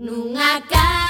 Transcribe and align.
nunha 0.00 0.62
casa 0.62 1.09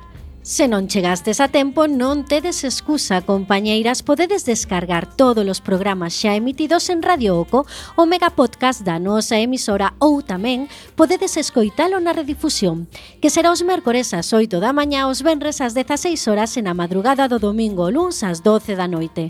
Se 0.41 0.67
non 0.67 0.89
chegastes 0.89 1.37
a 1.37 1.53
tempo, 1.53 1.85
non 1.85 2.25
tedes 2.25 2.65
excusa, 2.65 3.21
compañeiras, 3.21 4.01
podedes 4.01 4.41
descargar 4.41 5.05
todos 5.05 5.45
os 5.45 5.61
programas 5.61 6.17
xa 6.17 6.33
emitidos 6.33 6.89
en 6.89 7.05
Radio 7.05 7.37
Oco, 7.37 7.69
o 7.93 8.09
megapodcast 8.09 8.81
da 8.81 8.97
nosa 8.97 9.37
emisora 9.37 9.93
ou 10.01 10.25
tamén 10.25 10.65
podedes 10.97 11.37
escoitalo 11.37 12.01
na 12.01 12.09
redifusión, 12.09 12.89
que 13.21 13.29
será 13.29 13.53
os 13.53 13.61
mércores 13.61 14.17
ás 14.17 14.33
8 14.33 14.57
da 14.57 14.73
mañá, 14.73 15.05
os 15.05 15.21
venres 15.21 15.61
ás 15.61 15.77
16 15.77 16.17
horas 16.25 16.57
e 16.57 16.65
na 16.65 16.73
madrugada 16.73 17.29
do 17.29 17.37
domingo 17.37 17.93
luns 17.93 18.25
ás 18.25 18.41
12 18.41 18.73
da 18.73 18.89
noite. 18.89 19.29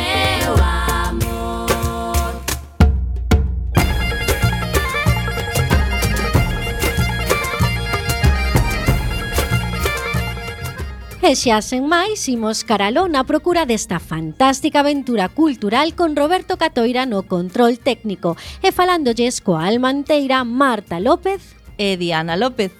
E 11.21 11.37
xa 11.37 11.61
sen 11.61 11.85
máis, 11.85 12.25
imos 12.33 12.65
caraló 12.65 13.05
na 13.05 13.21
procura 13.29 13.69
desta 13.69 14.01
fantástica 14.01 14.81
aventura 14.81 15.29
cultural 15.29 15.93
con 15.93 16.17
Roberto 16.17 16.57
Catoira 16.57 17.05
no 17.05 17.29
control 17.29 17.77
técnico 17.77 18.33
e 18.65 18.73
falándolles 18.73 19.37
coa 19.37 19.69
almanteira 19.69 20.41
Marta 20.41 20.97
López 20.97 21.53
e 21.77 21.93
Diana 21.93 22.33
López. 22.33 22.73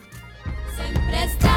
Sempre 0.74 1.22
está 1.22 1.51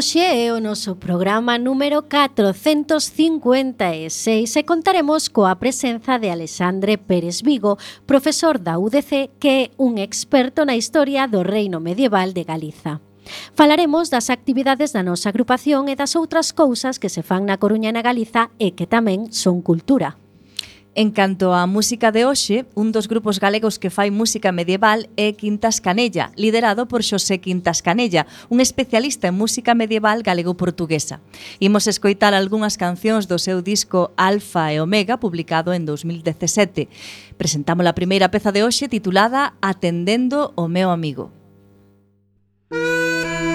Hoxe 0.00 0.24
é 0.24 0.48
o 0.48 0.64
noso 0.64 0.96
programa 0.96 1.60
número 1.60 2.08
456 2.08 4.56
e 4.56 4.62
contaremos 4.64 5.28
coa 5.28 5.52
presenza 5.60 6.16
de 6.16 6.32
Alexandre 6.32 6.96
Pérez 6.96 7.44
Vigo, 7.44 7.76
profesor 8.08 8.56
da 8.56 8.80
UDC 8.80 9.36
que 9.36 9.68
é 9.68 9.76
un 9.76 10.00
experto 10.00 10.64
na 10.64 10.72
historia 10.72 11.28
do 11.28 11.44
reino 11.44 11.84
medieval 11.84 12.32
de 12.32 12.48
Galiza. 12.48 13.04
Falaremos 13.52 14.08
das 14.08 14.32
actividades 14.32 14.96
da 14.96 15.04
nosa 15.04 15.28
agrupación 15.28 15.92
e 15.92 16.00
das 16.00 16.16
outras 16.16 16.56
cousas 16.56 16.96
que 16.96 17.12
se 17.12 17.20
fan 17.20 17.44
na 17.44 17.60
Coruña 17.60 17.92
e 17.92 17.94
na 18.00 18.00
Galiza 18.00 18.48
e 18.56 18.72
que 18.72 18.88
tamén 18.88 19.28
son 19.36 19.60
cultura. 19.60 20.16
En 20.94 21.12
canto 21.12 21.54
á 21.54 21.70
música 21.70 22.10
de 22.10 22.26
hoxe, 22.26 22.66
un 22.74 22.90
dos 22.90 23.06
grupos 23.06 23.38
galegos 23.38 23.78
que 23.78 23.94
fai 23.94 24.10
música 24.10 24.50
medieval 24.50 25.06
é 25.14 25.30
Quintas 25.38 25.78
Canella, 25.78 26.34
liderado 26.34 26.90
por 26.90 27.06
Xosé 27.06 27.38
Quintas 27.38 27.78
Canella, 27.78 28.26
un 28.50 28.58
especialista 28.58 29.30
en 29.30 29.38
música 29.38 29.78
medieval 29.78 30.26
galego-portuguesa. 30.26 31.22
Imos 31.62 31.86
escoitar 31.86 32.34
algunhas 32.34 32.74
cancións 32.74 33.30
do 33.30 33.38
seu 33.38 33.62
disco 33.62 34.10
Alfa 34.18 34.74
e 34.74 34.82
Omega, 34.82 35.22
publicado 35.22 35.70
en 35.70 35.86
2017. 35.86 36.90
Presentamos 37.38 37.86
a 37.86 37.94
primeira 37.94 38.34
peza 38.34 38.50
de 38.50 38.66
hoxe 38.66 38.90
titulada 38.90 39.54
Atendendo 39.62 40.50
o 40.58 40.66
meu 40.66 40.90
amigo. 40.90 41.30
Música 42.74 43.49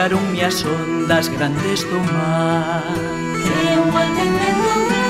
tocaronme 0.00 0.42
as 0.42 0.64
ondas 0.64 1.28
grandes 1.28 1.84
do 1.84 2.00
mar. 2.14 2.82
Eu 3.70 3.84
atendendo 3.94 5.09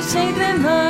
Saving 0.00 0.34
sacred 0.34 0.62
love. 0.62 0.89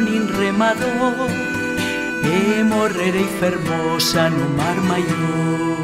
nin 0.00 0.26
remador 0.38 1.30
E 2.22 2.62
morrerei 2.64 3.28
fermosa 3.38 4.30
no 4.30 4.48
mar 4.58 4.76
maior 4.90 5.79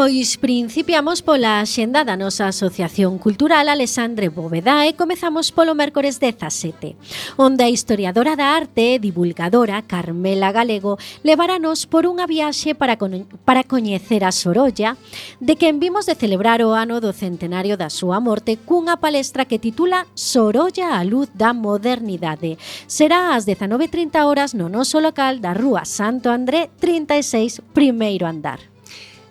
Pois 0.00 0.38
principiamos 0.38 1.20
pola 1.20 1.60
xenda 1.68 2.08
da 2.08 2.16
nosa 2.16 2.48
Asociación 2.48 3.20
Cultural 3.20 3.68
Alexandre 3.68 4.32
Bóveda 4.32 4.88
e 4.88 4.96
comezamos 4.96 5.52
polo 5.52 5.76
mércores 5.76 6.16
17, 6.16 6.96
onde 7.36 7.68
a 7.68 7.68
historiadora 7.68 8.32
da 8.32 8.56
arte 8.56 8.96
e 8.96 8.96
divulgadora 8.96 9.84
Carmela 9.84 10.56
Galego 10.56 10.96
levaranos 11.20 11.84
por 11.84 12.08
unha 12.08 12.24
viaxe 12.24 12.72
para, 12.72 12.96
con 12.96 13.28
para 13.44 13.60
coñecer 13.60 14.24
a 14.24 14.32
Sorolla, 14.32 14.96
de 15.36 15.60
quen 15.60 15.76
vimos 15.84 16.08
de 16.08 16.16
celebrar 16.16 16.64
o 16.64 16.72
ano 16.72 17.04
do 17.04 17.12
centenario 17.12 17.76
da 17.76 17.92
súa 17.92 18.24
morte 18.24 18.56
cunha 18.56 18.96
palestra 18.96 19.44
que 19.44 19.60
titula 19.60 20.08
Sorolla 20.16 20.96
a 20.96 21.04
luz 21.04 21.28
da 21.36 21.52
modernidade. 21.52 22.56
Será 22.88 23.36
ás 23.36 23.44
19.30 23.44 24.16
horas 24.24 24.56
no 24.56 24.72
noso 24.72 24.96
local 24.96 25.44
da 25.44 25.52
Rúa 25.52 25.84
Santo 25.84 26.32
André 26.32 26.72
36, 26.80 27.60
primeiro 27.76 28.24
andar. 28.24 28.69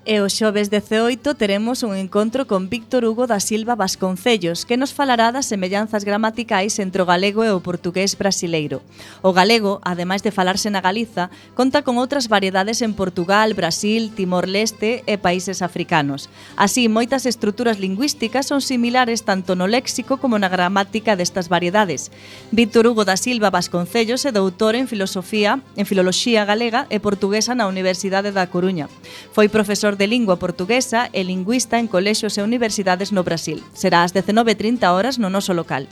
E 0.09 0.25
o 0.25 0.27
xoves 0.27 0.73
18 0.73 1.37
teremos 1.37 1.85
un 1.85 1.93
encontro 1.93 2.49
con 2.49 2.65
Víctor 2.65 3.05
Hugo 3.05 3.29
da 3.29 3.37
Silva 3.37 3.77
Vasconcellos, 3.77 4.65
que 4.65 4.73
nos 4.73 4.89
falará 4.89 5.29
das 5.29 5.45
semellanzas 5.45 6.01
gramaticais 6.01 6.81
entre 6.81 7.05
o 7.05 7.05
galego 7.05 7.45
e 7.45 7.53
o 7.53 7.61
portugués 7.61 8.17
brasileiro. 8.17 8.81
O 9.21 9.37
galego, 9.37 9.77
ademais 9.85 10.25
de 10.25 10.33
falarse 10.33 10.73
na 10.73 10.81
Galiza, 10.81 11.29
conta 11.53 11.85
con 11.85 12.01
outras 12.01 12.25
variedades 12.25 12.81
en 12.81 12.97
Portugal, 12.97 13.53
Brasil, 13.53 14.09
Timor-Leste 14.09 15.05
e 15.05 15.21
países 15.21 15.61
africanos. 15.61 16.25
Así, 16.57 16.89
moitas 16.89 17.29
estruturas 17.29 17.77
lingüísticas 17.77 18.49
son 18.49 18.65
similares 18.65 19.21
tanto 19.21 19.53
no 19.53 19.69
léxico 19.69 20.17
como 20.17 20.41
na 20.41 20.49
gramática 20.49 21.13
destas 21.13 21.53
variedades. 21.53 22.09
Víctor 22.49 22.89
Hugo 22.89 23.05
da 23.05 23.13
Silva 23.13 23.53
Vasconcellos 23.53 24.25
é 24.25 24.33
doutor 24.33 24.73
en 24.73 24.89
filosofía, 24.89 25.61
en 25.77 25.85
filoloxía 25.85 26.49
galega 26.49 26.89
e 26.89 26.97
portuguesa 26.97 27.53
na 27.53 27.69
Universidade 27.69 28.33
da 28.33 28.49
Coruña. 28.49 28.89
Foi 29.37 29.45
profesor 29.53 29.98
de 29.99 30.07
lingua 30.07 30.39
portuguesa 30.39 31.11
e 31.11 31.27
lingüista 31.27 31.75
en 31.75 31.91
colexios 31.91 32.39
e 32.39 32.41
universidades 32.41 33.11
no 33.11 33.27
Brasil. 33.27 33.59
Será 33.75 34.07
ás 34.07 34.15
19.30 34.15 34.87
horas 34.95 35.19
no 35.19 35.27
noso 35.27 35.51
local. 35.51 35.91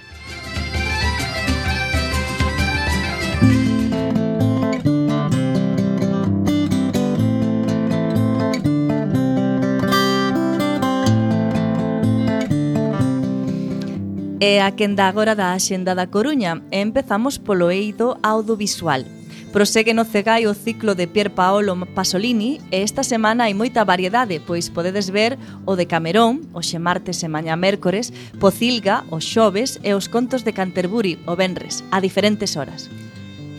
E 14.42 14.58
a 14.58 14.70
quenda 14.72 15.04
agora 15.06 15.36
da 15.36 15.52
Axenda 15.52 15.92
da 15.94 16.08
Coruña 16.08 16.64
e 16.72 16.80
empezamos 16.80 17.36
polo 17.36 17.68
eido 17.68 18.16
audiovisual. 18.24 19.04
Prosegue 19.52 19.92
no 19.92 20.08
Cegai 20.08 20.48
o 20.48 20.56
ciclo 20.56 20.96
de 20.96 21.04
Pier 21.12 21.36
Paolo 21.36 21.76
Pasolini 21.92 22.56
e 22.72 22.80
esta 22.80 23.04
semana 23.04 23.44
hai 23.44 23.52
moita 23.52 23.84
variedade, 23.84 24.40
pois 24.40 24.72
podedes 24.72 25.12
ver 25.12 25.36
o 25.68 25.76
de 25.76 25.84
Camerón, 25.84 26.48
o 26.56 26.64
xe 26.64 26.80
martes 26.80 27.20
e 27.20 27.28
mañá 27.28 27.52
mércores, 27.52 28.16
Pocilga, 28.40 29.04
o 29.12 29.20
xoves 29.20 29.76
e 29.84 29.92
os 29.92 30.08
contos 30.08 30.40
de 30.40 30.56
Canterbury, 30.56 31.20
o 31.28 31.36
venres, 31.36 31.84
a 31.92 32.00
diferentes 32.00 32.56
horas. 32.56 32.88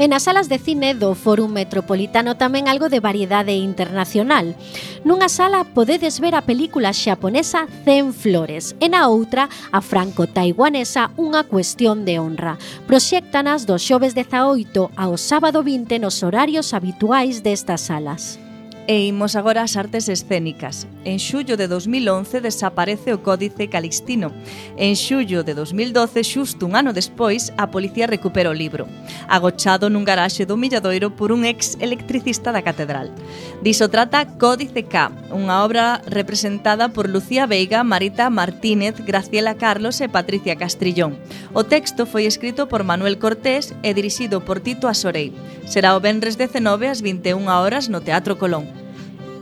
E 0.01 0.09
nas 0.09 0.25
salas 0.25 0.49
de 0.49 0.57
cine 0.57 0.97
do 0.97 1.13
Fórum 1.13 1.45
Metropolitano 1.45 2.33
tamén 2.33 2.65
algo 2.65 2.89
de 2.89 2.97
variedade 2.97 3.53
internacional. 3.53 4.57
Nunha 5.05 5.29
sala 5.29 5.61
podedes 5.61 6.17
ver 6.17 6.33
a 6.33 6.41
película 6.41 6.89
xaponesa 6.89 7.69
Cen 7.85 8.09
Flores 8.09 8.73
e 8.81 8.89
na 8.89 9.05
outra 9.05 9.45
a 9.69 9.77
franco-taiwanesa 9.77 11.13
Unha 11.21 11.45
cuestión 11.45 12.01
de 12.01 12.17
honra. 12.17 12.57
Proxectanas 12.89 13.69
dos 13.69 13.85
xoves 13.85 14.17
18 14.17 14.89
ao 14.97 15.21
sábado 15.21 15.61
20 15.61 16.01
nos 16.01 16.25
horarios 16.25 16.73
habituais 16.73 17.45
destas 17.45 17.85
salas. 17.85 18.41
E 18.87 19.05
imos 19.05 19.37
agora 19.37 19.61
ás 19.61 19.77
artes 19.77 20.09
escénicas. 20.09 20.89
En 21.05 21.21
xullo 21.21 21.53
de 21.53 21.69
2011 21.69 22.41
desaparece 22.41 23.13
o 23.13 23.21
Códice 23.21 23.69
Calixtino. 23.69 24.33
En 24.73 24.97
xullo 24.97 25.45
de 25.45 25.53
2012, 25.53 26.25
xusto 26.25 26.65
un 26.65 26.73
ano 26.73 26.89
despois, 26.89 27.53
a 27.61 27.69
policía 27.69 28.09
recupera 28.09 28.49
o 28.49 28.57
libro, 28.57 28.89
agochado 29.29 29.93
nun 29.93 30.01
garaxe 30.01 30.49
do 30.49 30.57
Milladoiro 30.57 31.13
por 31.13 31.29
un 31.29 31.45
ex 31.45 31.77
electricista 31.77 32.49
da 32.49 32.65
catedral. 32.65 33.13
Diso 33.61 33.85
trata 33.93 34.25
Códice 34.41 34.89
K, 34.89 35.13
unha 35.29 35.61
obra 35.61 36.01
representada 36.09 36.89
por 36.89 37.05
Lucía 37.05 37.45
Veiga, 37.45 37.85
Marita 37.85 38.33
Martínez, 38.33 38.97
Graciela 39.05 39.61
Carlos 39.61 40.01
e 40.01 40.09
Patricia 40.09 40.57
Castrillón. 40.57 41.21
O 41.53 41.61
texto 41.69 42.09
foi 42.09 42.25
escrito 42.25 42.65
por 42.65 42.81
Manuel 42.81 43.21
Cortés 43.21 43.77
e 43.85 43.93
dirixido 43.93 44.41
por 44.41 44.57
Tito 44.57 44.89
Asorei. 44.89 45.29
Será 45.69 45.93
o 45.93 46.01
Benres 46.01 46.35
19 46.35 46.89
ás 46.89 47.05
21 47.05 47.45
horas 47.45 47.85
no 47.85 48.01
Teatro 48.01 48.41
Colón. 48.41 48.80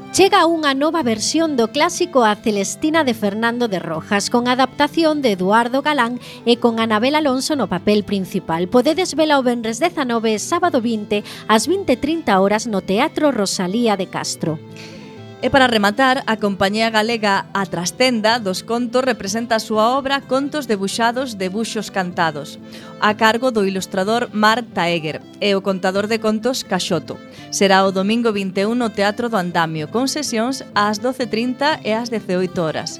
Chega 0.09 0.49
unha 0.49 0.73
nova 0.73 1.05
versión 1.05 1.53
do 1.53 1.69
clásico 1.69 2.25
a 2.25 2.33
Celestina 2.33 3.05
de 3.05 3.13
Fernando 3.13 3.69
de 3.69 3.77
Rojas 3.77 4.33
con 4.33 4.49
adaptación 4.49 5.21
de 5.21 5.37
Eduardo 5.37 5.85
Galán 5.85 6.17
e 6.49 6.57
con 6.57 6.81
Anabel 6.81 7.13
Alonso 7.13 7.53
no 7.53 7.69
papel 7.69 8.01
principal. 8.01 8.65
Podedes 8.65 9.13
vela 9.13 9.37
o 9.37 9.45
venres 9.45 9.77
19 9.77 10.41
sábado 10.41 10.81
20 10.81 11.21
ás 11.45 11.69
20.30 11.69 12.41
horas 12.41 12.65
no 12.65 12.81
Teatro 12.81 13.29
Rosalía 13.29 14.01
de 14.01 14.09
Castro. 14.09 14.57
E 15.41 15.48
para 15.48 15.72
rematar, 15.72 16.27
a 16.27 16.36
compañía 16.36 16.91
galega 16.91 17.48
A 17.55 17.63
Trastenda 17.63 18.43
dos 18.43 18.60
Contos 18.60 19.08
representa 19.08 19.55
a 19.55 19.63
súa 19.63 19.96
obra 19.96 20.19
Contos 20.19 20.67
debuxados 20.67 21.39
de 21.39 21.48
buxos 21.48 21.88
cantados, 21.88 22.60
a 23.00 23.15
cargo 23.15 23.48
do 23.48 23.63
ilustrador 23.63 24.27
Mar 24.36 24.67
Taeger 24.75 25.24
e 25.39 25.55
o 25.55 25.63
contador 25.63 26.12
de 26.12 26.19
contos 26.19 26.67
Caxoto. 26.67 27.15
Será 27.55 27.88
o 27.88 27.96
domingo 27.96 28.36
21 28.36 28.75
no 28.75 28.91
Teatro 28.91 29.31
do 29.31 29.39
Andamio, 29.39 29.88
con 29.88 30.12
sesións 30.12 30.60
ás 30.75 31.00
12.30 31.00 31.88
e 31.88 31.96
ás 31.96 32.12
18 32.12 32.60
horas. 32.60 33.00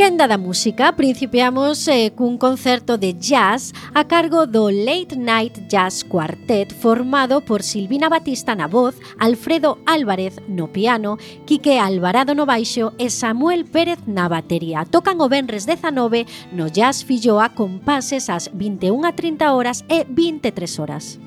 Quenda 0.00 0.26
da 0.26 0.38
música, 0.38 0.96
principiamos 0.96 1.86
eh, 1.86 2.08
cun 2.16 2.38
concerto 2.40 2.96
de 2.96 3.12
jazz 3.20 3.76
a 3.92 4.08
cargo 4.08 4.46
do 4.46 4.72
Late 4.72 5.12
Night 5.12 5.68
Jazz 5.68 6.02
Quartet 6.08 6.72
formado 6.72 7.44
por 7.44 7.60
Silvina 7.62 8.08
Batista 8.08 8.56
na 8.56 8.66
voz, 8.66 8.96
Alfredo 9.18 9.76
Álvarez 9.84 10.40
no 10.48 10.72
piano, 10.72 11.18
Quique 11.44 11.76
Alvarado 11.76 12.34
no 12.34 12.48
baixo 12.48 12.96
e 12.96 13.12
Samuel 13.12 13.68
Pérez 13.68 14.00
na 14.08 14.24
batería. 14.24 14.88
Tocan 14.88 15.20
o 15.20 15.28
Benres 15.28 15.68
19 15.68 16.24
no 16.56 16.72
Jazz 16.72 17.04
Filloa 17.04 17.52
con 17.52 17.84
pases 17.84 18.32
ás 18.32 18.48
21 18.56 19.04
a 19.04 19.12
30 19.12 19.52
horas 19.52 19.84
e 19.84 20.08
23 20.08 20.80
horas. 20.80 21.20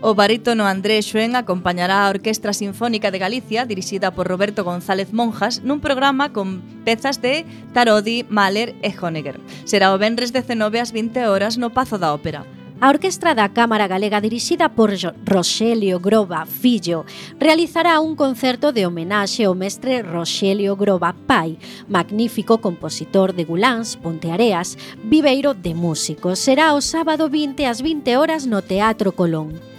O 0.00 0.14
barítono 0.14 0.66
André 0.66 1.00
Xoen 1.02 1.36
acompañará 1.36 2.04
a 2.04 2.10
Orquestra 2.10 2.52
Sinfónica 2.52 3.10
de 3.10 3.18
Galicia, 3.18 3.64
dirixida 3.64 4.10
por 4.10 4.28
Roberto 4.28 4.64
González 4.64 5.12
Monjas, 5.12 5.62
nun 5.62 5.80
programa 5.80 6.32
con 6.34 6.60
pezas 6.84 7.22
de 7.22 7.44
Tarodi, 7.72 8.26
Mahler 8.28 8.74
e 8.82 8.90
Honegger. 8.92 9.40
Será 9.64 9.94
o 9.94 9.98
venres 9.98 10.34
19 10.34 10.82
ás 10.82 10.92
20 10.92 11.24
horas 11.30 11.56
no 11.56 11.72
Pazo 11.72 11.96
da 11.96 12.12
Ópera. 12.12 12.44
A 12.80 12.90
Orquestra 12.90 13.34
da 13.34 13.48
Cámara 13.48 13.86
Galega 13.86 14.20
dirixida 14.20 14.68
por 14.68 14.90
Roxelio 15.24 16.00
Groba 16.00 16.44
Fillo 16.44 17.06
realizará 17.38 18.00
un 18.00 18.16
concerto 18.16 18.72
de 18.72 18.84
homenaxe 18.84 19.44
ao 19.44 19.54
mestre 19.54 20.02
Roxelio 20.02 20.76
Groba 20.76 21.14
Pai, 21.14 21.56
magnífico 21.88 22.58
compositor 22.58 23.32
de 23.32 23.44
Guláns, 23.44 23.96
Ponteareas, 23.96 24.76
viveiro 25.00 25.54
de 25.54 25.72
músicos. 25.72 26.40
Será 26.40 26.74
o 26.74 26.82
sábado 26.82 27.30
20 27.30 27.64
ás 27.64 27.80
20 27.80 28.20
horas 28.20 28.44
no 28.44 28.60
Teatro 28.60 29.16
Colón. 29.16 29.73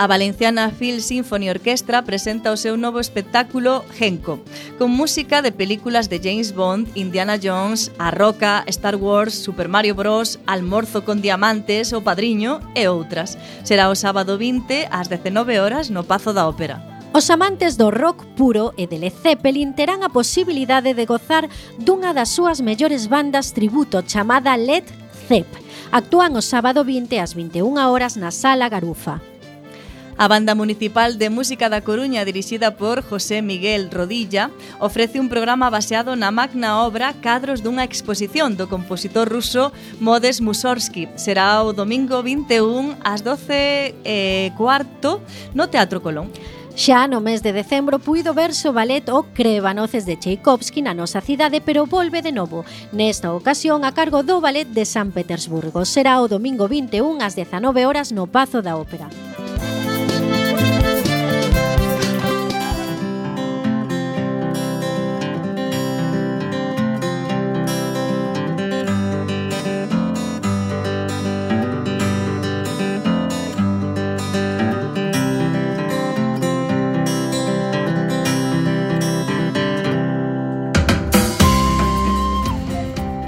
A 0.00 0.06
Valenciana 0.06 0.70
Phil 0.70 1.02
Symphony 1.02 1.50
Orchestra 1.50 2.00
presenta 2.00 2.52
o 2.52 2.56
seu 2.56 2.78
novo 2.80 3.00
espectáculo 3.00 3.84
Genco, 3.92 4.40
con 4.78 4.90
música 4.96 5.42
de 5.42 5.52
películas 5.52 6.08
de 6.08 6.18
James 6.24 6.54
Bond, 6.54 6.88
Indiana 6.94 7.36
Jones, 7.36 7.92
A 7.98 8.10
Roca, 8.10 8.64
Star 8.66 8.96
Wars, 8.96 9.34
Super 9.34 9.68
Mario 9.68 9.94
Bros, 9.94 10.40
Almorzo 10.46 11.04
con 11.04 11.20
Diamantes, 11.20 11.92
O 11.92 12.00
Padriño 12.00 12.64
e 12.72 12.88
outras. 12.88 13.36
Será 13.60 13.92
o 13.92 13.94
sábado 13.94 14.40
20 14.40 14.88
ás 14.88 15.12
19 15.12 15.60
horas 15.60 15.92
no 15.92 16.08
Pazo 16.08 16.32
da 16.32 16.48
Ópera. 16.48 16.80
Os 17.12 17.28
amantes 17.28 17.76
do 17.76 17.92
rock 17.92 18.24
puro 18.40 18.72
e 18.80 18.88
de 18.88 18.96
Led 18.96 19.12
Zeppelin 19.12 19.76
terán 19.76 20.00
a 20.00 20.08
posibilidade 20.08 20.96
de 20.96 21.04
gozar 21.04 21.44
dunha 21.76 22.16
das 22.16 22.32
súas 22.32 22.64
mellores 22.64 23.04
bandas 23.04 23.52
tributo 23.52 24.00
chamada 24.00 24.56
Led 24.56 24.88
Zepp. 25.28 25.52
Actúan 25.92 26.32
o 26.32 26.40
sábado 26.40 26.88
20 26.88 27.20
ás 27.20 27.36
21 27.36 27.84
horas 27.84 28.16
na 28.16 28.32
Sala 28.32 28.72
Garufa. 28.72 29.20
A 30.20 30.28
Banda 30.28 30.54
Municipal 30.54 31.16
de 31.16 31.30
Música 31.30 31.70
da 31.70 31.80
Coruña, 31.80 32.26
dirixida 32.26 32.76
por 32.76 33.00
José 33.00 33.40
Miguel 33.40 33.90
Rodilla, 33.90 34.50
ofrece 34.78 35.18
un 35.18 35.30
programa 35.30 35.70
baseado 35.70 36.12
na 36.12 36.28
magna 36.28 36.84
obra 36.84 37.16
Cadros 37.24 37.64
dunha 37.64 37.88
exposición 37.88 38.52
do 38.52 38.68
compositor 38.68 39.32
ruso 39.32 39.72
Modes 39.96 40.44
Mussorgsky. 40.44 41.08
Será 41.16 41.64
o 41.64 41.72
domingo 41.72 42.20
21 42.20 43.00
ás 43.00 43.24
12 43.24 43.96
eh, 44.04 44.52
cuarto 44.60 45.24
no 45.56 45.72
Teatro 45.72 46.04
Colón. 46.04 46.28
Xa 46.76 47.08
no 47.08 47.24
mes 47.24 47.40
de 47.40 47.56
decembro 47.56 47.96
puido 47.96 48.36
verse 48.36 48.68
o 48.68 48.76
ballet 48.76 49.08
O 49.08 49.24
Crebanoces 49.32 50.04
de 50.04 50.20
Tchaikovsky 50.20 50.84
na 50.84 50.92
nosa 50.92 51.24
cidade, 51.24 51.64
pero 51.64 51.88
volve 51.88 52.20
de 52.20 52.36
novo. 52.36 52.68
Nesta 52.92 53.32
ocasión 53.32 53.88
a 53.88 53.96
cargo 53.96 54.20
do 54.20 54.44
Ballet 54.44 54.68
de 54.68 54.84
San 54.84 55.16
Petersburgo. 55.16 55.88
Será 55.88 56.20
o 56.20 56.28
domingo 56.28 56.68
21 56.68 57.24
ás 57.24 57.32
19 57.32 57.88
horas 57.88 58.12
no 58.12 58.28
Pazo 58.28 58.60
da 58.60 58.76
Ópera. 58.76 59.08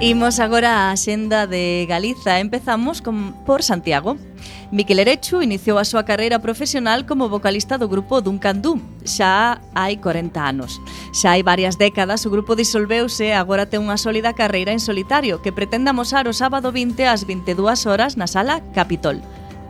Imos 0.03 0.43
agora 0.43 0.91
á 0.91 0.99
xenda 0.99 1.47
de 1.47 1.87
Galiza. 1.87 2.43
Empezamos 2.43 2.99
con, 2.99 3.39
por 3.47 3.63
Santiago. 3.63 4.19
Miquel 4.75 4.99
Erechu 4.99 5.47
iniciou 5.47 5.79
a 5.79 5.87
súa 5.87 6.03
carreira 6.03 6.43
profesional 6.43 7.07
como 7.07 7.31
vocalista 7.31 7.79
do 7.79 7.87
grupo 7.87 8.19
Duncandú. 8.19 8.83
Xa 9.07 9.63
hai 9.79 10.03
40 10.03 10.43
anos. 10.43 10.83
Xa 11.15 11.39
hai 11.39 11.47
varias 11.47 11.79
décadas 11.79 12.27
o 12.27 12.35
grupo 12.35 12.59
disolveuse 12.59 13.31
e 13.31 13.39
agora 13.39 13.71
ten 13.71 13.79
unha 13.79 13.95
sólida 13.95 14.35
carreira 14.35 14.75
en 14.75 14.83
solitario 14.83 15.39
que 15.39 15.55
pretende 15.55 15.95
amosar 15.95 16.27
o 16.27 16.35
sábado 16.35 16.75
20 16.75 17.07
ás 17.07 17.23
22 17.23 17.87
horas 17.87 18.19
na 18.19 18.27
sala 18.27 18.59
Capitol. 18.75 19.23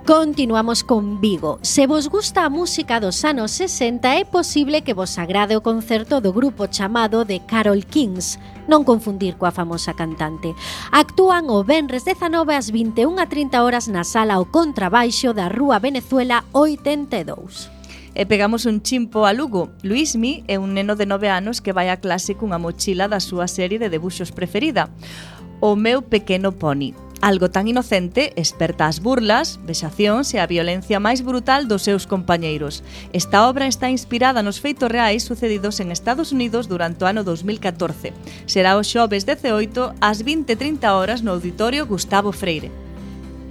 Continuamos 0.07 0.83
con 0.83 1.21
Vigo. 1.21 1.61
Se 1.63 1.87
vos 1.87 2.09
gusta 2.09 2.45
a 2.45 2.51
música 2.51 2.99
dos 2.99 3.25
anos 3.25 3.53
60 3.53 4.19
é 4.19 4.25
posible 4.25 4.83
que 4.83 4.99
vos 4.99 5.15
agrade 5.17 5.55
o 5.55 5.63
concerto 5.63 6.19
do 6.19 6.35
grupo 6.35 6.67
chamado 6.67 7.23
de 7.23 7.39
Carol 7.47 7.79
Kings, 7.87 8.35
non 8.67 8.83
confundir 8.83 9.39
coa 9.39 9.55
famosa 9.55 9.95
cantante. 9.95 10.59
Actúan 10.91 11.47
o 11.55 11.63
Benres 11.63 12.03
19 12.03 12.51
ás 12.51 12.75
21:30 12.75 13.63
horas 13.63 13.87
na 13.87 14.03
sala 14.03 14.43
o 14.43 14.51
contrabaixo 14.51 15.31
da 15.31 15.47
Rúa 15.47 15.79
Venezuela 15.79 16.43
82. 16.51 17.71
E 18.19 18.27
pegamos 18.27 18.67
un 18.67 18.83
chimpo 18.83 19.23
a 19.23 19.31
Lugo. 19.31 19.71
Luismi 19.87 20.43
é 20.51 20.59
un 20.59 20.75
neno 20.75 20.99
de 20.99 21.07
9 21.07 21.31
anos 21.31 21.63
que 21.63 21.71
vai 21.71 21.95
a 21.95 22.03
clase 22.03 22.35
cunha 22.35 22.59
mochila 22.59 23.07
da 23.07 23.23
súa 23.23 23.47
serie 23.47 23.79
de 23.79 23.87
debuxos 23.87 24.35
preferida, 24.35 24.91
O 25.63 25.79
meu 25.79 26.03
pequeno 26.03 26.51
pony 26.51 26.91
algo 27.23 27.49
tan 27.49 27.71
inocente 27.71 28.35
esperta 28.35 28.91
as 28.91 28.99
burlas, 28.99 29.63
vexacións 29.63 30.35
e 30.35 30.43
a 30.43 30.51
violencia 30.51 30.99
máis 30.99 31.23
brutal 31.23 31.71
dos 31.71 31.87
seus 31.87 32.05
compañeiros. 32.05 32.83
Esta 33.15 33.47
obra 33.47 33.71
está 33.71 33.89
inspirada 33.89 34.43
nos 34.43 34.59
feitos 34.59 34.91
reais 34.91 35.23
sucedidos 35.23 35.79
en 35.79 35.95
Estados 35.95 36.35
Unidos 36.35 36.67
durante 36.67 37.07
o 37.07 37.09
ano 37.09 37.23
2014. 37.23 38.11
Será 38.51 38.75
o 38.75 38.83
xoves 38.83 39.23
18 39.23 39.95
ás 40.03 40.19
20.30 40.27 40.83
horas 40.91 41.23
no 41.23 41.31
Auditorio 41.39 41.87
Gustavo 41.87 42.35
Freire. 42.35 42.82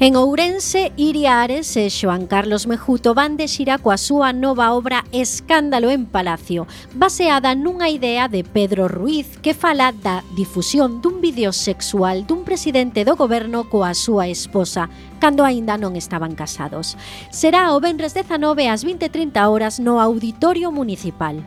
En 0.04 0.16
Ourense, 0.16 0.92
Iria 0.98 1.44
Ares 1.44 1.78
e 1.78 1.88
Xoan 1.94 2.26
Carlos 2.26 2.66
Mejuto 2.66 3.14
van 3.14 3.38
de 3.38 3.46
xira 3.46 3.78
coa 3.78 4.02
súa 4.02 4.34
nova 4.34 4.74
obra 4.74 5.06
Escándalo 5.14 5.94
en 5.94 6.10
Palacio, 6.10 6.66
baseada 6.98 7.54
nunha 7.54 7.86
idea 7.86 8.26
de 8.26 8.42
Pedro 8.42 8.90
Ruiz 8.90 9.38
que 9.46 9.54
fala 9.54 9.94
da 9.94 10.26
difusión 10.34 11.06
dun 11.06 11.22
vídeo 11.22 11.54
sexual 11.54 12.26
dun 12.26 12.42
presidente 12.50 13.06
do 13.06 13.14
goberno 13.14 13.70
coa 13.70 13.94
súa 13.94 14.26
esposa, 14.26 14.90
cando 15.22 15.46
aínda 15.46 15.78
non 15.78 15.94
estaban 15.94 16.34
casados. 16.34 16.98
Será 17.30 17.70
o 17.70 17.78
venres 17.78 18.18
19 18.18 18.74
ás 18.74 18.82
20.30 18.82 19.38
horas 19.54 19.78
no 19.78 20.02
Auditorio 20.02 20.74
Municipal. 20.74 21.46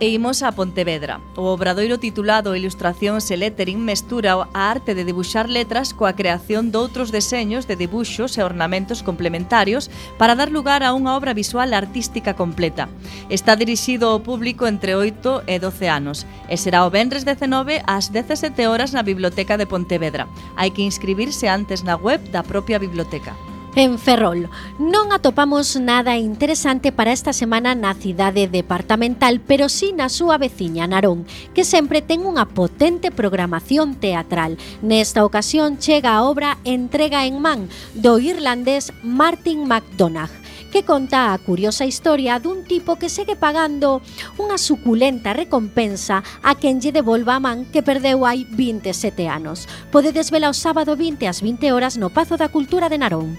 E 0.00 0.14
imos 0.14 0.44
a 0.46 0.52
Pontevedra. 0.52 1.20
O 1.34 1.50
obradoiro 1.50 1.98
titulado 1.98 2.54
Ilustracións 2.54 3.26
e 3.34 3.36
Lettering 3.36 3.82
mestura 3.82 4.38
a 4.38 4.70
arte 4.70 4.94
de 4.94 5.02
dibuxar 5.02 5.50
letras 5.50 5.90
coa 5.90 6.14
creación 6.14 6.70
doutros 6.70 7.10
deseños 7.10 7.66
de 7.66 7.74
dibuxos 7.74 8.38
e 8.38 8.46
ornamentos 8.46 9.02
complementarios 9.02 9.90
para 10.14 10.38
dar 10.38 10.54
lugar 10.54 10.86
a 10.86 10.94
unha 10.94 11.18
obra 11.18 11.34
visual 11.34 11.74
artística 11.74 12.38
completa. 12.38 12.86
Está 13.26 13.58
dirixido 13.58 14.06
ao 14.06 14.22
público 14.22 14.70
entre 14.70 14.94
8 14.94 15.50
e 15.50 15.58
12 15.58 15.90
anos 15.90 16.22
e 16.46 16.54
será 16.54 16.86
o 16.86 16.94
Benres 16.94 17.26
19 17.26 17.82
ás 17.82 18.14
17 18.14 18.70
horas 18.70 18.94
na 18.94 19.02
Biblioteca 19.02 19.58
de 19.58 19.66
Pontevedra. 19.66 20.30
Hai 20.54 20.70
que 20.70 20.86
inscribirse 20.86 21.50
antes 21.50 21.82
na 21.82 21.98
web 21.98 22.22
da 22.30 22.46
propia 22.46 22.78
biblioteca. 22.78 23.34
En 23.76 23.98
Ferrol 23.98 24.48
non 24.80 25.12
atopamos 25.12 25.76
nada 25.76 26.16
interesante 26.16 26.88
para 26.90 27.12
esta 27.12 27.36
semana 27.36 27.76
na 27.76 27.92
cidade 27.92 28.48
departamental, 28.48 29.44
pero 29.44 29.68
sí 29.68 29.92
na 29.92 30.08
súa 30.08 30.40
veciña 30.40 30.88
Narón, 30.88 31.28
que 31.52 31.68
sempre 31.68 32.00
ten 32.00 32.24
unha 32.24 32.48
potente 32.48 33.12
programación 33.12 33.94
teatral. 33.94 34.56
Nesta 34.80 35.22
ocasión 35.22 35.76
chega 35.76 36.16
a 36.16 36.24
obra 36.24 36.56
Entrega 36.64 37.28
en 37.28 37.38
man 37.38 37.68
do 37.92 38.16
irlandés 38.18 38.90
Martin 39.04 39.68
McDonagh 39.68 40.32
que 40.68 40.84
conta 40.84 41.32
a 41.32 41.38
curiosa 41.38 41.88
historia 41.88 42.36
dun 42.38 42.64
tipo 42.64 43.00
que 43.00 43.08
segue 43.08 43.36
pagando 43.36 44.04
unha 44.36 44.60
suculenta 44.60 45.32
recompensa 45.32 46.20
a 46.44 46.52
quen 46.60 46.80
lle 46.84 46.92
devolva 46.92 47.40
a 47.40 47.42
man 47.42 47.64
que 47.72 47.80
perdeu 47.80 48.28
hai 48.28 48.44
27 48.44 49.28
anos. 49.32 49.64
Podedes 49.88 50.28
vela 50.28 50.52
o 50.52 50.56
sábado 50.56 50.92
20 50.92 51.24
ás 51.24 51.40
20 51.40 51.72
horas 51.72 51.96
no 51.96 52.12
Pazo 52.12 52.36
da 52.36 52.52
Cultura 52.52 52.92
de 52.92 53.00
Narón. 53.00 53.36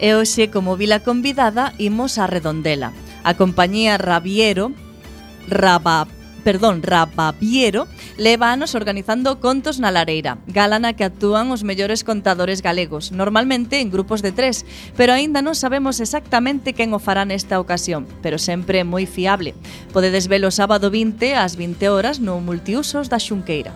E 0.00 0.12
hoxe, 0.12 0.52
como 0.52 0.76
vila 0.76 1.00
convidada, 1.00 1.72
imos 1.80 2.20
a 2.20 2.28
Redondela. 2.28 2.92
A 3.24 3.32
compañía 3.34 3.96
Rabiero, 3.96 4.72
Raba, 5.48 6.06
perdón, 6.46 6.82
Rababiero, 6.82 7.88
leva 8.18 8.52
anos 8.52 8.76
organizando 8.76 9.40
contos 9.40 9.82
na 9.82 9.90
lareira, 9.90 10.38
gala 10.46 10.78
na 10.78 10.94
que 10.94 11.02
actúan 11.02 11.50
os 11.50 11.66
mellores 11.66 12.06
contadores 12.06 12.62
galegos, 12.62 13.10
normalmente 13.10 13.82
en 13.82 13.90
grupos 13.90 14.22
de 14.22 14.30
tres, 14.30 14.62
pero 14.94 15.10
aínda 15.10 15.42
non 15.42 15.58
sabemos 15.58 15.98
exactamente 15.98 16.70
quen 16.70 16.94
o 16.94 17.02
fará 17.02 17.26
nesta 17.26 17.58
ocasión, 17.58 18.06
pero 18.22 18.38
sempre 18.38 18.86
moi 18.86 19.10
fiable. 19.10 19.58
Podedes 19.90 20.30
velo 20.30 20.54
sábado 20.54 20.86
20 20.86 21.34
ás 21.34 21.58
20 21.58 21.90
horas 21.90 22.22
no 22.22 22.38
Multiusos 22.38 23.10
da 23.10 23.18
Xunqueira. 23.18 23.74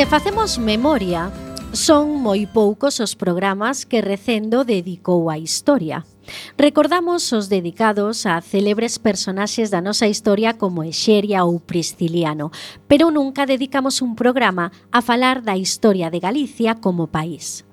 Se 0.00 0.06
facemos 0.06 0.56
memoria, 0.56 1.28
son 1.76 2.24
moi 2.24 2.48
poucos 2.48 3.04
os 3.04 3.12
programas 3.12 3.84
que 3.84 4.00
Recendo 4.00 4.64
dedicou 4.64 5.28
á 5.28 5.36
historia. 5.36 6.08
Recordamos 6.56 7.28
os 7.36 7.52
dedicados 7.52 8.24
a 8.24 8.40
célebres 8.40 8.96
personaxes 8.96 9.68
da 9.68 9.84
nosa 9.84 10.08
historia 10.08 10.56
como 10.56 10.88
Exeria 10.88 11.44
ou 11.44 11.60
Prisciliano, 11.60 12.48
pero 12.88 13.12
nunca 13.12 13.44
dedicamos 13.44 14.00
un 14.00 14.16
programa 14.16 14.72
a 14.88 15.04
falar 15.04 15.44
da 15.44 15.60
historia 15.60 16.08
de 16.08 16.16
Galicia 16.16 16.80
como 16.80 17.12
país. 17.12 17.68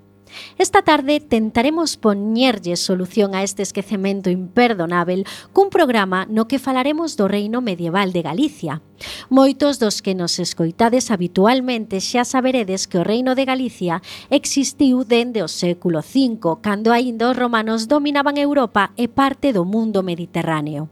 Esta 0.57 0.81
tarde 0.81 1.19
tentaremos 1.19 1.97
poñerlle 1.97 2.75
solución 2.75 3.35
a 3.35 3.43
este 3.43 3.61
esquecemento 3.61 4.29
imperdonável 4.29 5.25
cun 5.53 5.69
programa 5.69 6.25
no 6.25 6.49
que 6.49 6.57
falaremos 6.57 7.15
do 7.15 7.29
reino 7.29 7.61
medieval 7.61 8.11
de 8.11 8.25
Galicia. 8.25 8.81
Moitos 9.29 9.77
dos 9.77 10.01
que 10.01 10.17
nos 10.17 10.41
escoitades 10.41 11.13
habitualmente 11.13 12.01
xa 12.01 12.25
saberedes 12.25 12.89
que 12.89 12.97
o 12.97 13.05
reino 13.05 13.37
de 13.37 13.45
Galicia 13.45 14.01
existiu 14.33 15.05
dende 15.05 15.45
o 15.45 15.49
século 15.49 16.01
V, 16.01 16.57
cando 16.61 16.89
aínda 16.89 17.29
os 17.29 17.37
romanos 17.37 17.85
dominaban 17.85 18.41
Europa 18.41 18.91
e 18.97 19.05
parte 19.07 19.53
do 19.53 19.63
mundo 19.65 20.01
mediterráneo. 20.01 20.89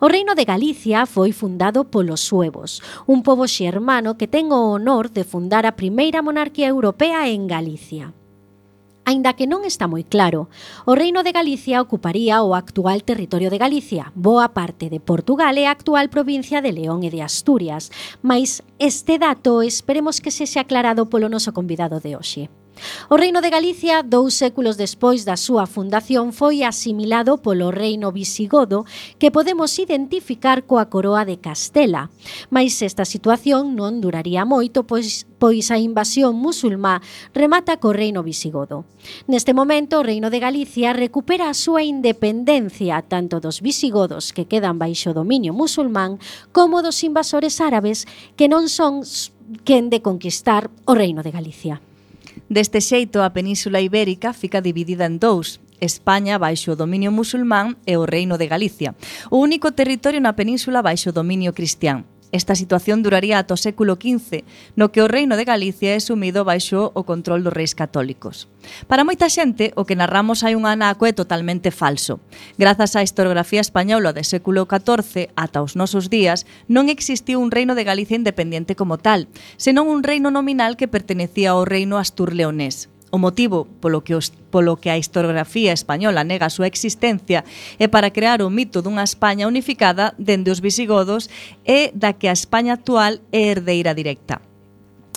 O 0.00 0.08
reino 0.08 0.34
de 0.34 0.44
Galicia 0.44 1.06
foi 1.06 1.32
fundado 1.32 1.90
polos 1.90 2.20
suevos, 2.20 2.82
un 3.06 3.22
pobo 3.22 3.46
xermano 3.46 4.16
que 4.18 4.26
ten 4.26 4.50
o 4.50 4.74
honor 4.74 5.10
de 5.10 5.22
fundar 5.22 5.66
a 5.66 5.76
primeira 5.76 6.22
monarquía 6.22 6.68
europea 6.68 7.28
en 7.28 7.46
Galicia 7.46 8.14
aínda 9.04 9.34
que 9.34 9.48
non 9.48 9.64
está 9.64 9.88
moi 9.88 10.04
claro. 10.04 10.52
O 10.84 10.92
Reino 10.94 11.24
de 11.24 11.32
Galicia 11.32 11.82
ocuparía 11.82 12.44
o 12.44 12.52
actual 12.54 13.02
territorio 13.02 13.48
de 13.48 13.58
Galicia, 13.58 14.12
boa 14.12 14.52
parte 14.52 14.92
de 14.92 15.00
Portugal 15.00 15.56
e 15.56 15.64
a 15.64 15.74
actual 15.74 16.12
provincia 16.12 16.60
de 16.60 16.76
León 16.76 17.02
e 17.02 17.10
de 17.10 17.24
Asturias, 17.24 17.88
mas 18.20 18.62
este 18.78 19.16
dato 19.16 19.64
esperemos 19.64 20.20
que 20.20 20.30
sexa 20.30 20.62
aclarado 20.62 21.08
polo 21.08 21.32
noso 21.32 21.56
convidado 21.56 21.98
de 21.98 22.14
hoxe. 22.14 22.59
O 23.10 23.16
Reino 23.16 23.40
de 23.40 23.50
Galicia, 23.50 24.02
dous 24.02 24.34
séculos 24.34 24.76
despois 24.78 25.26
da 25.26 25.36
súa 25.36 25.66
fundación, 25.66 26.32
foi 26.32 26.62
asimilado 26.62 27.38
polo 27.42 27.68
Reino 27.74 28.12
Visigodo, 28.14 28.86
que 29.18 29.34
podemos 29.34 29.76
identificar 29.78 30.64
coa 30.64 30.86
coroa 30.86 31.26
de 31.26 31.36
Castela. 31.36 32.08
Mais 32.48 32.80
esta 32.80 33.04
situación 33.04 33.76
non 33.76 34.00
duraría 34.00 34.46
moito, 34.46 34.86
pois 34.86 35.28
pois 35.40 35.72
a 35.72 35.80
invasión 35.80 36.36
musulmá 36.36 37.00
remata 37.32 37.80
co 37.80 37.96
reino 37.96 38.20
visigodo. 38.22 38.84
Neste 39.24 39.56
momento, 39.56 39.98
o 39.98 40.06
reino 40.06 40.28
de 40.28 40.38
Galicia 40.38 40.92
recupera 40.92 41.48
a 41.48 41.56
súa 41.56 41.80
independencia 41.82 43.00
tanto 43.08 43.40
dos 43.40 43.64
visigodos 43.64 44.36
que 44.36 44.44
quedan 44.44 44.76
baixo 44.76 45.16
dominio 45.16 45.56
musulmán 45.56 46.20
como 46.52 46.84
dos 46.84 47.00
invasores 47.02 47.58
árabes 47.64 48.04
que 48.36 48.46
non 48.52 48.68
son 48.68 49.00
quen 49.64 49.88
de 49.88 50.04
conquistar 50.04 50.68
o 50.84 50.92
reino 50.92 51.24
de 51.24 51.32
Galicia. 51.32 51.80
Deste 52.50 52.80
xeito, 52.82 53.22
a 53.22 53.30
península 53.30 53.78
ibérica 53.78 54.34
fica 54.34 54.58
dividida 54.58 55.06
en 55.06 55.22
dous, 55.22 55.62
España 55.78 56.34
baixo 56.34 56.74
o 56.74 56.78
dominio 56.82 57.14
musulmán 57.14 57.78
e 57.86 57.94
o 57.94 58.10
Reino 58.10 58.42
de 58.42 58.50
Galicia, 58.50 58.98
o 59.30 59.38
único 59.38 59.70
territorio 59.70 60.18
na 60.18 60.34
península 60.34 60.82
baixo 60.82 61.14
o 61.14 61.16
dominio 61.16 61.54
cristián. 61.54 62.10
Esta 62.32 62.54
situación 62.54 63.02
duraría 63.02 63.42
ata 63.42 63.54
o 63.54 63.60
século 63.60 63.98
XV, 63.98 64.46
no 64.78 64.94
que 64.94 65.02
o 65.02 65.10
reino 65.10 65.34
de 65.34 65.44
Galicia 65.44 65.98
é 65.98 66.00
sumido 66.00 66.46
baixo 66.46 66.94
o 66.94 67.02
control 67.02 67.42
dos 67.42 67.52
reis 67.52 67.74
católicos. 67.74 68.46
Para 68.86 69.02
moita 69.02 69.26
xente, 69.26 69.74
o 69.74 69.82
que 69.82 69.98
narramos 69.98 70.46
hai 70.46 70.54
un 70.54 70.62
anaco 70.62 71.10
é 71.10 71.12
totalmente 71.12 71.74
falso. 71.74 72.22
Grazas 72.54 72.94
á 72.94 73.02
historiografía 73.02 73.58
española 73.58 74.14
de 74.14 74.22
século 74.22 74.70
XIV 74.70 75.34
ata 75.34 75.58
os 75.58 75.74
nosos 75.74 76.06
días, 76.06 76.46
non 76.70 76.86
existiu 76.86 77.42
un 77.42 77.50
reino 77.50 77.74
de 77.74 77.82
Galicia 77.82 78.14
independiente 78.14 78.78
como 78.78 79.02
tal, 79.02 79.26
senón 79.58 79.90
un 79.90 80.06
reino 80.06 80.30
nominal 80.30 80.78
que 80.78 80.86
pertenecía 80.86 81.58
ao 81.58 81.66
reino 81.66 81.98
astur-leonés. 81.98 82.86
O 83.10 83.18
motivo 83.18 83.66
polo 83.82 84.06
que, 84.06 84.14
os, 84.14 84.30
polo 84.54 84.78
que 84.78 84.90
a 84.90 84.98
historiografía 84.98 85.74
española 85.74 86.22
nega 86.22 86.46
a 86.46 86.54
súa 86.54 86.70
existencia 86.70 87.42
é 87.82 87.90
para 87.90 88.14
crear 88.14 88.38
o 88.38 88.54
mito 88.54 88.86
dunha 88.86 89.02
España 89.02 89.50
unificada 89.50 90.14
dende 90.14 90.54
os 90.54 90.62
visigodos 90.62 91.26
e 91.66 91.90
da 91.90 92.14
que 92.14 92.30
a 92.30 92.36
España 92.38 92.78
actual 92.78 93.18
é 93.34 93.50
herdeira 93.50 93.98
directa. 93.98 94.38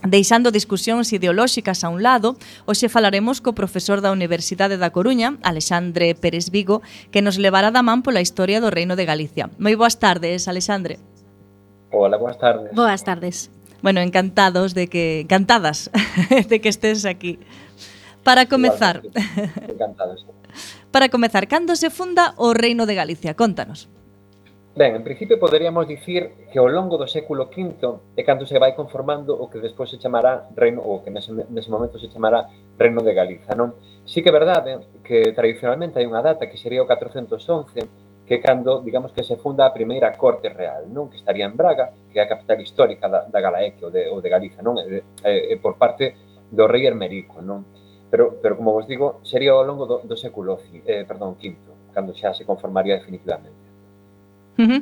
Deixando 0.03 0.51
discusións 0.51 1.13
ideolóxicas 1.13 1.86
a 1.86 1.93
un 1.93 2.03
lado, 2.03 2.36
hoxe 2.67 2.91
falaremos 2.91 3.39
co 3.39 3.56
profesor 3.56 4.03
da 4.03 4.12
Universidade 4.12 4.75
da 4.75 4.91
Coruña, 4.91 5.39
Alexandre 5.45 6.12
Pérez 6.17 6.51
Vigo, 6.51 6.84
que 7.13 7.23
nos 7.23 7.39
levará 7.39 7.71
da 7.71 7.86
man 7.86 8.03
pola 8.03 8.25
historia 8.25 8.60
do 8.60 8.73
Reino 8.73 8.99
de 8.99 9.06
Galicia. 9.08 9.47
Moi 9.62 9.77
boas 9.79 10.01
tardes, 10.01 10.49
Alexandre. 10.51 10.99
Hola, 11.93 12.17
boas 12.17 12.36
tardes. 12.41 12.73
Boas 12.75 13.06
tardes. 13.06 13.53
Bueno, 13.79 14.01
encantados 14.01 14.73
de 14.73 14.91
que 14.91 15.21
encantadas 15.21 15.91
de 16.49 16.60
que 16.60 16.67
estés 16.67 17.06
aquí. 17.06 17.39
Para 18.23 18.47
comezar... 18.47 19.01
Encantados. 19.69 20.25
Para 20.91 21.09
comezar, 21.09 21.47
cando 21.47 21.75
se 21.75 21.89
funda 21.89 22.33
o 22.38 22.53
Reino 22.53 22.86
de 22.86 22.95
Galicia? 22.95 23.36
Contanos. 23.36 23.89
Ben, 24.75 24.95
en 24.95 25.03
principio 25.03 25.38
poderíamos 25.38 25.86
dicir 25.86 26.49
que 26.49 26.57
ao 26.57 26.65
longo 26.65 26.97
do 26.97 27.05
século 27.05 27.45
V 27.45 27.77
é 28.17 28.25
cando 28.25 28.49
se 28.49 28.57
vai 28.57 28.73
conformando 28.73 29.38
o 29.38 29.45
que 29.45 29.62
despois 29.62 29.86
se 29.93 30.01
chamará 30.01 30.49
Reino, 30.57 30.81
ou 30.81 31.05
que 31.05 31.13
nese, 31.13 31.29
nese 31.29 31.69
momento 31.69 32.01
se 32.01 32.09
chamará 32.09 32.49
Reino 32.73 33.05
de 33.05 33.13
Galiza, 33.13 33.53
non? 33.53 33.77
Sí 34.01 34.25
que 34.25 34.33
é 34.33 34.33
verdade 34.33 34.81
que 35.05 35.29
tradicionalmente 35.38 36.01
hai 36.01 36.09
unha 36.09 36.25
data 36.25 36.49
que 36.49 36.57
sería 36.57 36.81
o 36.81 36.89
411, 36.89 38.25
que 38.25 38.33
é 38.33 38.41
cando, 38.41 38.81
digamos, 38.81 39.13
que 39.13 39.21
se 39.21 39.38
funda 39.38 39.69
a 39.69 39.75
primeira 39.77 40.09
corte 40.17 40.49
real, 40.49 40.89
non? 40.89 41.05
Que 41.05 41.21
estaría 41.21 41.45
en 41.45 41.53
Braga, 41.53 41.93
que 42.09 42.17
é 42.17 42.25
a 42.25 42.31
capital 42.33 42.57
histórica 42.57 43.05
da, 43.05 43.29
da 43.29 43.39
Galaeque 43.45 43.86
ou 43.86 43.93
de, 43.93 44.09
ou 44.09 44.25
de 44.25 44.29
Galiza, 44.33 44.65
non? 44.65 44.81
E, 44.81 45.05
e, 45.21 45.53
e 45.53 45.55
por 45.62 45.77
parte 45.77 46.17
do 46.49 46.65
rei 46.65 46.89
Hermerico, 46.89 47.45
non? 47.45 47.62
Pero, 48.13 48.38
pero 48.43 48.56
como 48.56 48.73
vos 48.73 48.86
digo, 48.86 49.17
sería 49.26 49.58
ao 49.58 49.65
longo 49.65 49.89
do, 49.89 50.06
do 50.06 50.13
século 50.13 50.62
V, 50.62 50.86
eh, 50.86 51.02
perdón, 51.02 51.34
V, 51.34 51.49
cando 51.97 52.13
xa 52.13 52.30
se 52.30 52.45
conformaría 52.45 53.02
definitivamente. 53.02 53.58
Uh 54.54 54.69
-huh. 54.69 54.82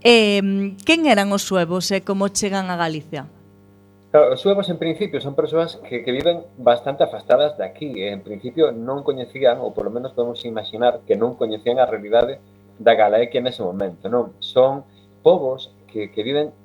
eh, 0.00 0.40
quen 0.80 1.04
eran 1.04 1.28
os 1.28 1.44
suevos 1.44 1.92
e 1.92 2.00
eh, 2.00 2.00
como 2.00 2.32
chegan 2.32 2.72
a 2.72 2.80
Galicia? 2.80 3.28
Claro, 4.08 4.32
os 4.32 4.40
suevos, 4.40 4.72
en 4.72 4.80
principio, 4.80 5.20
son 5.20 5.36
persoas 5.36 5.76
que, 5.84 6.00
que 6.00 6.08
viven 6.08 6.40
bastante 6.56 7.04
afastadas 7.04 7.52
de 7.60 7.68
aquí. 7.68 8.00
E, 8.00 8.16
en 8.16 8.24
principio, 8.24 8.72
non 8.72 9.04
coñecían, 9.04 9.60
ou 9.60 9.76
polo 9.76 9.92
menos 9.92 10.16
podemos 10.16 10.40
imaginar 10.48 11.04
que 11.04 11.20
non 11.20 11.36
coñecían 11.36 11.76
a 11.76 11.84
realidade 11.84 12.40
da 12.80 12.96
Galaequia 12.96 13.44
nese 13.44 13.60
momento. 13.60 14.08
Non? 14.08 14.32
Son 14.40 14.88
povos 15.20 15.68
que, 15.84 16.08
que 16.08 16.24
viven, 16.24 16.56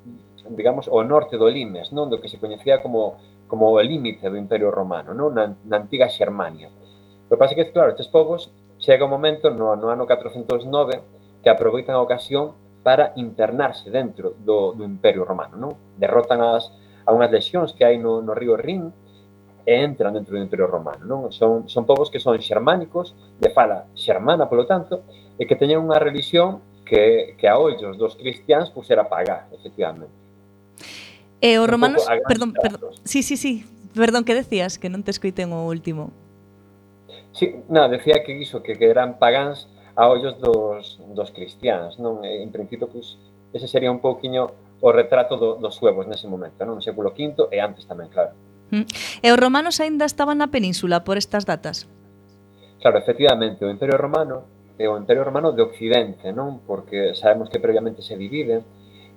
digamos, 0.47 0.87
ao 0.87 1.03
norte 1.03 1.35
do 1.35 1.51
Limes, 1.51 1.91
non 1.91 2.07
do 2.07 2.23
que 2.23 2.31
se 2.31 2.39
coñecía 2.39 2.79
como 2.79 3.19
como 3.47 3.71
o 3.71 3.81
límite 3.81 4.29
do 4.29 4.37
Imperio 4.37 4.73
Romano, 4.73 5.13
non? 5.13 5.33
Na, 5.33 5.53
na 5.65 5.77
antiga 5.81 6.09
Xermania. 6.09 6.69
O 7.25 7.33
que 7.33 7.37
pasa 7.37 7.53
é 7.53 7.57
que, 7.57 7.73
claro, 7.73 7.93
estes 7.93 8.09
povos 8.09 8.49
chega 8.77 9.05
o 9.05 9.11
momento 9.11 9.49
no, 9.49 9.75
no 9.75 9.89
ano 9.89 10.05
409 10.05 11.41
que 11.41 11.49
aproveitan 11.49 11.95
a 11.95 12.01
ocasión 12.01 12.53
para 12.85 13.13
internarse 13.17 13.89
dentro 13.89 14.37
do, 14.37 14.73
do 14.73 14.85
Imperio 14.85 15.25
Romano, 15.25 15.57
non? 15.57 15.73
Derrotan 15.97 16.41
as, 16.41 16.69
a 17.05 17.13
unhas 17.13 17.33
lexións 17.33 17.73
que 17.73 17.85
hai 17.85 17.97
no, 17.97 18.21
no 18.21 18.37
río 18.37 18.53
Rin 18.53 18.93
e 19.65 19.73
entran 19.81 20.13
dentro 20.13 20.37
do 20.37 20.41
Imperio 20.41 20.69
Romano, 20.69 21.01
non? 21.05 21.21
Son, 21.33 21.65
son 21.65 21.89
povos 21.89 22.13
que 22.13 22.21
son 22.21 22.37
xermánicos, 22.37 23.17
de 23.41 23.49
fala 23.49 23.89
xermana, 23.97 24.45
polo 24.45 24.69
tanto, 24.69 25.01
e 25.37 25.49
que 25.49 25.57
teñen 25.57 25.81
unha 25.81 25.97
religión 25.97 26.61
que, 26.85 27.33
que 27.41 27.49
a 27.49 27.57
ollos 27.57 27.97
dos 27.97 28.13
cristiáns 28.13 28.69
pois 28.69 28.85
era 28.93 29.09
pagá, 29.09 29.49
efectivamente. 29.49 30.24
Eh, 31.41 31.55
e 31.55 31.59
os 31.59 31.67
romanos, 31.67 32.03
perdón, 32.27 32.53
perdón, 32.55 32.95
sí, 33.03 33.23
sí, 33.23 33.35
sí, 33.35 33.65
perdón, 33.95 34.23
que 34.23 34.35
decías 34.35 34.79
que 34.79 34.87
non 34.87 35.03
te 35.03 35.11
escoiten 35.11 35.51
o 35.51 35.67
último. 35.67 36.11
Sí, 37.35 37.51
no, 37.67 37.87
decía 37.89 38.23
que 38.23 38.31
iso, 38.31 38.63
que, 38.63 38.79
que 38.79 38.87
eran 38.87 39.19
pagáns 39.19 39.67
a 39.95 40.07
ollos 40.07 40.39
dos, 40.39 40.99
dos 41.15 41.31
cristiáns, 41.31 41.99
non? 41.99 42.23
Eh, 42.23 42.43
en 42.43 42.51
principio, 42.51 42.87
pois, 42.87 43.19
pues, 43.51 43.63
ese 43.63 43.67
sería 43.67 43.91
un 43.91 43.99
pouquiño 43.99 44.51
o 44.83 44.89
retrato 44.91 45.39
do, 45.39 45.55
dos 45.55 45.75
suevos 45.75 46.07
nese 46.07 46.27
momento, 46.27 46.63
non? 46.67 46.79
No 46.79 46.83
século 46.83 47.15
V 47.15 47.51
e 47.51 47.57
antes 47.59 47.87
tamén, 47.87 48.11
claro. 48.11 48.35
Mm. 48.71 48.85
E 49.23 49.27
os 49.31 49.39
romanos 49.39 49.79
aínda 49.79 50.03
estaban 50.03 50.43
na 50.43 50.51
península 50.51 51.07
por 51.07 51.15
estas 51.15 51.47
datas? 51.47 51.87
Claro, 52.83 52.99
efectivamente, 52.99 53.63
o 53.63 53.71
Imperio 53.71 53.95
Romano 53.95 54.43
é 54.75 54.85
o 54.91 54.99
Imperio 54.99 55.23
Romano 55.23 55.55
de 55.55 55.63
Occidente, 55.63 56.35
non? 56.35 56.59
Porque 56.67 57.15
sabemos 57.15 57.47
que 57.47 57.63
previamente 57.63 58.03
se 58.03 58.19
divide, 58.19 58.63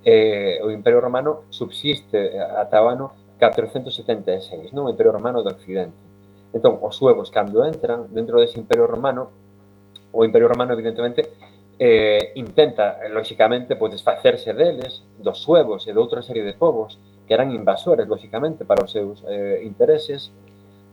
eh, 0.09 0.59
o 0.65 0.71
Imperio 0.71 1.05
Romano 1.05 1.45
subsiste 1.53 2.41
ata 2.41 2.81
o 2.81 2.89
ano 2.89 3.37
476, 3.37 4.73
non? 4.73 4.89
O 4.89 4.91
Imperio 4.91 5.13
Romano 5.13 5.45
de 5.45 5.53
Occidente. 5.53 6.01
Entón, 6.49 6.81
os 6.81 6.97
suevos, 6.97 7.29
cando 7.29 7.61
entran 7.69 8.09
dentro 8.09 8.41
dese 8.41 8.57
Imperio 8.57 8.89
Romano, 8.89 9.29
o 10.09 10.25
Imperio 10.25 10.49
Romano, 10.49 10.73
evidentemente, 10.73 11.29
eh, 11.77 12.33
intenta, 12.41 12.97
lóxicamente, 13.13 13.77
pois, 13.77 13.93
desfacerse 13.93 14.57
deles, 14.57 15.05
dos 15.21 15.45
suevos 15.45 15.85
e 15.85 15.93
de 15.93 16.01
outra 16.01 16.25
serie 16.25 16.41
de 16.41 16.57
povos, 16.57 16.97
que 17.29 17.37
eran 17.37 17.53
invasores, 17.53 18.09
lóxicamente, 18.09 18.65
para 18.65 18.81
os 18.81 18.89
seus 18.89 19.21
eh, 19.29 19.61
intereses, 19.61 20.33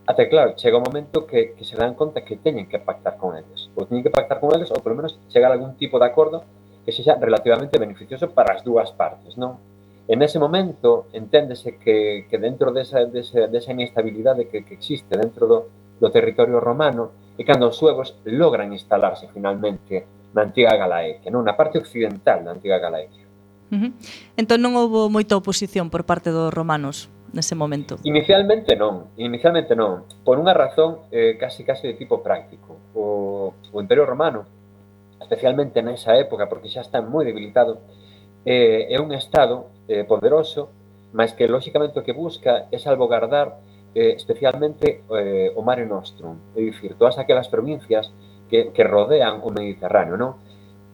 até 0.05 0.27
claro, 0.27 0.59
chega 0.59 0.75
un 0.75 0.83
momento 0.83 1.23
que, 1.23 1.55
que 1.55 1.63
se 1.63 1.79
dan 1.79 1.95
conta 1.95 2.27
que 2.27 2.35
teñen 2.35 2.67
que 2.67 2.83
pactar 2.83 3.15
con 3.15 3.31
eles. 3.39 3.71
Ou 3.79 3.87
teñen 3.87 4.03
que 4.03 4.11
pactar 4.11 4.43
con 4.43 4.51
eles, 4.51 4.67
ou 4.75 4.83
polo 4.83 4.99
menos 4.99 5.15
chegar 5.31 5.49
a 5.49 5.55
algún 5.55 5.79
tipo 5.79 5.97
de 5.97 6.05
acordo 6.05 6.43
que 6.85 6.93
sexa 6.93 7.17
relativamente 7.17 7.81
beneficioso 7.81 8.29
para 8.29 8.53
as 8.53 8.61
dúas 8.61 8.93
partes, 8.93 9.33
non? 9.35 9.57
En 10.05 10.21
ese 10.21 10.37
momento 10.37 11.09
enténdese 11.17 11.81
que, 11.81 12.29
que 12.29 12.37
dentro 12.37 12.69
desa, 12.69 13.09
desa, 13.09 13.49
desa 13.49 13.73
inestabilidade 13.73 14.45
que, 14.45 14.61
que 14.61 14.77
existe 14.77 15.17
dentro 15.17 15.49
do, 15.49 15.57
do 15.97 16.13
territorio 16.13 16.61
romano 16.61 17.33
é 17.35 17.43
cando 17.43 17.67
os 17.67 17.75
suevos 17.75 18.13
logran 18.29 18.69
instalarse 18.71 19.25
finalmente 19.33 20.05
na 20.37 20.45
antiga 20.45 20.77
Galaequia, 20.77 21.33
non? 21.33 21.41
na 21.41 21.57
parte 21.57 21.81
occidental 21.81 22.45
da 22.45 22.53
antiga 22.53 22.77
Galaequia. 22.77 23.25
Uh 23.73 23.89
-huh. 23.89 23.91
Entón 24.37 24.61
non 24.61 24.77
houve 24.77 25.09
moita 25.09 25.33
oposición 25.33 25.89
por 25.89 26.05
parte 26.05 26.29
dos 26.29 26.53
romanos 26.53 27.09
nese 27.33 27.57
momento? 27.57 27.97
Inicialmente 28.05 28.77
non, 28.77 29.11
inicialmente 29.17 29.73
non, 29.73 30.05
por 30.21 30.37
unha 30.37 30.53
razón 30.53 31.09
eh, 31.09 31.35
casi 31.41 31.65
casi 31.65 31.89
de 31.89 31.95
tipo 31.97 32.21
práctico. 32.21 32.77
O, 32.93 33.51
o 33.73 33.77
Imperio 33.81 34.05
Romano 34.05 34.45
especialmente 35.25 35.81
nesa 35.81 36.13
época, 36.13 36.45
porque 36.45 36.69
xa 36.69 36.85
está 36.85 37.01
moi 37.01 37.25
debilitado, 37.25 37.81
eh, 38.45 38.93
é 38.93 39.01
un 39.01 39.09
Estado 39.17 39.73
eh, 39.89 40.05
poderoso, 40.05 40.69
mas 41.17 41.33
que, 41.33 41.49
lóxicamente, 41.49 41.97
o 41.97 42.05
que 42.05 42.13
busca 42.13 42.69
é 42.69 42.77
salvogardar 42.77 43.57
eh, 43.97 44.13
especialmente 44.13 45.01
eh, 45.09 45.49
o 45.57 45.65
Mare 45.65 45.89
Nostrum, 45.89 46.53
é 46.53 46.61
dicir, 46.61 46.93
todas 46.93 47.17
aquelas 47.17 47.49
provincias 47.49 48.13
que, 48.45 48.69
que 48.69 48.83
rodean 48.85 49.41
o 49.41 49.49
Mediterráneo, 49.49 50.13
non? 50.13 50.37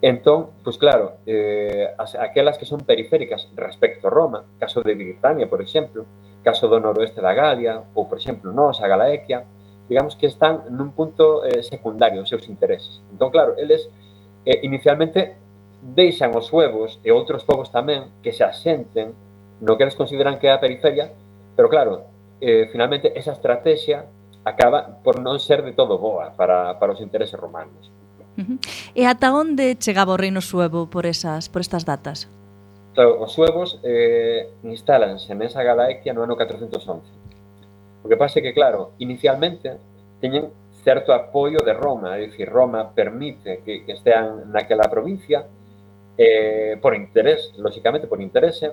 Entón, 0.01 0.57
pois 0.65 0.79
claro, 0.81 1.21
eh, 1.27 1.93
as, 1.99 2.15
aquelas 2.15 2.57
que 2.57 2.65
son 2.65 2.81
periféricas 2.81 3.51
respecto 3.53 4.07
a 4.07 4.13
Roma, 4.15 4.47
caso 4.57 4.81
de 4.81 4.95
Britania, 4.95 5.45
por 5.45 5.61
exemplo, 5.61 6.07
caso 6.41 6.65
do 6.71 6.79
noroeste 6.81 7.21
da 7.21 7.35
Galia, 7.35 7.85
ou, 7.93 8.07
por 8.09 8.17
exemplo, 8.17 8.49
nos, 8.49 8.81
a 8.81 8.89
Galaequia, 8.89 9.45
digamos 9.85 10.15
que 10.15 10.25
están 10.25 10.71
nun 10.71 10.95
punto 10.95 11.45
eh, 11.45 11.61
secundario 11.61 12.23
os 12.23 12.29
seus 12.31 12.47
intereses. 12.47 13.03
Entón, 13.13 13.29
claro, 13.29 13.59
eles 13.59 13.91
eh, 14.45 14.59
inicialmente 14.63 15.35
deixan 15.81 16.33
os 16.37 16.45
suevos 16.47 17.01
e 17.01 17.09
outros 17.09 17.41
povos 17.41 17.73
tamén 17.73 18.13
que 18.21 18.33
se 18.33 18.45
asenten 18.45 19.17
no 19.61 19.77
que 19.77 19.83
eles 19.85 19.97
consideran 19.97 20.37
que 20.37 20.49
é 20.49 20.53
a 20.53 20.61
periferia, 20.61 21.13
pero 21.57 21.69
claro, 21.69 22.05
eh, 22.41 22.69
finalmente 22.71 23.13
esa 23.17 23.33
estrategia 23.33 24.05
acaba 24.45 25.01
por 25.05 25.21
non 25.21 25.37
ser 25.37 25.61
de 25.61 25.73
todo 25.73 26.01
boa 26.01 26.33
para, 26.33 26.77
para 26.81 26.93
os 26.93 27.01
intereses 27.01 27.37
romanos. 27.37 27.93
Uh 28.37 28.41
-huh. 28.41 28.57
E 28.97 29.05
ata 29.05 29.33
onde 29.33 29.77
chegaba 29.77 30.13
o 30.13 30.21
reino 30.21 30.41
suevo 30.41 30.89
por 30.89 31.05
esas 31.05 31.49
por 31.49 31.61
estas 31.61 31.85
datas? 31.85 32.25
Claro, 32.93 33.21
os 33.21 33.31
suevos 33.31 33.79
eh, 33.83 34.49
instálanse 34.65 35.31
nesa 35.37 35.63
Galaecia 35.63 36.13
no 36.13 36.25
ano 36.25 36.35
411. 36.35 37.05
O 38.03 38.09
que 38.09 38.17
pasa 38.17 38.39
é 38.39 38.41
que, 38.41 38.53
claro, 38.53 38.97
inicialmente 38.97 39.77
teñen 40.19 40.49
certo 40.83 41.13
apoio 41.13 41.61
de 41.63 41.73
Roma, 41.73 42.17
é 42.17 42.25
dicir, 42.25 42.49
Roma 42.49 42.91
permite 42.93 43.61
que, 43.63 43.85
que 43.85 43.93
estean 43.93 44.49
naquela 44.49 44.89
provincia 44.89 45.45
eh, 46.17 46.77
por 46.81 46.95
interés, 46.95 47.53
lóxicamente 47.57 48.07
por 48.07 48.21
interese, 48.21 48.71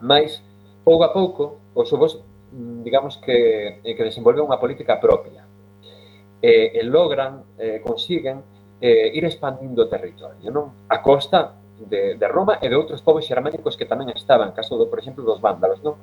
mas 0.00 0.42
pouco 0.84 1.04
a 1.04 1.12
pouco 1.12 1.72
os 1.74 1.92
ovos 1.92 2.20
digamos 2.54 3.16
que, 3.18 3.80
eh, 3.82 3.94
que 3.96 4.04
desenvolven 4.04 4.46
unha 4.46 4.60
política 4.60 5.00
propia 5.02 5.42
eh, 6.38 6.76
e 6.76 6.80
logran, 6.86 7.56
eh, 7.58 7.82
consiguen 7.82 8.44
eh, 8.78 9.10
ir 9.10 9.24
expandindo 9.24 9.82
o 9.82 9.90
territorio 9.90 10.52
non? 10.52 10.86
a 10.86 11.02
costa 11.02 11.56
de, 11.80 12.14
de 12.14 12.26
Roma 12.30 12.62
e 12.62 12.70
de 12.70 12.76
outros 12.78 13.02
povos 13.02 13.26
xermánicos 13.26 13.74
que 13.74 13.88
tamén 13.88 14.12
estaban 14.14 14.54
caso, 14.54 14.78
do, 14.78 14.86
por 14.86 15.02
exemplo, 15.02 15.26
dos 15.26 15.42
vándalos 15.42 15.82
non? 15.82 15.98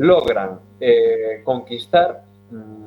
logran 0.00 0.62
eh, 0.80 1.44
conquistar 1.44 2.24
mm, 2.48 2.83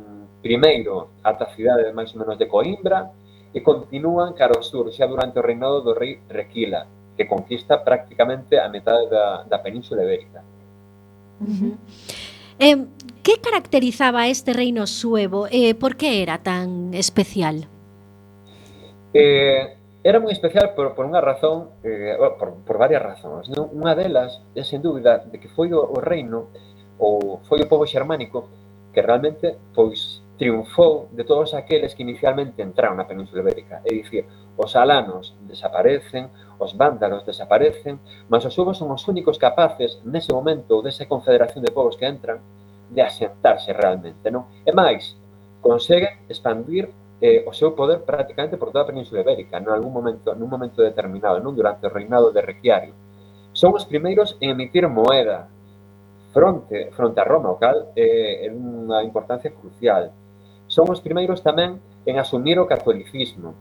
primeiro 0.48 1.20
ata 1.20 1.44
a 1.44 1.52
cidade 1.52 1.92
máis 1.92 2.16
ou 2.16 2.24
menos 2.24 2.40
de 2.40 2.48
Coimbra 2.48 3.12
e 3.52 3.60
continúan 3.60 4.32
cara 4.32 4.56
ao 4.56 4.64
sur 4.64 4.88
xa 4.96 5.04
durante 5.04 5.36
o 5.36 5.44
reinado 5.44 5.84
do 5.84 5.92
rei 5.92 6.24
Requila, 6.32 6.88
que 7.20 7.28
conquista 7.28 7.84
prácticamente 7.84 8.56
a 8.56 8.72
metade 8.72 9.12
da, 9.12 9.44
da 9.44 9.60
península 9.60 10.08
ibérica. 10.08 10.40
Uh 11.44 11.48
-huh. 11.52 11.74
eh, 12.64 12.80
que 13.20 13.44
caracterizaba 13.44 14.32
este 14.32 14.56
reino 14.56 14.88
suevo 14.88 15.52
e 15.52 15.70
eh, 15.70 15.76
por 15.76 16.00
que 16.00 16.24
era 16.24 16.40
tan 16.40 16.96
especial? 16.96 17.68
Eh, 19.12 19.76
era 20.00 20.24
moi 20.24 20.32
especial 20.32 20.72
por, 20.72 20.96
por 20.96 21.04
unha 21.04 21.20
razón, 21.20 21.76
eh, 21.84 22.16
por, 22.40 22.64
por 22.64 22.76
varias 22.80 23.04
razóns. 23.04 23.52
Non? 23.52 23.68
Unha 23.76 23.92
delas 24.00 24.40
é, 24.56 24.64
sen 24.64 24.80
dúbida, 24.80 25.20
de 25.28 25.36
que 25.36 25.52
foi 25.52 25.76
o, 25.76 25.84
o 25.84 26.00
reino 26.00 26.48
ou 26.96 27.44
foi 27.44 27.60
o 27.60 27.68
povo 27.68 27.84
xermánico 27.84 28.48
que 28.96 29.02
realmente 29.04 29.54
pois 29.76 30.26
triunfou 30.38 31.10
de 31.12 31.24
todos 31.24 31.54
aqueles 31.54 31.96
que 31.96 32.04
inicialmente 32.06 32.62
entraron 32.62 32.96
na 32.96 33.10
Península 33.10 33.42
Ibérica. 33.42 33.82
É 33.84 33.90
dicir, 33.90 34.26
os 34.56 34.78
alanos 34.78 35.34
desaparecen, 35.42 36.30
os 36.62 36.78
vándalos 36.78 37.26
desaparecen, 37.26 38.00
mas 38.30 38.46
os 38.46 38.54
subos 38.54 38.78
son 38.78 38.94
os 38.94 39.02
únicos 39.10 39.42
capaces, 39.42 39.98
nese 40.06 40.32
momento, 40.32 40.82
desa 40.86 41.10
confederación 41.10 41.66
de 41.66 41.74
povos 41.74 41.98
que 41.98 42.06
entran, 42.06 42.38
de 42.90 43.02
asentarse 43.02 43.74
realmente. 43.74 44.30
Non? 44.30 44.46
E 44.62 44.72
máis, 44.72 45.18
conseguen 45.60 46.22
expandir 46.30 46.94
eh, 47.18 47.42
o 47.50 47.52
seu 47.52 47.74
poder 47.74 48.06
prácticamente 48.06 48.62
por 48.62 48.70
toda 48.70 48.86
a 48.86 48.92
Península 48.94 49.26
Ibérica, 49.26 49.58
non 49.58 49.74
algún 49.74 49.90
momento, 49.90 50.38
nun 50.38 50.54
momento 50.54 50.86
determinado, 50.86 51.42
non 51.42 51.58
durante 51.58 51.90
o 51.90 51.94
reinado 51.94 52.30
de 52.30 52.46
Requiario. 52.46 52.94
Son 53.58 53.74
os 53.74 53.90
primeiros 53.90 54.38
en 54.38 54.54
emitir 54.54 54.86
moeda 54.86 55.50
fronte, 56.30 56.94
fronte 56.94 57.18
a 57.18 57.26
Roma, 57.26 57.50
o 57.50 57.58
cal 57.58 57.90
eh, 57.98 58.46
é 58.46 58.54
unha 58.54 59.02
importancia 59.02 59.50
crucial 59.50 60.14
son 60.78 60.94
os 60.94 61.02
primeiros 61.02 61.42
tamén 61.42 61.82
en 62.06 62.22
asumir 62.22 62.62
o 62.62 62.70
catolicismo. 62.70 63.58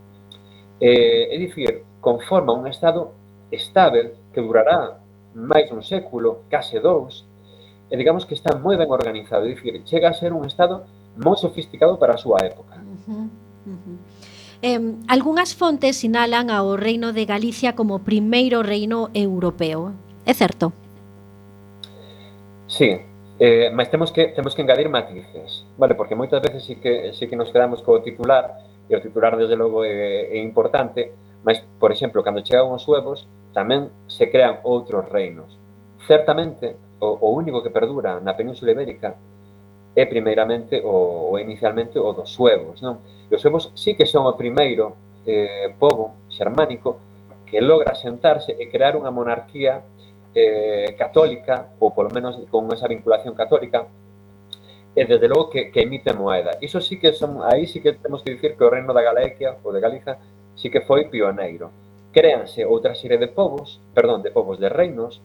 Eh, 0.76 1.32
é 1.32 1.36
dicir, 1.40 1.88
conforma 2.04 2.52
un 2.52 2.68
Estado 2.68 3.16
estável 3.48 4.12
que 4.36 4.44
durará 4.44 5.00
máis 5.32 5.72
un 5.72 5.80
século, 5.80 6.44
case 6.52 6.76
dous, 6.76 7.24
e 7.88 7.96
digamos 7.96 8.28
que 8.28 8.36
está 8.36 8.52
moi 8.60 8.76
ben 8.76 8.92
organizado, 8.92 9.48
é 9.48 9.56
dicir, 9.56 9.80
chega 9.88 10.12
a 10.12 10.18
ser 10.20 10.36
un 10.36 10.44
Estado 10.44 10.84
moi 11.16 11.40
sofisticado 11.40 11.96
para 11.96 12.20
a 12.20 12.20
súa 12.20 12.44
época. 12.44 12.76
Uh 12.84 13.00
-huh, 13.08 13.26
uh 13.64 13.78
-huh. 13.80 13.98
Eh, 14.60 14.80
algunhas 15.08 15.56
fontes 15.56 15.96
sinalan 15.96 16.52
ao 16.52 16.76
Reino 16.76 17.16
de 17.16 17.24
Galicia 17.24 17.72
como 17.72 18.04
primeiro 18.04 18.60
reino 18.60 19.08
europeo. 19.16 19.96
É 20.28 20.36
certo? 20.36 20.76
Sí, 22.68 23.00
Eh, 23.38 23.68
mas 23.68 23.90
temos 23.90 24.12
que 24.12 24.28
temos 24.28 24.54
que 24.54 24.62
engadir 24.62 24.88
matices, 24.88 25.66
vale? 25.76 25.94
Porque 25.94 26.16
moitas 26.16 26.40
veces 26.40 26.64
sí 26.64 26.80
que 26.80 27.12
sí 27.12 27.28
que 27.28 27.36
nos 27.36 27.52
quedamos 27.52 27.84
co 27.84 28.00
titular 28.00 28.64
e 28.88 28.96
o 28.96 29.02
titular 29.04 29.36
desde 29.36 29.60
logo 29.60 29.84
é, 29.84 30.32
é 30.32 30.38
importante, 30.40 31.12
mas 31.44 31.60
por 31.76 31.92
exemplo, 31.92 32.24
cando 32.24 32.40
chegan 32.40 32.72
os 32.72 32.80
suevos 32.80 33.28
tamén 33.52 33.92
se 34.08 34.32
crean 34.32 34.64
outros 34.64 35.04
reinos. 35.12 35.52
Certamente 36.08 36.80
o, 36.96 37.12
o 37.12 37.28
único 37.36 37.60
que 37.60 37.68
perdura 37.68 38.24
na 38.24 38.32
península 38.32 38.72
ibérica 38.72 39.20
é 39.92 40.04
primeiramente 40.08 40.80
o, 40.80 41.32
o 41.32 41.38
inicialmente 41.40 42.00
o 42.00 42.16
dos 42.16 42.32
suevos, 42.32 42.80
non? 42.80 43.04
E 43.28 43.36
os 43.36 43.40
suevos 43.44 43.68
sí 43.76 43.92
que 43.92 44.08
son 44.08 44.24
o 44.24 44.32
primeiro 44.32 44.96
eh, 45.28 45.76
povo 45.76 46.24
xermánico 46.32 47.04
que 47.44 47.60
logra 47.60 47.92
sentarse 47.92 48.56
e 48.56 48.72
crear 48.72 48.96
unha 48.96 49.12
monarquía 49.12 49.84
eh, 50.36 50.92
católica, 51.00 51.72
ou 51.80 51.96
polo 51.96 52.12
menos 52.12 52.36
con 52.52 52.68
esa 52.68 52.84
vinculación 52.84 53.32
católica, 53.32 53.88
e 54.96 55.04
desde 55.04 55.28
logo 55.28 55.48
que, 55.48 55.72
que 55.72 55.88
emite 55.88 56.12
moeda. 56.12 56.56
Iso 56.60 56.80
sí 56.80 57.00
que 57.00 57.12
son, 57.12 57.40
aí 57.40 57.64
sí 57.66 57.80
que 57.80 57.96
temos 57.96 58.20
que 58.20 58.36
dicir 58.36 58.56
que 58.56 58.64
o 58.64 58.68
reino 58.68 58.92
da 58.92 59.00
Galaequia 59.00 59.56
ou 59.64 59.72
de 59.72 59.80
Galiza, 59.80 60.20
sí 60.56 60.68
que 60.68 60.84
foi 60.84 61.08
pioneiro. 61.08 61.72
Créanse 62.12 62.64
outra 62.64 62.92
serie 62.92 63.16
de 63.16 63.28
povos, 63.28 63.80
perdón, 63.92 64.20
de 64.20 64.32
povos 64.32 64.60
de 64.60 64.68
reinos, 64.68 65.20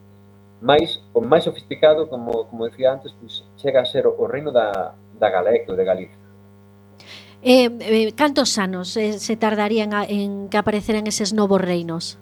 máis 0.64 1.04
o 1.12 1.20
máis 1.20 1.44
sofisticado, 1.44 2.08
como, 2.08 2.48
como 2.48 2.68
decía 2.68 2.96
antes, 2.96 3.12
pues, 3.20 3.44
chega 3.60 3.84
a 3.84 3.88
ser 3.88 4.08
o 4.08 4.28
reino 4.28 4.52
da, 4.52 4.96
da 5.20 5.28
Galicia 5.28 5.72
ou 5.72 5.80
de 5.80 5.84
Galiza. 5.88 6.20
Eh, 7.44 7.68
eh, 7.68 8.12
cantos 8.14 8.60
anos 8.60 8.96
eh, 8.96 9.18
se 9.18 9.36
tardarían 9.36 9.96
a, 9.96 10.06
en 10.06 10.48
que 10.48 10.60
apareceran 10.60 11.08
eses 11.08 11.34
novos 11.34 11.60
reinos? 11.60 12.20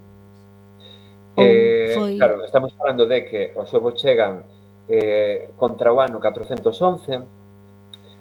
Eh, 1.41 1.93
foi... 1.95 2.17
Claro, 2.17 2.43
estamos 2.43 2.73
falando 2.73 3.07
de 3.07 3.25
que 3.25 3.51
os 3.55 3.71
ovos 3.73 3.95
chegan 3.99 4.43
eh, 4.87 5.49
contra 5.55 5.93
o 5.93 5.99
ano 5.99 6.19
411, 6.19 7.19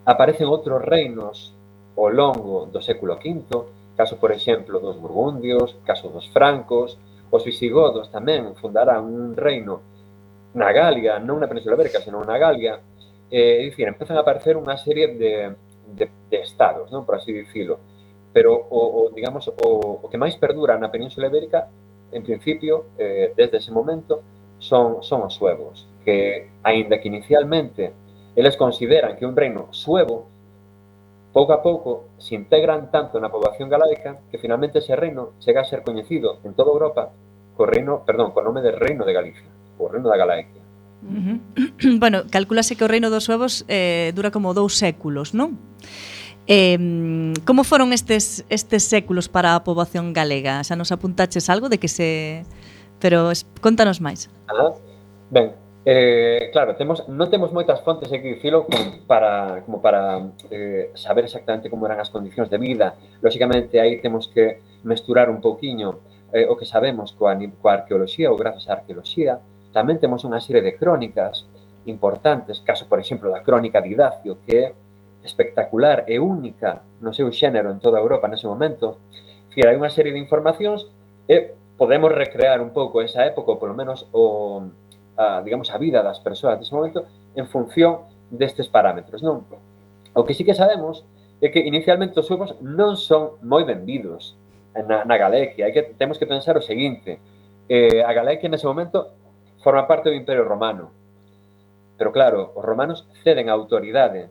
aparecen 0.04 0.46
outros 0.48 0.80
reinos 0.84 1.52
ao 1.96 2.08
longo 2.08 2.70
do 2.70 2.80
século 2.80 3.18
V, 3.18 3.96
caso, 3.96 4.16
por 4.16 4.30
exemplo, 4.30 4.78
dos 4.78 4.96
burgundios, 4.96 5.76
caso 5.84 6.08
dos 6.08 6.28
francos, 6.30 6.96
os 7.28 7.42
visigodos 7.44 8.08
tamén 8.08 8.56
fundarán 8.56 9.04
un 9.04 9.36
reino 9.36 9.82
na 10.56 10.72
Galia, 10.72 11.20
non 11.20 11.42
na 11.42 11.50
Península 11.50 11.76
Ibérica, 11.76 12.00
senón 12.00 12.24
na 12.24 12.40
Galia, 12.40 12.80
eh, 13.28 13.60
é 13.60 13.68
dicir, 13.68 13.84
empezan 13.84 14.16
a 14.16 14.24
aparecer 14.24 14.56
unha 14.56 14.78
serie 14.80 15.12
de, 15.12 15.52
de, 15.92 16.06
de 16.08 16.38
estados, 16.40 16.88
non 16.88 17.04
por 17.04 17.20
así 17.20 17.34
dicilo, 17.34 17.76
pero 18.32 18.54
o, 18.54 18.80
o 18.80 19.00
digamos 19.12 19.48
o, 19.48 20.04
o 20.04 20.06
que 20.08 20.20
máis 20.20 20.36
perdura 20.36 20.80
na 20.80 20.88
Península 20.88 21.28
Ibérica 21.28 21.68
en 22.12 22.22
principio, 22.22 22.86
eh, 22.98 23.32
desde 23.36 23.58
ese 23.58 23.72
momento, 23.72 24.22
son, 24.58 25.02
son 25.02 25.22
os 25.22 25.34
suevos, 25.34 25.86
que, 26.04 26.50
aínda 26.62 27.00
que 27.00 27.08
inicialmente 27.08 27.92
eles 28.34 28.56
consideran 28.56 29.16
que 29.16 29.26
un 29.26 29.36
reino 29.36 29.68
suevo, 29.70 30.26
pouco 31.32 31.52
a 31.52 31.62
pouco 31.62 32.08
se 32.18 32.34
integran 32.34 32.90
tanto 32.90 33.20
na 33.20 33.28
poboación 33.28 33.68
galaica 33.68 34.18
que 34.32 34.40
finalmente 34.40 34.80
ese 34.80 34.96
reino 34.96 35.36
chega 35.38 35.60
a 35.62 35.68
ser 35.68 35.84
coñecido 35.84 36.40
en 36.42 36.54
toda 36.54 36.72
Europa 36.72 37.12
co 37.58 37.66
reino, 37.66 38.06
perdón, 38.06 38.30
co 38.30 38.40
nome 38.40 38.62
de 38.62 38.72
reino 38.72 39.04
de 39.04 39.12
Galicia, 39.12 39.50
o 39.78 39.90
reino 39.90 40.08
da 40.08 40.16
Galaica. 40.16 40.62
Uh 41.02 41.14
-huh. 41.14 41.98
bueno, 41.98 42.24
calculase 42.30 42.78
que 42.78 42.86
o 42.86 42.90
reino 42.90 43.10
dos 43.10 43.26
suevos 43.26 43.66
eh, 43.66 44.14
dura 44.14 44.30
como 44.30 44.54
dous 44.54 44.78
séculos, 44.78 45.34
non? 45.34 45.58
Eh, 46.48 47.34
como 47.44 47.62
foron 47.62 47.92
estes, 47.92 48.42
estes 48.48 48.88
séculos 48.88 49.28
para 49.28 49.52
a 49.52 49.60
poboación 49.60 50.16
galega? 50.16 50.64
Xa 50.64 50.80
nos 50.80 50.88
apuntaches 50.88 51.52
algo 51.52 51.68
de 51.68 51.76
que 51.76 51.92
se... 51.92 52.48
Pero 53.04 53.28
es, 53.28 53.44
contanos 53.60 54.00
máis. 54.00 54.32
Ah, 54.48 54.72
ben, 55.28 55.52
eh, 55.84 56.48
claro, 56.50 56.72
temos, 56.74 57.04
non 57.04 57.28
temos 57.28 57.52
moitas 57.52 57.84
fontes, 57.84 58.08
aquí, 58.08 58.40
Filo, 58.40 58.64
dicilo, 58.64 58.66
como 58.66 59.04
para, 59.04 59.60
como 59.68 59.78
para 59.84 60.32
eh, 60.48 60.88
saber 60.96 61.28
exactamente 61.28 61.68
como 61.68 61.84
eran 61.84 62.00
as 62.00 62.08
condicións 62.08 62.48
de 62.48 62.56
vida. 62.56 62.96
Lóxicamente, 63.20 63.76
aí 63.76 64.00
temos 64.00 64.32
que 64.32 64.64
mesturar 64.88 65.28
un 65.28 65.44
pouquiño 65.44 66.00
eh, 66.32 66.48
o 66.48 66.56
que 66.56 66.64
sabemos 66.64 67.12
coa, 67.12 67.36
coa 67.60 67.84
arqueoloxía 67.84 68.32
ou 68.32 68.40
grazas 68.40 68.72
á 68.72 68.80
arqueoloxía. 68.80 69.36
Tamén 69.76 70.00
temos 70.00 70.24
unha 70.24 70.40
serie 70.40 70.64
de 70.64 70.80
crónicas 70.80 71.44
importantes, 71.84 72.64
caso, 72.64 72.88
por 72.88 72.98
exemplo, 72.98 73.28
da 73.28 73.44
crónica 73.44 73.84
de 73.84 73.92
Idacio, 73.92 74.40
que 74.48 74.52
é 74.56 74.66
espectacular 75.28 76.08
e 76.08 76.16
única 76.16 76.80
no 77.04 77.12
seu 77.12 77.28
xénero 77.28 77.68
en 77.68 77.78
toda 77.84 78.00
Europa 78.00 78.26
nese 78.26 78.48
momento. 78.48 78.96
Que 79.52 79.68
hai 79.68 79.76
unha 79.76 79.92
serie 79.92 80.16
de 80.16 80.22
informacións 80.24 80.88
e 81.28 81.52
podemos 81.76 82.10
recrear 82.10 82.64
un 82.64 82.72
pouco 82.72 83.04
esa 83.04 83.28
época, 83.28 83.52
ou 83.52 83.60
polo 83.60 83.76
menos 83.76 84.08
o, 84.10 84.64
a, 85.20 85.44
digamos, 85.44 85.68
a 85.70 85.76
vida 85.76 86.00
das 86.00 86.18
persoas 86.24 86.56
dese 86.56 86.72
momento 86.72 87.04
en 87.36 87.46
función 87.46 88.08
destes 88.32 88.66
parámetros. 88.66 89.20
Non? 89.20 89.44
O 90.16 90.24
que 90.24 90.32
sí 90.32 90.42
que 90.42 90.56
sabemos 90.56 91.04
é 91.38 91.52
que 91.52 91.60
inicialmente 91.62 92.18
os 92.18 92.26
suevos 92.26 92.56
non 92.64 92.98
son 92.98 93.38
moi 93.44 93.62
benvidos 93.62 94.34
na, 94.74 95.04
na 95.04 95.16
Galequia. 95.20 95.68
Hai 95.68 95.72
que, 95.76 95.94
temos 95.94 96.18
que 96.18 96.26
pensar 96.26 96.58
o 96.58 96.64
seguinte. 96.64 97.20
Eh, 97.68 98.02
a 98.02 98.10
Galequia 98.16 98.50
nese 98.50 98.66
momento 98.66 99.14
forma 99.62 99.86
parte 99.86 100.10
do 100.10 100.18
Imperio 100.18 100.42
Romano. 100.42 100.90
Pero 101.98 102.10
claro, 102.10 102.54
os 102.54 102.64
romanos 102.64 103.06
ceden 103.22 103.50
a 103.50 103.58
autoridade 103.58 104.30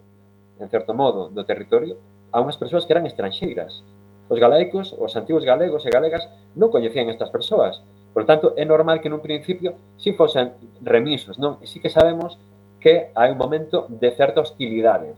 en 0.59 0.69
certo 0.69 0.93
modo, 0.93 1.29
do 1.29 1.45
territorio 1.45 1.97
a 2.31 2.41
unhas 2.43 2.59
persoas 2.59 2.85
que 2.85 2.93
eran 2.93 3.07
estranxeiras. 3.07 3.81
Os 4.27 4.39
galaicos, 4.39 4.91
os 4.97 5.15
antigos 5.15 5.47
galegos 5.47 5.87
e 5.87 5.93
galegas 5.93 6.27
non 6.59 6.67
coñecían 6.67 7.07
estas 7.07 7.31
persoas. 7.31 7.79
Por 8.11 8.27
tanto, 8.27 8.51
é 8.59 8.65
normal 8.67 8.99
que 8.99 9.07
nun 9.07 9.23
principio 9.23 9.77
si 9.95 10.11
fosen 10.11 10.57
remisos, 10.83 11.39
non? 11.39 11.61
E 11.63 11.65
si 11.69 11.79
que 11.79 11.93
sabemos 11.93 12.35
que 12.83 13.13
hai 13.15 13.31
un 13.31 13.39
momento 13.39 13.87
de 13.87 14.11
certa 14.11 14.43
hostilidade. 14.43 15.15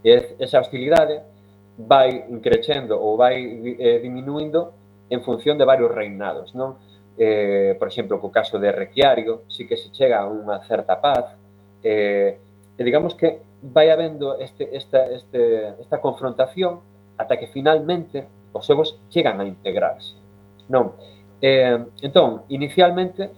E 0.00 0.36
esa 0.40 0.62
hostilidade 0.62 1.20
vai 1.76 2.24
crecendo 2.40 2.96
ou 2.96 3.18
vai 3.18 3.44
eh, 3.76 3.98
diminuindo 4.00 4.72
en 5.10 5.20
función 5.20 5.58
de 5.58 5.68
varios 5.68 5.92
reinados, 5.92 6.56
non? 6.56 6.80
Eh, 7.18 7.76
por 7.78 7.86
exemplo, 7.92 8.18
co 8.18 8.32
caso 8.32 8.58
de 8.58 8.72
Requiario, 8.72 9.46
si 9.46 9.68
que 9.68 9.76
se 9.76 9.92
chega 9.92 10.24
a 10.24 10.26
unha 10.26 10.58
certa 10.64 10.98
paz, 10.98 11.36
eh, 11.84 12.40
e 12.74 12.82
digamos 12.82 13.14
que 13.14 13.38
vai 13.72 13.88
habendo 13.88 14.36
este, 14.36 14.76
esta, 14.76 15.06
este, 15.08 15.72
esta 15.80 16.00
confrontación 16.00 16.80
ata 17.16 17.38
que 17.38 17.46
finalmente 17.48 18.28
os 18.52 18.68
egos 18.68 19.00
chegan 19.08 19.40
a 19.40 19.48
integrarse. 19.48 20.20
Non? 20.68 20.92
Eh, 21.40 21.80
entón, 22.04 22.44
inicialmente 22.52 23.32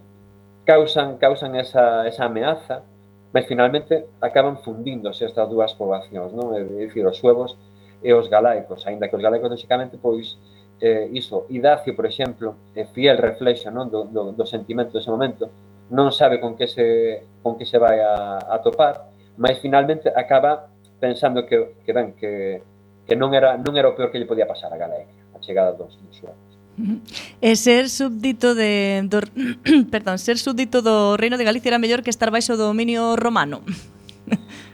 causan 0.67 1.17
causan 1.17 1.55
esa, 1.55 2.07
esa 2.11 2.27
ameaza, 2.27 2.83
mas 3.31 3.47
finalmente 3.47 4.07
acaban 4.21 4.59
fundíndose 4.59 5.27
estas 5.27 5.47
dúas 5.47 5.75
poboacións, 5.79 6.35
non? 6.35 6.55
É 6.59 6.65
dicir, 6.65 7.07
os 7.07 7.19
suevos 7.19 7.55
e 8.03 8.11
os 8.11 8.27
galaicos, 8.27 8.83
aínda 8.87 9.07
que 9.07 9.15
os 9.15 9.23
galaicos, 9.23 9.51
lógicamente 9.51 9.95
pois 9.99 10.39
eh, 10.81 11.09
iso, 11.13 11.47
Idacio, 11.49 11.95
por 11.95 12.07
exemplo, 12.07 12.57
é 12.75 12.85
fiel 12.85 13.17
reflexo 13.17 13.71
non 13.71 13.89
do, 13.89 14.05
do, 14.11 14.35
do 14.35 14.45
sentimento 14.45 14.99
dese 14.99 15.09
momento, 15.09 15.49
non 15.91 16.11
sabe 16.11 16.43
con 16.43 16.59
que 16.59 16.67
se 16.67 17.23
con 17.47 17.55
que 17.55 17.65
se 17.65 17.79
vai 17.79 18.03
a, 18.03 18.43
a 18.43 18.59
topar, 18.59 19.16
mas 19.37 19.61
finalmente 19.61 20.09
acaba 20.09 20.69
pensando 21.01 21.45
que, 21.47 21.77
que 21.85 21.93
ben, 21.93 22.13
que, 22.17 22.63
que 23.07 23.15
non 23.17 23.33
era 23.37 23.61
non 23.61 23.77
era 23.77 23.93
o 23.93 23.95
peor 23.97 24.09
que 24.11 24.19
lle 24.19 24.29
podía 24.29 24.49
pasar 24.49 24.73
a 24.73 24.81
Galaecia 24.81 25.23
a 25.37 25.39
chegada 25.41 25.73
dos, 25.77 25.97
dos. 26.01 26.17
E 27.41 27.57
ser 27.57 27.89
súbdito 27.89 28.53
de 28.53 29.01
do, 29.09 29.25
perdón, 29.93 30.21
ser 30.21 30.37
súbdito 30.37 30.85
do 30.85 31.17
Reino 31.17 31.41
de 31.41 31.45
Galicia 31.49 31.73
era 31.73 31.81
mellor 31.81 32.05
que 32.05 32.13
estar 32.13 32.29
baixo 32.29 32.57
do 32.57 32.69
dominio 32.69 33.17
romano. 33.17 33.65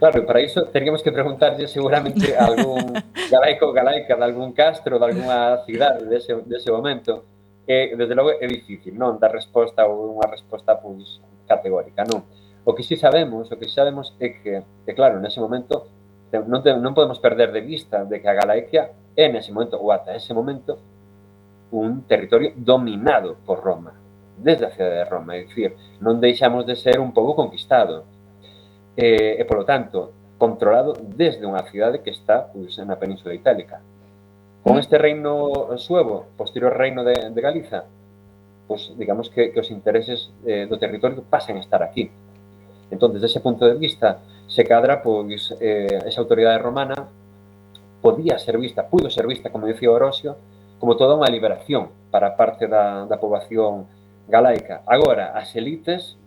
Claro, 0.03 0.27
para 0.27 0.43
iso 0.43 0.67
teríamos 0.75 0.99
que 0.99 1.15
preguntarlle 1.15 1.71
seguramente 1.71 2.35
a 2.35 2.51
algún 2.51 2.91
galaico 3.31 3.71
ou 3.71 3.73
galaica 3.77 4.19
de 4.19 4.25
algún 4.27 4.51
castro, 4.51 4.99
de 4.99 5.07
algunha 5.07 5.63
cidade 5.63 6.03
dese, 6.11 6.43
dese 6.43 6.75
momento. 6.75 7.23
E, 7.63 7.95
desde 7.95 8.19
logo, 8.19 8.35
é 8.35 8.47
difícil, 8.51 8.99
non? 8.99 9.23
Dar 9.23 9.31
resposta 9.31 9.87
ou 9.87 10.19
unha 10.19 10.27
resposta 10.27 10.75
pois, 10.75 11.23
categórica, 11.47 12.03
non? 12.03 12.27
O 12.65 12.75
que 12.75 12.83
si 12.83 12.97
sabemos, 12.97 13.51
o 13.51 13.59
que 13.59 13.69
sabemos 13.69 14.15
é 14.23 14.29
que, 14.31 14.63
que 14.87 14.93
claro, 14.95 15.19
nese 15.19 15.43
momento 15.43 15.91
non, 16.33 16.65
te, 16.65 16.73
non 16.73 16.97
podemos 16.97 17.21
perder 17.21 17.53
de 17.53 17.61
vista 17.61 18.09
de 18.09 18.23
que 18.23 18.29
a 18.31 18.39
Galaecia 18.39 18.97
é 19.13 19.29
nese 19.29 19.53
momento, 19.53 19.77
ou 19.77 19.93
ata 19.93 20.17
ese 20.17 20.33
momento, 20.33 20.81
un 21.73 22.09
territorio 22.09 22.57
dominado 22.57 23.37
por 23.45 23.61
Roma, 23.61 23.93
desde 24.41 24.65
a 24.65 24.73
cidade 24.73 25.05
de 25.05 25.09
Roma, 25.11 25.37
é 25.37 25.45
dicir, 25.45 25.77
non 26.01 26.17
deixamos 26.25 26.65
de 26.65 26.73
ser 26.73 26.97
un 26.97 27.13
pouco 27.13 27.37
conquistado, 27.37 28.09
e, 28.97 29.37
e 29.37 29.43
polo 29.45 29.69
tanto, 29.69 30.13
controlado 30.41 30.97
desde 30.97 31.45
unha 31.45 31.63
cidade 31.69 32.01
que 32.01 32.11
está 32.11 32.49
pois, 32.49 32.75
na 32.81 32.97
península 32.97 33.37
itálica. 33.37 33.85
Con 34.65 34.79
este 34.79 34.97
reino 34.97 35.69
suevo, 35.77 36.33
posterior 36.39 36.73
reino 36.73 37.05
de, 37.05 37.29
de 37.29 37.41
Galiza, 37.41 37.85
pois, 38.67 38.89
digamos 38.97 39.29
que, 39.29 39.53
que 39.53 39.61
os 39.61 39.69
intereses 39.69 40.33
eh, 40.49 40.65
do 40.65 40.81
territorio 40.81 41.21
pasan 41.29 41.61
a 41.61 41.65
estar 41.65 41.83
aquí. 41.85 42.09
Entón, 42.93 43.17
desde 43.17 43.27
ese 43.27 43.41
punto 43.41 43.65
de 43.65 43.75
vista, 43.75 44.21
se 44.47 44.69
cadra, 44.69 45.01
pois, 45.01 45.57
eh, 45.59 46.05
esa 46.05 46.21
autoridade 46.21 46.61
romana 46.61 47.09
podía 48.05 48.37
ser 48.37 48.59
vista, 48.59 48.85
pudo 48.85 49.09
ser 49.09 49.27
vista, 49.27 49.49
como 49.49 49.67
dicía 49.67 49.91
Orosio, 49.91 50.37
como 50.77 50.93
toda 51.01 51.17
unha 51.17 51.33
liberación 51.33 51.89
para 52.13 52.37
parte 52.37 52.69
da, 52.69 53.09
da 53.09 53.17
poboación 53.17 53.89
galaica. 54.29 54.85
Agora, 54.85 55.33
as 55.33 55.57
elites 55.57 56.21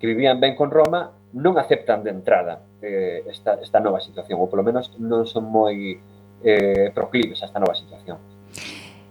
que 0.00 0.08
vivían 0.08 0.40
ben 0.40 0.56
con 0.56 0.72
Roma 0.72 1.12
non 1.36 1.60
aceptan 1.60 2.00
de 2.00 2.16
entrada 2.16 2.64
eh, 2.80 3.20
esta, 3.28 3.60
esta 3.60 3.76
nova 3.76 4.00
situación, 4.00 4.40
ou 4.40 4.48
polo 4.48 4.64
menos 4.64 4.96
non 4.96 5.28
son 5.28 5.44
moi 5.44 6.00
eh, 6.40 6.88
proclives 6.96 7.44
a 7.44 7.52
esta 7.52 7.60
nova 7.60 7.76
situación. 7.76 8.16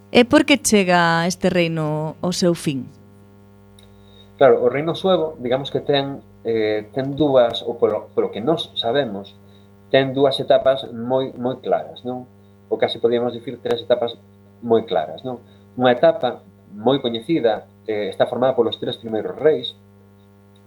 E 0.09 0.25
por 0.25 0.41
que 0.41 0.57
chega 0.57 1.29
este 1.29 1.53
reino 1.53 2.17
ao 2.23 2.33
seu 2.33 2.57
fin? 2.57 2.89
Claro, 4.41 4.63
o 4.63 4.73
reino 4.73 4.97
suevo, 4.97 5.37
digamos 5.37 5.69
que 5.69 5.85
ten 5.85 6.23
eh, 6.45 6.87
ten 6.93 7.17
dúas, 7.17 7.65
ou 7.65 7.75
polo, 7.75 8.13
polo 8.13 8.29
que 8.29 8.39
nós 8.39 8.69
sabemos, 8.77 9.33
ten 9.89 10.13
dúas 10.13 10.37
etapas 10.37 10.85
moi 10.93 11.33
moi 11.33 11.57
claras, 11.59 12.05
non? 12.05 12.29
Ou 12.69 12.77
case 12.77 13.01
podíamos 13.01 13.33
dicir 13.33 13.57
tres 13.59 13.81
etapas 13.81 14.13
moi 14.61 14.85
claras, 14.85 15.25
non? 15.25 15.41
Unha 15.75 15.91
etapa 15.97 16.45
moi 16.71 17.01
coñecida 17.01 17.65
eh, 17.89 18.07
está 18.13 18.29
formada 18.29 18.53
polos 18.53 18.77
tres 18.77 19.01
primeiros 19.01 19.33
reis, 19.35 19.73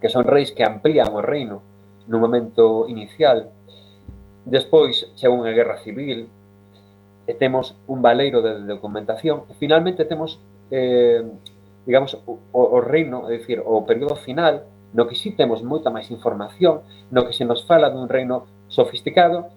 que 0.03 0.11
son 0.11 0.27
reis 0.27 0.51
que 0.51 0.67
amplían 0.67 1.15
o 1.15 1.23
reino 1.23 1.63
no 2.11 2.19
momento 2.19 2.85
inicial. 2.91 3.49
Despois 4.43 5.07
chega 5.15 5.31
unha 5.31 5.55
guerra 5.55 5.79
civil, 5.79 6.27
e 7.29 7.31
temos 7.37 7.77
un 7.87 8.03
valeiro 8.03 8.43
de 8.43 8.67
documentación, 8.67 9.47
e 9.47 9.53
finalmente 9.55 10.03
temos 10.03 10.41
eh, 10.69 11.23
digamos, 11.85 12.17
o, 12.27 12.39
o 12.51 12.81
reino, 12.81 13.29
é 13.29 13.37
dicir, 13.37 13.61
o 13.65 13.81
período 13.81 14.15
final, 14.15 14.61
no 14.93 15.07
que 15.07 15.15
sí 15.15 15.31
temos 15.31 15.61
moita 15.61 15.93
máis 15.93 16.09
información, 16.09 16.81
no 17.13 17.25
que 17.25 17.33
se 17.33 17.45
nos 17.45 17.65
fala 17.65 17.93
dun 17.93 18.09
reino 18.09 18.49
sofisticado 18.67 19.49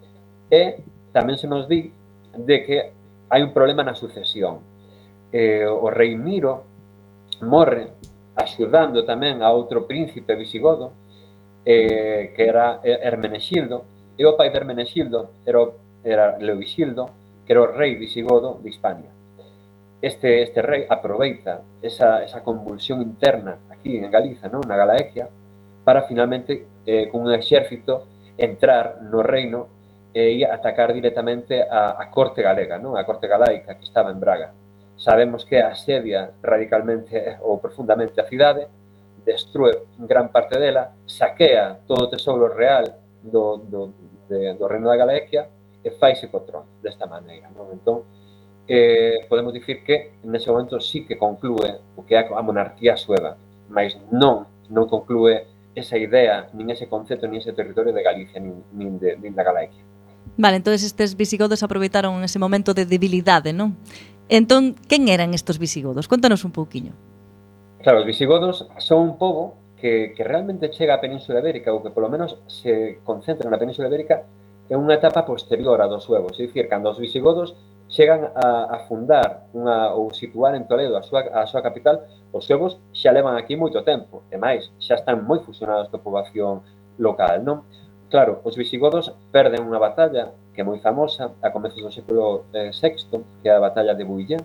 e 0.52 0.84
tamén 1.12 1.40
se 1.40 1.48
nos 1.48 1.68
di 1.68 1.92
de 2.36 2.56
que 2.64 2.76
hai 3.32 3.40
un 3.40 3.52
problema 3.56 3.84
na 3.84 3.96
sucesión. 3.96 4.60
Eh, 5.32 5.64
o 5.64 5.88
rei 5.88 6.12
Miro 6.16 6.68
morre 7.40 7.96
axudando 8.36 9.04
tamén 9.04 9.40
a 9.40 9.52
outro 9.52 9.84
príncipe 9.88 10.36
visigodo 10.36 10.92
eh, 11.64 12.32
que 12.36 12.42
era 12.48 12.80
Hermenexildo 12.84 14.16
e 14.16 14.24
o 14.24 14.36
pai 14.36 14.52
de 14.52 14.56
Hermenexildo 14.56 15.44
era, 15.44 15.60
era 16.04 16.24
Leovixildo 16.38 17.08
que 17.44 17.52
era 17.52 17.64
o 17.64 17.72
rei 17.72 17.96
visigodo 17.96 18.60
de 18.60 18.68
Hispania 18.68 19.12
este, 20.00 20.42
este 20.42 20.62
rei 20.62 20.86
aproveita 20.88 21.62
esa, 21.80 22.24
esa 22.24 22.42
convulsión 22.42 23.00
interna 23.02 23.58
en 23.84 24.10
Galiza, 24.10 24.48
non? 24.48 24.62
na 24.64 24.78
Galaexia, 24.78 25.28
para 25.82 26.06
finalmente 26.06 26.66
eh, 26.86 27.08
con 27.10 27.26
un 27.26 27.34
exército 27.34 28.06
entrar 28.38 29.02
no 29.02 29.22
reino 29.22 29.68
eh, 30.14 30.38
e 30.38 30.44
atacar 30.46 30.92
directamente 30.92 31.62
a, 31.62 31.98
a 31.98 32.10
corte 32.10 32.42
galega, 32.42 32.78
non? 32.78 32.96
a 32.96 33.04
corte 33.04 33.26
galaica 33.26 33.74
que 33.74 33.84
estaba 33.84 34.10
en 34.10 34.20
Braga. 34.20 34.54
Sabemos 34.96 35.44
que 35.44 35.58
asedia 35.58 36.30
radicalmente 36.42 37.18
eh, 37.18 37.36
ou 37.42 37.58
profundamente 37.58 38.20
a 38.22 38.28
cidade, 38.28 38.70
destrue 39.26 39.86
gran 39.98 40.30
parte 40.30 40.58
dela, 40.58 40.94
saquea 41.06 41.78
todo 41.86 42.06
o 42.06 42.10
tesouro 42.10 42.50
real 42.50 42.86
do, 43.22 43.58
do, 43.58 43.80
de, 44.28 44.54
do 44.54 44.66
reino 44.66 44.88
da 44.88 44.96
Galaequia 44.96 45.48
e 45.82 45.90
faise 45.90 46.30
co 46.30 46.46
trono 46.46 46.78
desta 46.82 47.06
maneira. 47.06 47.50
Non? 47.50 47.74
Entón, 47.74 48.06
eh, 48.68 49.26
podemos 49.28 49.52
dicir 49.52 49.82
que 49.82 50.14
nese 50.22 50.50
momento 50.50 50.78
sí 50.78 51.04
que 51.06 51.18
conclúe 51.18 51.82
o 51.96 52.02
que 52.06 52.14
é 52.14 52.22
a 52.22 52.42
monarquía 52.42 52.96
sueva, 52.96 53.36
mas 53.72 53.96
non, 54.12 54.44
non 54.68 54.84
conclúe 54.86 55.48
esa 55.72 55.96
idea, 55.96 56.52
nin 56.52 56.68
ese 56.68 56.86
concepto, 56.86 57.24
nin 57.24 57.40
ese 57.40 57.56
territorio 57.56 57.96
de 57.96 58.04
Galicia, 58.04 58.36
nin, 58.38 58.60
nin, 58.76 59.00
de, 59.00 59.16
nin 59.16 59.32
da 59.32 59.42
Galaequia. 59.42 59.80
Vale, 60.36 60.60
entón 60.60 60.76
estes 60.76 61.16
visigodos 61.16 61.64
aproveitaron 61.64 62.20
ese 62.20 62.38
momento 62.38 62.76
de 62.76 62.84
debilidade, 62.84 63.56
non? 63.56 63.74
Entón, 64.28 64.76
quen 64.88 65.08
eran 65.08 65.32
estes 65.32 65.56
visigodos? 65.56 66.08
Contanos 66.08 66.44
un 66.44 66.52
pouquiño. 66.52 66.92
Claro, 67.82 68.04
os 68.04 68.06
visigodos 68.06 68.68
son 68.78 69.00
un 69.02 69.14
pobo 69.18 69.56
que, 69.80 70.14
que 70.14 70.22
realmente 70.22 70.70
chega 70.70 70.94
á 70.94 71.02
Península 71.02 71.42
Ibérica 71.42 71.74
ou 71.74 71.82
que 71.82 71.90
polo 71.90 72.06
menos 72.12 72.38
se 72.46 73.02
concentra 73.02 73.50
na 73.50 73.58
Península 73.58 73.90
Ibérica 73.90 74.28
en 74.70 74.78
unha 74.78 74.94
etapa 74.96 75.26
posterior 75.26 75.80
a 75.82 75.90
dos 75.90 76.06
suevos, 76.06 76.38
é 76.38 76.46
dicir, 76.46 76.70
cando 76.70 76.88
os 76.88 77.00
visigodos 77.00 77.58
chegan 77.92 78.32
a, 78.32 78.72
a 78.72 78.78
fundar 78.88 79.44
unha, 79.52 79.92
ou 79.92 80.08
situar 80.16 80.56
en 80.56 80.64
Toledo 80.64 80.96
a 80.96 81.04
súa, 81.04 81.28
a 81.28 81.44
súa 81.44 81.60
capital, 81.60 82.08
os 82.32 82.48
suevos 82.48 82.80
xa 82.96 83.12
levan 83.12 83.36
aquí 83.36 83.52
moito 83.52 83.84
tempo, 83.84 84.24
e 84.32 84.40
máis, 84.40 84.72
xa 84.80 84.96
están 84.96 85.28
moi 85.28 85.44
fusionados 85.44 85.92
coa 85.92 86.00
poboación 86.00 86.64
local, 86.96 87.44
non? 87.44 87.68
Claro, 88.08 88.40
os 88.48 88.56
visigodos 88.56 89.12
perden 89.28 89.68
unha 89.68 89.76
batalla 89.76 90.32
que 90.56 90.60
é 90.60 90.64
moi 90.64 90.80
famosa 90.80 91.36
a 91.44 91.52
comezos 91.52 91.84
do 91.84 91.92
século 91.92 92.48
eh, 92.56 92.72
VI, 92.72 93.20
que 93.44 93.48
é 93.48 93.52
a 93.52 93.60
batalla 93.60 93.92
de 93.92 94.08
Buillén, 94.08 94.40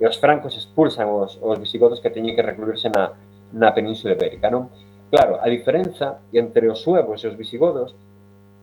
e 0.00 0.04
os 0.08 0.16
francos 0.16 0.56
expulsan 0.56 1.04
os, 1.12 1.36
os 1.40 1.56
visigodos 1.60 2.00
que 2.00 2.08
teñen 2.08 2.32
que 2.32 2.44
recluirse 2.44 2.88
na, 2.88 3.12
na 3.52 3.76
península 3.76 4.16
ibérica, 4.16 4.48
non? 4.48 4.72
Claro, 5.12 5.36
a 5.36 5.48
diferenza 5.52 6.24
entre 6.32 6.64
os 6.72 6.80
suevos 6.80 7.20
e 7.20 7.28
os 7.28 7.36
visigodos, 7.36 7.92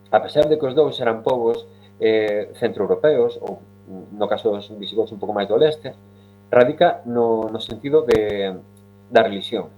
a 0.10 0.18
pesar 0.26 0.50
de 0.50 0.58
que 0.58 0.66
os 0.66 0.74
dous 0.74 0.98
eran 0.98 1.22
povos 1.22 1.70
eh, 2.02 2.50
centroeuropeos 2.58 3.38
ou 3.46 3.62
no 3.88 4.28
caso 4.28 4.52
dos 4.52 4.68
visigodos 4.76 5.12
un 5.12 5.20
pouco 5.20 5.34
máis 5.34 5.48
do 5.48 5.56
leste, 5.56 5.96
radica 6.52 7.02
no, 7.08 7.48
no 7.50 7.60
sentido 7.60 8.04
de, 8.04 8.56
da 9.10 9.24
religión. 9.24 9.72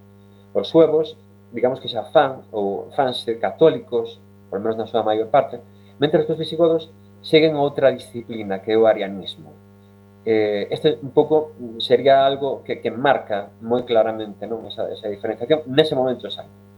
Os 0.54 0.68
suevos, 0.68 1.18
digamos 1.54 1.80
que 1.80 1.90
xa 1.90 2.10
fan, 2.10 2.46
ou 2.52 2.90
fanse 2.98 3.38
católicos, 3.38 4.18
por 4.50 4.60
menos 4.60 4.78
na 4.78 4.90
súa 4.90 5.06
maior 5.06 5.30
parte, 5.30 5.62
mentre 6.02 6.26
os 6.26 6.38
visigodos 6.38 6.90
seguen 7.22 7.58
outra 7.58 7.92
disciplina 7.92 8.62
que 8.62 8.74
é 8.74 8.78
o 8.78 8.88
arianismo. 8.88 9.54
Eh, 10.26 10.68
este 10.70 11.00
un 11.02 11.12
pouco 11.12 11.56
sería 11.80 12.26
algo 12.26 12.62
que, 12.64 12.82
que 12.84 12.92
marca 12.92 13.50
moi 13.64 13.88
claramente 13.88 14.46
non 14.46 14.68
esa, 14.68 14.86
esa 14.92 15.08
diferenciación 15.08 15.64
nese 15.72 15.96
momento 15.96 16.28
exacto. 16.28 16.69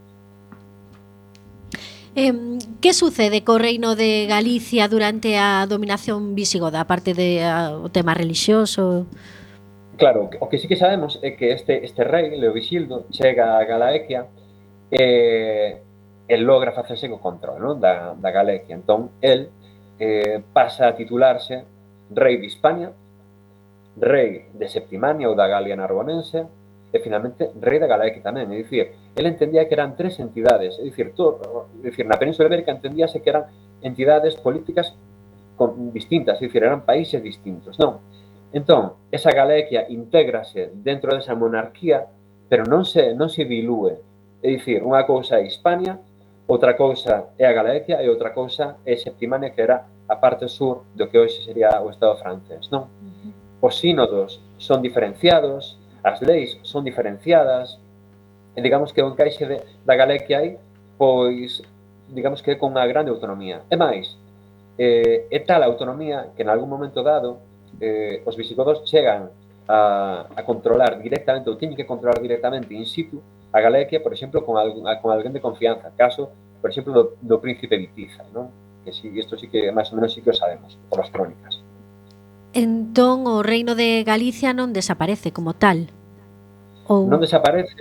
Eh, 2.15 2.33
que 2.81 2.91
sucede 2.91 3.43
co 3.47 3.55
reino 3.55 3.95
de 3.95 4.27
Galicia 4.27 4.91
durante 4.91 5.39
a 5.39 5.63
dominación 5.63 6.35
visigoda, 6.35 6.83
aparte 6.83 7.15
de 7.15 7.39
a, 7.39 7.71
o 7.71 7.87
tema 7.87 8.11
relixioso? 8.11 9.07
Claro, 9.95 10.27
o 10.27 10.49
que 10.51 10.59
sí 10.59 10.67
que 10.67 10.75
sabemos 10.75 11.23
é 11.23 11.39
que 11.39 11.55
este, 11.55 11.85
este 11.87 12.03
rei, 12.03 12.35
Leovigildo, 12.35 13.07
chega 13.15 13.55
a 13.55 13.63
Galaequia 13.63 14.27
e, 14.91 14.99
eh, 14.99 15.71
e 16.27 16.35
logra 16.35 16.75
facerse 16.75 17.07
co 17.07 17.23
control 17.23 17.63
non? 17.63 17.79
Da, 17.79 18.11
da 18.19 18.29
Galaequia. 18.31 18.75
Entón, 18.75 19.15
el 19.23 19.47
eh, 19.95 20.43
pasa 20.51 20.91
a 20.91 20.95
titularse 20.99 21.63
rei 22.11 22.43
de 22.43 22.47
Hispania, 22.51 22.91
rei 23.95 24.51
de 24.51 24.67
Septimania 24.67 25.31
ou 25.31 25.35
da 25.35 25.47
Galia 25.47 25.79
Narbonense, 25.79 26.43
e 26.91 26.99
finalmente 26.99 27.51
rei 27.59 27.79
da 27.79 27.87
Galaeque 27.87 28.19
tamén, 28.19 28.51
é 28.51 28.57
dicir, 28.59 28.91
ele 29.15 29.31
entendía 29.31 29.63
que 29.65 29.75
eran 29.75 29.95
tres 29.95 30.19
entidades, 30.19 30.75
é 30.75 30.83
dicir, 30.83 31.15
todo, 31.15 31.71
é 31.79 31.87
dicir 31.87 32.03
na 32.03 32.19
Península 32.19 32.51
Ibérica 32.51 32.75
entendíase 32.75 33.23
que 33.23 33.31
eran 33.31 33.47
entidades 33.79 34.35
políticas 34.35 34.91
con, 35.55 35.95
distintas, 35.95 36.37
é 36.39 36.51
dicir, 36.51 36.67
eran 36.67 36.83
países 36.83 37.23
distintos, 37.23 37.79
non? 37.79 38.03
Entón, 38.51 38.99
esa 39.07 39.31
Galaequia 39.31 39.87
intégrase 39.87 40.75
dentro 40.75 41.15
desa 41.15 41.31
monarquía, 41.31 42.11
pero 42.51 42.67
non 42.67 42.83
se, 42.83 43.15
non 43.15 43.31
se 43.31 43.47
dilúe, 43.47 43.95
é 44.43 44.47
dicir, 44.51 44.83
unha 44.83 45.07
cousa 45.07 45.39
é 45.39 45.47
Hispania, 45.47 45.95
outra 46.51 46.75
cousa 46.75 47.31
é 47.39 47.47
a 47.47 47.55
Galaequia 47.55 48.03
e 48.03 48.11
outra 48.11 48.35
cousa 48.35 48.83
é 48.83 48.99
Septimania, 48.99 49.55
que 49.55 49.63
era 49.63 49.87
a 50.11 50.15
parte 50.19 50.51
sur 50.51 50.83
do 50.91 51.07
que 51.07 51.15
hoxe 51.15 51.39
sería 51.47 51.79
o 51.79 51.87
Estado 51.87 52.19
francés, 52.19 52.67
non? 52.67 52.91
Os 53.63 53.79
sínodos 53.79 54.43
son 54.59 54.83
diferenciados, 54.83 55.79
As 56.03 56.21
leis 56.21 56.57
son 56.63 56.83
diferenciadas, 56.83 57.77
e 58.55 58.59
digamos 58.61 58.91
que 58.91 59.01
o 59.01 59.09
encaixe 59.09 59.45
de, 59.45 59.57
da 59.85 59.95
Galé 59.95 60.25
que 60.25 60.33
hai, 60.35 60.57
pois 60.97 61.61
digamos 62.11 62.41
que 62.43 62.51
é 62.53 62.59
con 62.59 62.75
unha 62.75 62.85
grande 62.89 63.13
autonomía. 63.13 63.63
E 63.71 63.75
máis, 63.79 64.17
eh, 64.77 65.29
é 65.31 65.39
tal 65.45 65.63
a 65.63 65.69
autonomía 65.69 66.33
que 66.35 66.43
en 66.43 66.49
algún 66.49 66.67
momento 66.67 67.03
dado 67.03 67.39
eh, 67.79 68.21
os 68.25 68.35
visigodos 68.35 68.83
chegan 68.83 69.31
a, 69.67 70.27
a 70.35 70.41
controlar 70.43 70.99
directamente 70.99 71.47
ou 71.47 71.55
teñen 71.55 71.77
que 71.77 71.87
controlar 71.87 72.19
directamente 72.19 72.75
in 72.75 72.83
situ 72.83 73.23
a 73.51 73.59
Galequia, 73.59 74.03
por 74.03 74.11
exemplo, 74.11 74.43
con, 74.43 74.57
algún, 74.57 74.83
con 74.99 75.11
alguén 75.11 75.31
de 75.31 75.39
confianza, 75.43 75.91
caso, 75.95 76.31
por 76.59 76.71
exemplo, 76.71 76.91
do, 76.91 77.03
do 77.19 77.37
príncipe 77.39 77.77
Vitiza, 77.77 78.23
non? 78.35 78.51
que 78.83 78.91
si, 78.91 79.07
isto 79.13 79.37
sí 79.37 79.47
que 79.47 79.69
máis 79.71 79.93
ou 79.93 80.01
menos 80.01 80.11
sí 80.11 80.25
que 80.25 80.33
o 80.33 80.35
sabemos 80.35 80.75
por 80.89 80.99
as 80.99 81.09
crónicas. 81.13 81.61
Entón, 82.51 83.29
o 83.29 83.39
reino 83.45 83.77
de 83.77 84.03
Galicia 84.03 84.51
non 84.51 84.75
desaparece 84.75 85.31
como 85.31 85.55
tal 85.55 85.87
ou... 86.91 87.07
Non 87.07 87.23
desaparece, 87.23 87.79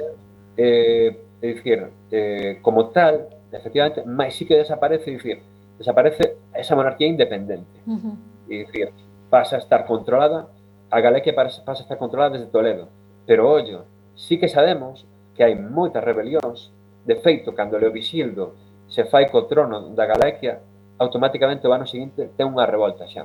eh, 0.55 1.11
é 1.43 1.47
dicir, 1.51 1.91
eh, 2.15 2.63
como 2.63 2.95
tal, 2.95 3.27
efectivamente, 3.51 4.07
máis 4.07 4.39
sí 4.39 4.47
que 4.47 4.55
desaparece, 4.55 5.11
é 5.11 5.15
dicir, 5.19 5.39
desaparece 5.75 6.39
esa 6.55 6.79
monarquía 6.79 7.11
independente. 7.11 7.83
Uh 7.91 7.99
-huh. 7.99 8.15
É 8.47 8.63
dicir, 8.63 8.95
pasa 9.27 9.59
a 9.59 9.63
estar 9.63 9.83
controlada, 9.83 10.47
a 10.91 10.99
Galicia 11.03 11.35
pasa 11.35 11.63
a 11.67 11.73
estar 11.75 11.99
controlada 11.99 12.39
desde 12.39 12.55
Toledo. 12.55 12.87
Pero, 13.27 13.51
ollo, 13.51 13.87
sí 14.15 14.39
que 14.39 14.47
sabemos 14.47 15.07
que 15.35 15.43
hai 15.43 15.59
moitas 15.59 16.03
rebelións, 16.03 16.71
de 17.07 17.17
feito, 17.19 17.51
cando 17.57 17.79
Leovixildo 17.79 18.55
se 18.91 19.07
fai 19.07 19.31
co 19.31 19.47
trono 19.47 19.95
da 19.95 20.05
Galicia, 20.05 20.61
automáticamente 20.99 21.67
o 21.67 21.73
ano 21.73 21.87
seguinte 21.87 22.29
ten 22.37 22.51
unha 22.51 22.67
revolta 22.67 23.07
xa. 23.07 23.25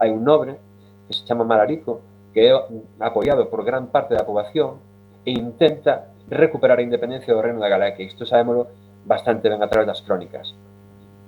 Hai 0.00 0.08
un 0.14 0.22
nobre 0.22 0.56
que 1.06 1.12
se 1.12 1.26
chama 1.26 1.44
Malarico, 1.44 2.00
que 2.32 2.48
é 2.48 2.52
apoiado 3.02 3.50
por 3.50 3.66
gran 3.66 3.90
parte 3.90 4.14
da 4.14 4.24
poboación, 4.24 4.78
e 5.26 5.34
intenta 5.34 6.14
recuperar 6.30 6.78
a 6.78 6.86
independencia 6.86 7.34
do 7.34 7.42
reino 7.42 7.58
da 7.58 7.68
Galia, 7.68 7.92
que 7.98 8.06
isto 8.06 8.24
sabémolo 8.24 8.70
bastante 9.04 9.50
ben 9.50 9.62
a 9.62 9.68
través 9.68 9.86
das 9.86 10.00
crónicas. 10.00 10.54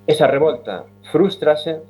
Esa 0.06 0.26
revolta 0.26 0.86
frustrase, 1.10 1.82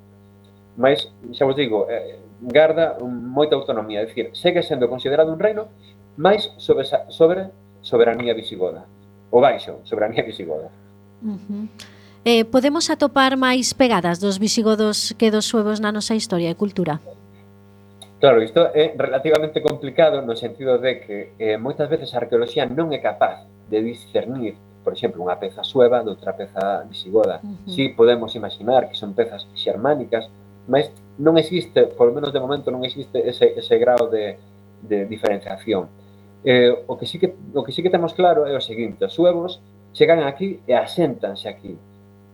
mas, 0.76 1.12
xa 1.36 1.44
vos 1.44 1.54
digo, 1.54 1.86
eh, 1.88 2.18
garda 2.40 2.96
moita 3.04 3.54
autonomía, 3.54 4.02
é 4.02 4.08
dicir, 4.08 4.32
segue 4.32 4.64
sendo 4.64 4.88
considerado 4.88 5.32
un 5.32 5.38
reino 5.38 5.68
máis 6.16 6.50
sobre, 6.56 6.84
sobre 7.12 7.52
soberanía 7.84 8.34
visigoda, 8.34 8.88
o 9.30 9.38
baixo, 9.40 9.84
soberanía 9.84 10.24
visigoda. 10.24 10.72
Uh 11.22 11.36
-huh. 11.36 11.64
eh, 12.24 12.44
podemos 12.44 12.90
atopar 12.90 13.36
máis 13.36 13.76
pegadas 13.76 14.18
dos 14.18 14.40
visigodos 14.40 15.14
que 15.18 15.30
dos 15.30 15.46
suevos 15.46 15.78
na 15.78 15.92
nosa 15.92 16.16
historia 16.16 16.50
e 16.50 16.56
cultura? 16.58 17.00
Claro, 18.18 18.42
isto 18.42 18.66
é 18.74 18.94
relativamente 18.98 19.62
complicado 19.62 20.22
no 20.22 20.34
sentido 20.34 20.78
de 20.78 21.00
que 21.00 21.16
eh, 21.38 21.54
moitas 21.54 21.86
veces 21.86 22.10
a 22.14 22.18
arqueoloxía 22.18 22.66
non 22.66 22.90
é 22.90 22.98
capaz 22.98 23.46
de 23.70 23.78
discernir, 23.78 24.58
por 24.82 24.90
exemplo, 24.90 25.22
unha 25.22 25.38
peza 25.38 25.62
sueva 25.62 26.02
de 26.02 26.10
outra 26.10 26.34
peza 26.34 26.82
visigoda. 26.90 27.38
Uh 27.38 27.46
-huh. 27.46 27.70
Si 27.70 27.86
sí, 27.86 27.94
podemos 27.94 28.34
imaginar 28.34 28.90
que 28.90 28.98
son 28.98 29.14
pezas 29.14 29.46
xermánicas, 29.54 30.26
mas 30.66 30.90
non 31.14 31.38
existe, 31.38 31.86
polo 31.94 32.10
menos 32.10 32.34
de 32.34 32.42
momento 32.42 32.74
non 32.74 32.82
existe 32.82 33.22
ese, 33.22 33.54
ese 33.54 33.78
grau 33.78 34.10
de, 34.10 34.34
de 34.82 35.06
diferenciación. 35.06 35.86
Eh, 36.42 36.74
o, 36.90 36.98
que 36.98 37.06
sí 37.06 37.22
que, 37.22 37.34
o 37.54 37.62
que 37.62 37.70
sí 37.70 37.86
que 37.86 37.90
temos 37.90 38.18
claro 38.18 38.50
é 38.50 38.54
o 38.54 38.62
seguinte, 38.62 39.06
os 39.06 39.14
suevos 39.14 39.62
chegan 39.94 40.26
aquí 40.26 40.58
e 40.66 40.74
asentanse 40.74 41.46
aquí. 41.46 41.78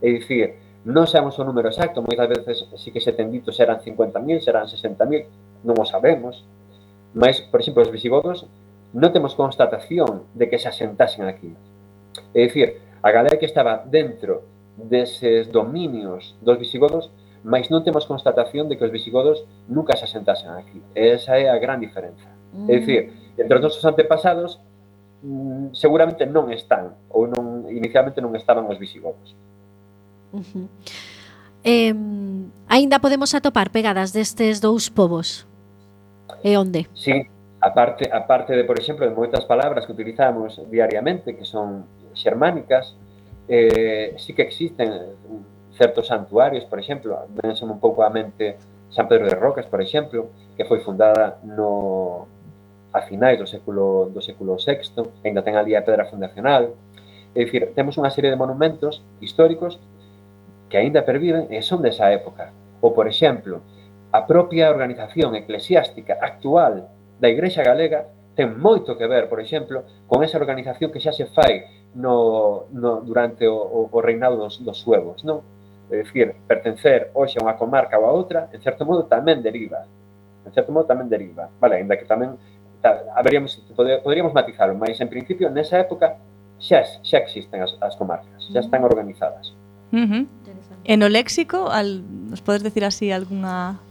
É 0.00 0.08
dicir, 0.08 0.56
non 0.84 1.04
sabemos 1.08 1.36
o 1.40 1.44
número 1.44 1.68
exacto, 1.68 2.04
moitas 2.04 2.28
veces 2.28 2.68
sí 2.76 2.92
que 2.92 3.00
se 3.00 3.16
ten 3.16 3.32
dito 3.32 3.52
serán 3.52 3.80
50.000, 3.80 4.44
serán 4.44 4.68
60.000, 4.68 5.43
non 5.64 5.74
o 5.80 5.88
sabemos, 5.88 6.44
mas, 7.16 7.40
por 7.40 7.64
exemplo, 7.64 7.82
os 7.82 7.90
visigodos 7.90 8.46
non 8.94 9.10
temos 9.10 9.34
constatación 9.34 10.28
de 10.38 10.46
que 10.46 10.60
se 10.62 10.70
asentasen 10.70 11.26
aquí. 11.26 11.50
É 12.30 12.46
dicir, 12.46 12.78
a 13.02 13.10
Galera 13.10 13.36
que 13.36 13.46
estaba 13.46 13.82
dentro 13.82 14.46
deses 14.76 15.50
dominios 15.50 16.34
dos 16.42 16.58
visigodos, 16.58 17.10
mas 17.44 17.68
non 17.68 17.84
temos 17.84 18.06
constatación 18.06 18.70
de 18.70 18.78
que 18.78 18.86
os 18.86 18.94
visigodos 18.94 19.44
nunca 19.68 19.98
se 19.98 20.06
asentasen 20.06 20.50
aquí. 20.54 20.80
E 20.94 21.18
esa 21.18 21.36
é 21.36 21.50
a 21.50 21.58
gran 21.58 21.82
diferenza. 21.82 22.30
Mm. 22.54 22.70
É 22.70 22.72
dicir, 22.78 23.00
entre 23.36 23.54
os 23.58 23.62
nosos 23.62 23.84
antepasados 23.84 24.62
mm, 25.22 25.74
seguramente 25.74 26.24
non 26.24 26.48
están 26.54 26.94
ou 27.10 27.28
non 27.28 27.68
inicialmente 27.70 28.22
non 28.22 28.32
estaban 28.34 28.64
os 28.70 28.78
visigodos. 28.78 29.34
Uh 30.34 30.42
-huh. 30.42 30.66
eh, 31.62 31.94
aínda 32.66 32.98
podemos 32.98 33.34
atopar 33.34 33.70
pegadas 33.70 34.10
destes 34.10 34.58
dous 34.58 34.88
povos. 34.90 35.46
E 36.42 36.56
onde? 36.56 36.88
Sí, 36.94 37.28
a 37.60 37.70
parte, 37.72 38.10
a 38.12 38.26
parte 38.26 38.52
de, 38.56 38.64
por 38.64 38.78
exemplo, 38.78 39.06
de 39.06 39.14
moitas 39.14 39.44
palabras 39.44 39.86
que 39.86 39.92
utilizamos 39.92 40.60
diariamente, 40.68 41.36
que 41.36 41.44
son 41.44 41.84
xermánicas, 42.12 42.96
eh, 43.48 44.14
sí 44.18 44.34
que 44.34 44.42
existen 44.42 45.16
certos 45.76 46.08
santuarios, 46.08 46.64
por 46.64 46.78
exemplo, 46.78 47.26
venseme 47.42 47.72
un 47.72 47.80
pouco 47.80 48.02
a 48.02 48.10
mente 48.10 48.56
San 48.90 49.08
Pedro 49.08 49.26
de 49.26 49.34
Rocas, 49.34 49.66
por 49.66 49.80
exemplo, 49.80 50.30
que 50.56 50.64
foi 50.64 50.80
fundada 50.80 51.38
no 51.42 52.28
a 52.94 53.02
finais 53.02 53.34
do 53.38 53.46
século 53.46 54.06
do 54.14 54.22
século 54.22 54.54
VI, 54.54 54.86
ainda 55.26 55.42
ten 55.42 55.58
ali 55.58 55.74
a 55.74 55.82
pedra 55.82 56.06
fundacional. 56.06 56.78
É 57.34 57.42
dicir, 57.42 57.74
temos 57.74 57.98
unha 57.98 58.06
serie 58.14 58.30
de 58.30 58.38
monumentos 58.38 59.02
históricos 59.18 59.82
que 60.70 60.78
aínda 60.78 61.02
perviven 61.02 61.50
e 61.50 61.58
son 61.58 61.82
desa 61.82 62.14
época. 62.14 62.54
Ou, 62.78 62.94
por 62.94 63.10
exemplo, 63.10 63.66
A 64.14 64.30
propia 64.30 64.70
organización 64.70 65.34
eclesiástica 65.34 66.14
actual 66.22 66.86
da 67.18 67.26
Igrexa 67.26 67.66
Galega 67.66 68.06
ten 68.38 68.54
moito 68.62 68.94
que 68.94 69.10
ver, 69.10 69.26
por 69.26 69.42
exemplo, 69.42 70.06
con 70.06 70.22
esa 70.22 70.38
organización 70.38 70.94
que 70.94 71.02
xa 71.02 71.10
se 71.10 71.26
fai 71.26 71.66
no, 71.98 72.70
no, 72.70 73.02
durante 73.02 73.50
o, 73.50 73.58
o, 73.58 73.90
o 73.90 73.98
reinado 73.98 74.38
dos, 74.38 74.62
dos 74.62 74.78
suevos, 74.78 75.26
non? 75.26 75.42
É 75.90 75.98
dicir, 75.98 76.30
pertencer 76.46 77.10
hoxe 77.10 77.38
a 77.38 77.42
unha 77.42 77.58
comarca 77.58 77.98
ou 77.98 78.06
a 78.06 78.14
outra, 78.14 78.46
en 78.54 78.62
certo 78.62 78.86
modo 78.86 79.10
tamén 79.10 79.42
deriva. 79.42 79.82
En 80.46 80.54
certo 80.54 80.70
modo 80.70 80.86
tamén 80.86 81.10
deriva. 81.10 81.50
Vale, 81.58 81.82
ainda 81.82 81.98
que 81.98 82.06
tamén 82.06 82.38
haberíamos, 83.18 83.58
poderíamos 83.74 84.30
matizarlo, 84.30 84.78
mas 84.78 84.94
en 85.02 85.10
principio 85.10 85.50
nesa 85.50 85.82
época 85.82 86.22
xa, 86.62 86.86
xa 87.02 87.18
existen 87.18 87.66
as, 87.66 87.74
as 87.82 87.98
comarcas, 87.98 88.46
xa 88.46 88.62
están 88.62 88.86
organizadas. 88.86 89.58
Uh 89.90 90.06
-huh. 90.06 90.22
E 90.86 90.94
no 90.94 91.10
léxico, 91.10 91.66
al, 91.66 92.06
nos 92.30 92.38
podes 92.46 92.62
decir 92.62 92.86
así 92.86 93.10
algunha 93.10 93.82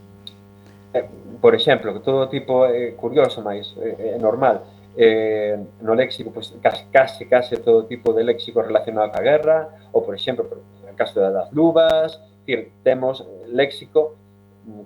eh, 0.94 1.06
por 1.41 1.56
exemplo, 1.56 2.00
todo 2.00 2.30
tipo 2.30 2.66
é 2.66 2.91
curioso, 2.94 3.41
máis 3.41 3.74
é, 3.78 4.16
é 4.16 4.18
normal. 4.18 4.64
Eh, 4.96 5.58
no 5.82 5.94
léxico, 5.98 6.30
pois, 6.30 6.54
case, 6.62 6.86
case, 6.94 7.26
case 7.26 7.58
todo 7.58 7.86
tipo 7.89 8.14
de 8.14 8.24
léxico 8.24 8.62
relacionado 8.62 9.12
ca 9.12 9.22
guerra, 9.22 9.89
ou, 9.91 10.06
por 10.06 10.14
exemplo, 10.14 10.46
por, 10.46 10.62
en 10.88 10.96
caso 10.96 11.20
das 11.20 11.52
luvas, 11.52 12.22
decir, 12.46 12.72
temos 12.84 13.26
léxico 13.50 14.16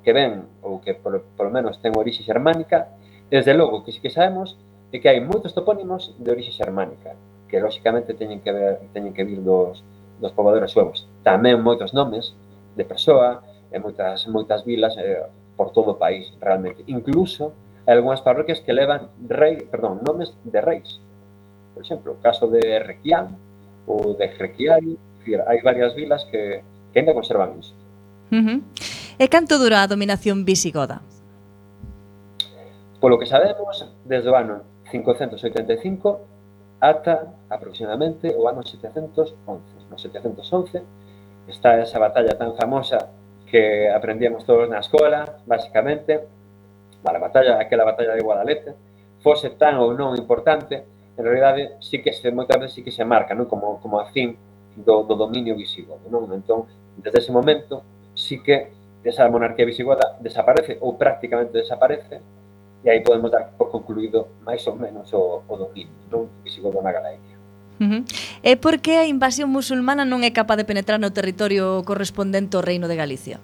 que 0.03 0.13
ven, 0.13 0.47
ou 0.63 0.79
que 0.79 0.95
por, 0.95 1.21
por 1.35 1.51
menos 1.51 1.77
ten 1.83 1.93
orixe 1.93 2.23
xermánica, 2.23 2.87
desde 3.29 3.53
logo 3.53 3.83
que 3.83 3.91
si 3.91 3.99
que 3.99 4.09
sabemos 4.09 4.57
é 4.91 4.97
que 5.03 5.11
hai 5.11 5.19
moitos 5.19 5.51
topónimos 5.51 6.15
de 6.15 6.31
orixe 6.31 6.55
xermánica, 6.55 7.13
que 7.51 7.59
lóxicamente 7.59 8.15
teñen 8.15 8.39
que 8.39 8.55
ver, 8.55 8.79
teñen 8.95 9.11
que 9.11 9.27
vir 9.27 9.43
dos, 9.43 9.83
dos 10.23 10.31
pobladores 10.31 10.71
suevos. 10.71 11.05
Tamén 11.27 11.59
moitos 11.59 11.91
nomes 11.91 12.31
de 12.79 12.87
persoa, 12.87 13.43
e 13.71 13.77
moitas 13.83 14.23
moitas 14.31 14.63
vilas, 14.63 14.95
eh, 14.95 15.27
por 15.57 15.73
todo 15.73 15.97
o 15.97 15.99
país, 15.99 16.31
realmente. 16.39 16.85
Incluso 16.87 17.51
hai 17.89 17.97
algunhas 17.97 18.21
parroquias 18.21 18.61
que 18.61 18.71
levan 18.71 19.09
rei, 19.25 19.65
perdón, 19.65 20.05
nomes 20.05 20.37
de 20.45 20.61
reis. 20.61 21.01
Por 21.73 21.81
exemplo, 21.83 22.13
o 22.13 22.21
caso 22.21 22.45
de 22.47 22.61
Requián 22.79 23.33
ou 23.89 24.13
de 24.13 24.29
Requiari, 24.29 24.95
hai 25.49 25.59
varias 25.65 25.97
vilas 25.97 26.23
que, 26.29 26.61
que 26.93 26.97
ainda 27.01 27.17
conservan 27.17 27.57
iso. 27.59 27.73
Uh 28.31 28.43
-huh. 28.43 28.59
E 29.17 29.25
canto 29.27 29.57
dura 29.57 29.81
a 29.81 29.89
dominación 29.89 30.45
visigoda? 30.45 31.01
Polo 33.01 33.17
que 33.17 33.25
sabemos, 33.25 33.81
desde 34.05 34.29
o 34.29 34.35
ano 34.37 34.61
585 34.91 36.81
ata 36.81 37.33
aproximadamente 37.49 38.29
o 38.37 38.45
ano 38.45 38.61
711. 38.61 39.33
No 39.89 39.97
711 39.97 40.83
está 41.47 41.79
esa 41.81 41.97
batalla 41.97 42.37
tan 42.37 42.53
famosa 42.53 43.09
que 43.49 43.89
aprendíamos 43.89 44.43
todos 44.43 44.67
na 44.67 44.83
escola, 44.83 45.39
basicamente, 45.47 46.19
para 47.01 47.17
a 47.17 47.23
batalla, 47.23 47.59
aquela 47.59 47.87
batalla 47.87 48.13
de 48.13 48.21
Guadalete, 48.21 48.71
fose 49.23 49.55
tan 49.55 49.79
ou 49.79 49.95
non 49.95 50.13
importante, 50.19 50.83
en 51.17 51.23
realidade 51.23 51.79
sí 51.81 52.03
que 52.03 52.13
se 52.13 52.29
moitas 52.29 52.59
veces 52.59 52.75
sí 52.75 52.81
que 52.83 52.93
se 52.93 53.07
marca, 53.07 53.33
non? 53.33 53.49
Como 53.49 53.79
como 53.81 53.97
a 53.97 54.11
fin 54.11 54.35
do, 54.75 55.07
do 55.07 55.15
dominio 55.15 55.55
visigodo, 55.55 56.05
non? 56.11 56.29
Entón, 56.35 56.67
desde 56.99 57.23
ese 57.25 57.31
momento 57.31 57.81
sí 58.13 58.43
que 58.43 58.75
esa 59.07 59.29
monarquía 59.31 59.65
visigoda 59.65 60.19
desaparece 60.19 60.77
ou 60.83 60.99
prácticamente 60.99 61.55
desaparece 61.55 62.19
e 62.83 62.91
aí 62.91 62.99
podemos 63.01 63.31
dar 63.31 63.55
por 63.57 63.71
concluído 63.71 64.27
máis 64.43 64.61
ou 64.67 64.75
menos 64.75 65.09
o, 65.15 65.41
o 65.47 65.53
dominio 65.55 65.95
non? 66.11 66.27
visigodo 66.43 66.83
na 66.83 66.91
Galaecia. 66.91 67.36
Uh 67.79 67.85
-huh. 67.85 68.01
E 68.41 68.57
por 68.57 68.81
que 68.81 68.97
a 68.97 69.05
invasión 69.05 69.53
musulmana 69.53 70.01
non 70.05 70.25
é 70.25 70.31
capaz 70.33 70.57
de 70.57 70.65
penetrar 70.65 70.97
no 70.97 71.13
territorio 71.13 71.85
correspondente 71.85 72.57
ao 72.57 72.65
Reino 72.65 72.89
de 72.89 72.97
Galicia? 72.97 73.37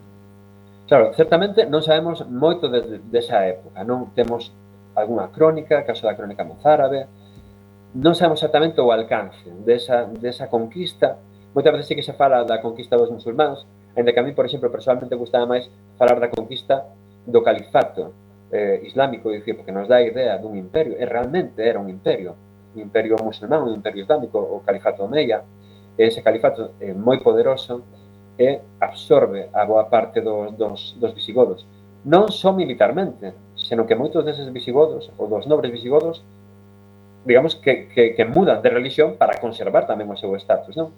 Claro, 0.89 1.13
certamente 1.15 1.65
non 1.65 1.81
sabemos 1.85 2.25
moito 2.27 2.67
de, 2.67 2.81
de, 2.81 2.97
desa 3.07 3.45
época, 3.47 3.81
non 3.87 4.11
temos 4.13 4.51
algunha 4.93 5.31
crónica, 5.31 5.87
caso 5.87 6.05
da 6.05 6.13
crónica 6.13 6.43
mozárabe, 6.43 7.07
non 7.93 8.17
sabemos 8.17 8.41
exactamente 8.41 8.81
o 8.81 8.89
alcance 8.89 9.47
desa, 9.63 10.09
desa 10.09 10.49
conquista, 10.49 11.17
moitas 11.53 11.73
veces 11.73 11.87
sí 11.87 11.95
que 11.95 12.05
se 12.05 12.17
fala 12.17 12.43
da 12.43 12.59
conquista 12.59 12.97
dos 12.97 13.13
musulmáns, 13.13 13.63
ainda 13.95 14.11
que 14.11 14.19
a 14.19 14.25
mí, 14.25 14.33
por 14.33 14.45
exemplo, 14.45 14.73
personalmente 14.73 15.15
gustaba 15.15 15.45
máis 15.45 15.69
falar 15.95 16.19
da 16.19 16.27
conquista 16.27 16.83
do 17.25 17.39
califato 17.39 18.11
eh, 18.51 18.83
islámico, 18.83 19.31
dicir, 19.31 19.55
porque 19.55 19.71
nos 19.71 19.87
dá 19.87 20.01
a 20.01 20.05
idea 20.05 20.37
dun 20.37 20.59
imperio, 20.59 20.99
e 20.99 21.05
realmente 21.07 21.63
era 21.63 21.79
un 21.79 21.87
imperio, 21.87 22.35
imperio 22.75 23.15
musulmán, 23.21 23.63
o 23.63 23.73
imperio 23.73 24.03
islámico, 24.03 24.39
o 24.39 24.61
califato 24.65 25.03
Omeya, 25.03 25.43
e 25.97 26.01
ese 26.03 26.21
califato 26.21 26.73
é 26.81 26.93
moi 26.93 27.21
poderoso 27.21 27.83
e 28.37 28.59
absorbe 28.81 29.49
a 29.53 29.65
boa 29.65 29.85
parte 29.85 30.21
dos, 30.21 30.57
dos, 30.57 30.97
dos 30.97 31.13
visigodos. 31.13 31.65
Non 32.03 32.33
só 32.33 32.51
militarmente, 32.51 33.31
senón 33.55 33.85
que 33.85 33.95
moitos 33.95 34.25
deses 34.25 34.49
visigodos, 34.49 35.13
ou 35.17 35.29
dos 35.29 35.45
nobres 35.45 35.71
visigodos, 35.71 36.25
digamos 37.25 37.55
que, 37.55 37.87
que, 37.87 38.13
que 38.17 38.25
mudan 38.25 38.61
de 38.61 38.69
religión 38.69 39.15
para 39.15 39.39
conservar 39.39 39.87
tamén 39.87 40.09
o 40.11 40.17
seu 40.17 40.33
estatus, 40.35 40.75
non? 40.75 40.91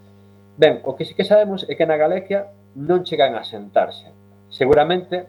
Ben, 0.58 0.80
o 0.88 0.96
que 0.96 1.04
sí 1.04 1.14
que 1.14 1.28
sabemos 1.28 1.68
é 1.68 1.76
que 1.76 1.86
na 1.86 2.00
Galequia 2.00 2.50
non 2.74 3.04
chegan 3.04 3.36
a 3.36 3.44
sentarse. 3.44 4.08
Seguramente 4.48 5.28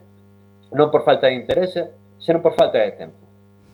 non 0.71 0.87
por 0.87 1.03
falta 1.03 1.27
de 1.27 1.35
interese, 1.35 1.91
senón 2.17 2.41
por 2.41 2.55
falta 2.55 2.79
de 2.79 2.95
tempo. 2.95 3.19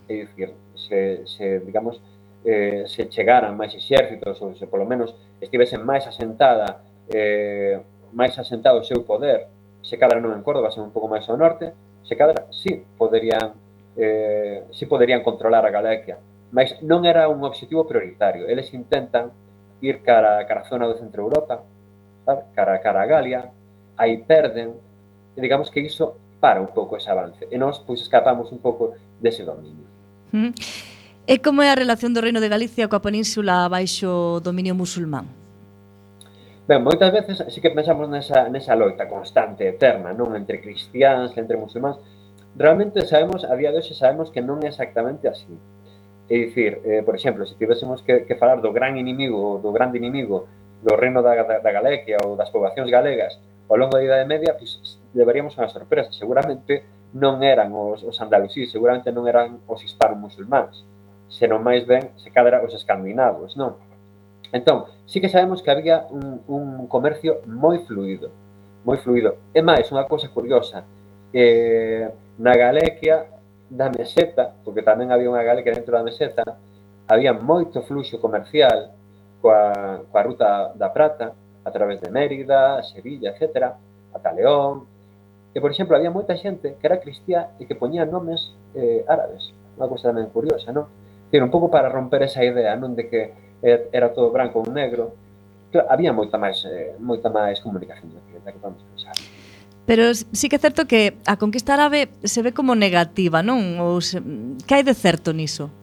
É 0.09 0.25
dicir, 0.25 0.51
se, 0.75 1.23
se 1.29 1.61
digamos, 1.61 2.01
eh, 2.45 2.83
se 2.87 3.07
chegaran 3.07 3.55
máis 3.55 3.71
exércitos 3.75 4.35
ou 4.43 4.51
se 4.55 4.67
polo 4.67 4.83
menos 4.83 5.15
estivesen 5.39 5.83
máis 5.83 6.03
asentada 6.03 6.83
eh, 7.07 7.79
máis 8.11 8.35
asentado 8.35 8.83
o 8.83 8.87
seu 8.87 9.07
poder 9.07 9.47
se 9.83 9.99
cadra 9.99 10.19
non 10.19 10.31
en 10.31 10.43
Córdoba, 10.43 10.71
se 10.71 10.79
un 10.79 10.91
pouco 10.91 11.07
máis 11.07 11.27
ao 11.27 11.39
norte 11.39 11.71
se 12.03 12.15
cadra, 12.19 12.51
si 12.51 12.69
sí, 12.69 12.71
poderían 12.99 13.55
eh, 13.95 14.67
si 14.75 14.83
sí 14.83 14.91
poderían 14.91 15.23
controlar 15.23 15.63
a 15.63 15.71
Galaquia 15.71 16.19
mas 16.51 16.75
non 16.83 17.07
era 17.07 17.31
un 17.31 17.39
obxectivo 17.47 17.87
prioritario 17.87 18.43
eles 18.51 18.71
intentan 18.75 19.31
ir 19.79 20.03
cara, 20.03 20.43
cara 20.43 20.61
a 20.63 20.69
zona 20.69 20.87
do 20.87 20.99
centro 20.99 21.23
Europa 21.23 21.63
sabe? 22.27 22.43
cara, 22.51 22.79
cara 22.83 23.01
a 23.03 23.07
Galia 23.07 23.41
aí 23.95 24.19
perden 24.19 24.75
e 25.35 25.39
digamos 25.39 25.71
que 25.71 25.79
iso 25.79 26.19
para 26.43 26.59
un 26.59 26.75
pouco 26.75 26.99
ese 26.99 27.07
avance 27.07 27.47
e 27.47 27.55
nós 27.55 27.79
pois 27.79 28.03
escapamos 28.03 28.51
un 28.51 28.59
pouco 28.59 28.99
dese 29.23 29.47
dominio 29.47 29.87
mm. 30.35 30.92
E 31.23 31.39
como 31.39 31.63
é 31.63 31.71
a 31.71 31.79
relación 31.79 32.11
do 32.11 32.19
Reino 32.19 32.43
de 32.43 32.51
Galicia 32.51 32.91
coa 32.91 32.99
península 32.99 33.71
baixo 33.71 34.43
dominio 34.43 34.75
musulmán? 34.75 35.31
Ben, 36.67 36.83
moitas 36.83 37.15
veces 37.15 37.47
sí 37.47 37.63
que 37.63 37.71
pensamos 37.71 38.11
nesa, 38.11 38.51
nesa 38.51 38.75
loita 38.75 39.07
constante, 39.07 39.63
eterna, 39.63 40.11
non? 40.11 40.35
Entre 40.35 40.59
cristiáns, 40.59 41.31
entre 41.39 41.55
musulmáns. 41.55 41.95
Realmente 42.59 43.07
sabemos, 43.07 43.47
a 43.47 43.55
día 43.55 43.71
de 43.71 43.79
hoxe 43.79 43.95
sabemos 43.95 44.35
que 44.35 44.43
non 44.43 44.59
é 44.67 44.75
exactamente 44.75 45.31
así. 45.31 45.47
É 46.27 46.35
dicir, 46.43 46.83
eh, 46.83 47.07
por 47.07 47.15
exemplo, 47.15 47.47
se 47.47 47.55
tivésemos 47.55 48.03
que, 48.03 48.27
que 48.27 48.35
falar 48.35 48.59
do 48.59 48.75
gran 48.75 48.99
inimigo, 48.99 49.63
do 49.63 49.71
grande 49.71 50.03
inimigo 50.03 50.51
do 50.83 50.99
reino 50.99 51.23
da, 51.23 51.39
da, 51.39 51.63
da 51.63 51.71
Galequia 51.71 52.19
ou 52.27 52.35
das 52.35 52.51
poboacións 52.51 52.91
galegas 52.91 53.39
ao 53.71 53.79
longo 53.79 53.95
da 53.95 54.03
Idade 54.03 54.27
Media, 54.27 54.59
pois, 54.59 54.99
levaríamos 55.15 55.55
unha 55.55 55.71
sorpresa. 55.71 56.11
Seguramente 56.11 56.83
non 57.15 57.39
eran 57.39 57.71
os, 57.71 58.03
os 58.03 58.19
andalusís, 58.19 58.75
seguramente 58.75 59.07
non 59.15 59.23
eran 59.23 59.63
os 59.71 59.79
hispanos 59.87 60.19
musulmáns 60.19 60.83
senón 61.33 61.65
máis 61.65 61.83
ben 61.89 62.13
se 62.21 62.29
cadra 62.29 62.61
os 62.61 62.73
escandinavos, 62.77 63.57
non? 63.57 63.75
Entón, 64.53 64.85
sí 65.09 65.17
que 65.17 65.33
sabemos 65.33 65.65
que 65.65 65.73
había 65.73 66.05
un, 66.13 66.45
un 66.45 66.85
comercio 66.85 67.41
moi 67.49 67.81
fluido, 67.81 68.29
moi 68.85 69.01
fluido. 69.01 69.41
E 69.49 69.65
máis, 69.65 69.89
unha 69.89 70.05
cousa 70.05 70.29
curiosa, 70.29 70.85
eh, 71.33 72.05
na 72.37 72.53
Galequia 72.53 73.25
da 73.65 73.89
meseta, 73.89 74.53
porque 74.61 74.85
tamén 74.85 75.09
había 75.09 75.33
unha 75.33 75.41
Galequia 75.41 75.73
dentro 75.73 75.97
da 75.97 76.05
meseta, 76.05 76.45
había 77.09 77.33
moito 77.33 77.81
fluxo 77.81 78.21
comercial 78.21 78.93
coa, 79.41 80.05
coa 80.07 80.21
ruta 80.21 80.71
da 80.77 80.93
Prata, 80.93 81.33
a 81.65 81.71
través 81.71 81.99
de 82.01 82.13
Mérida, 82.13 82.83
Sevilla, 82.83 83.33
etc., 83.33 83.73
ata 84.13 84.31
León, 84.31 84.85
que, 85.53 85.61
por 85.61 85.71
exemplo, 85.71 85.95
había 85.97 86.11
moita 86.11 86.37
xente 86.37 86.77
que 86.77 86.85
era 86.87 87.01
cristiá 87.01 87.57
e 87.57 87.65
que 87.65 87.73
poñía 87.73 88.05
nomes 88.05 88.53
eh, 88.77 89.01
árabes. 89.09 89.49
Unha 89.77 89.89
cousa 89.89 90.13
tamén 90.13 90.29
curiosa, 90.29 90.69
non? 90.69 90.85
Dicir, 91.33 91.41
un 91.41 91.49
pouco 91.49 91.71
para 91.71 91.89
romper 91.89 92.21
esa 92.21 92.45
idea, 92.45 92.77
non 92.77 92.93
de 92.93 93.09
que 93.09 93.33
er, 93.65 93.89
era 93.89 94.13
todo 94.13 94.29
branco 94.29 94.61
ou 94.61 94.69
negro, 94.69 95.17
había 95.89 96.13
moita 96.13 96.37
máis 96.37 96.61
eh, 96.61 96.93
moita 97.01 97.33
máis 97.33 97.57
comunicación 97.57 98.13
da 98.13 98.21
que, 98.21 98.37
da 98.37 98.49
que 98.53 98.61
vamos 98.61 98.85
pensar. 98.93 99.17
Pero 99.89 100.13
sí 100.13 100.45
que 100.45 100.57
é 100.57 100.61
certo 100.61 100.85
que 100.85 101.17
a 101.25 101.33
conquista 101.41 101.73
árabe 101.73 102.13
se 102.21 102.45
ve 102.45 102.53
como 102.53 102.77
negativa, 102.77 103.41
non? 103.41 103.81
Ou 103.81 103.97
se... 103.97 104.21
que 104.69 104.77
hai 104.77 104.85
de 104.85 104.93
certo 104.93 105.33
niso? 105.33 105.73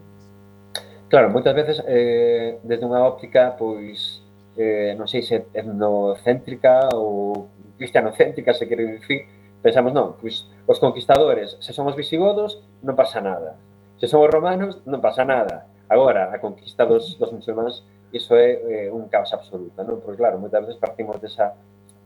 Claro, 1.10 1.34
moitas 1.34 1.50
veces 1.50 1.82
eh, 1.82 2.62
desde 2.62 2.86
unha 2.86 3.02
óptica 3.02 3.58
pois 3.58 4.22
eh, 4.54 4.94
non 4.94 5.10
sei 5.10 5.26
se 5.26 5.50
etnocéntrica 5.50 6.94
ou 6.94 7.50
cristianocéntrica 7.74 8.54
se 8.54 8.70
quere 8.70 8.86
dicir, 8.86 9.26
pensamos 9.58 9.90
non, 9.90 10.14
pois 10.14 10.46
os 10.70 10.78
conquistadores, 10.78 11.58
se 11.58 11.74
son 11.74 11.90
os 11.90 11.98
visigodos, 11.98 12.62
non 12.86 12.94
pasa 12.94 13.18
nada 13.18 13.58
Se 14.00 14.08
son 14.08 14.24
os 14.24 14.32
romanos, 14.32 14.80
non 14.88 15.04
pasa 15.04 15.28
nada. 15.28 15.68
Agora, 15.84 16.32
a 16.32 16.40
conquista 16.40 16.88
dos, 16.88 17.20
dos 17.20 17.28
musulmáns, 17.36 17.84
iso 18.16 18.32
é 18.32 18.88
eh, 18.88 18.88
un 18.88 19.12
caos 19.12 19.28
absoluto, 19.36 19.76
non? 19.84 20.00
Porque 20.00 20.16
claro, 20.16 20.40
moitas 20.40 20.64
veces 20.64 20.80
partimos 20.80 21.20
desa, 21.20 21.52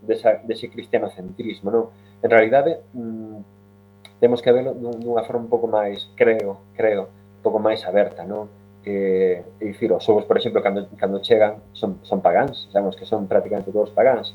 desa, 0.03 0.43
dese 0.43 0.67
cristianocentrismo, 0.67 1.71
non? 1.71 1.95
En 2.19 2.31
realidade, 2.35 2.83
mm, 2.91 3.39
temos 4.19 4.43
que 4.43 4.51
verlo 4.51 4.75
dunha 4.75 5.23
forma 5.23 5.47
un 5.47 5.53
pouco 5.53 5.71
máis, 5.71 6.11
creo, 6.19 6.67
creo, 6.75 7.15
un 7.15 7.43
pouco 7.47 7.63
máis 7.63 7.87
aberta, 7.87 8.27
non? 8.27 8.51
Eh, 8.83 9.47
e 9.63 9.65
dicir, 9.71 9.95
os 9.95 10.03
ovos, 10.11 10.27
por 10.27 10.35
exemplo, 10.35 10.59
cando, 10.67 10.91
cando 10.99 11.23
chegan, 11.23 11.63
son, 11.79 12.03
son 12.03 12.19
pagáns, 12.19 12.67
sabemos 12.75 12.99
que 12.99 13.07
son 13.07 13.31
prácticamente 13.31 13.71
todos 13.71 13.95
pagáns. 13.95 14.35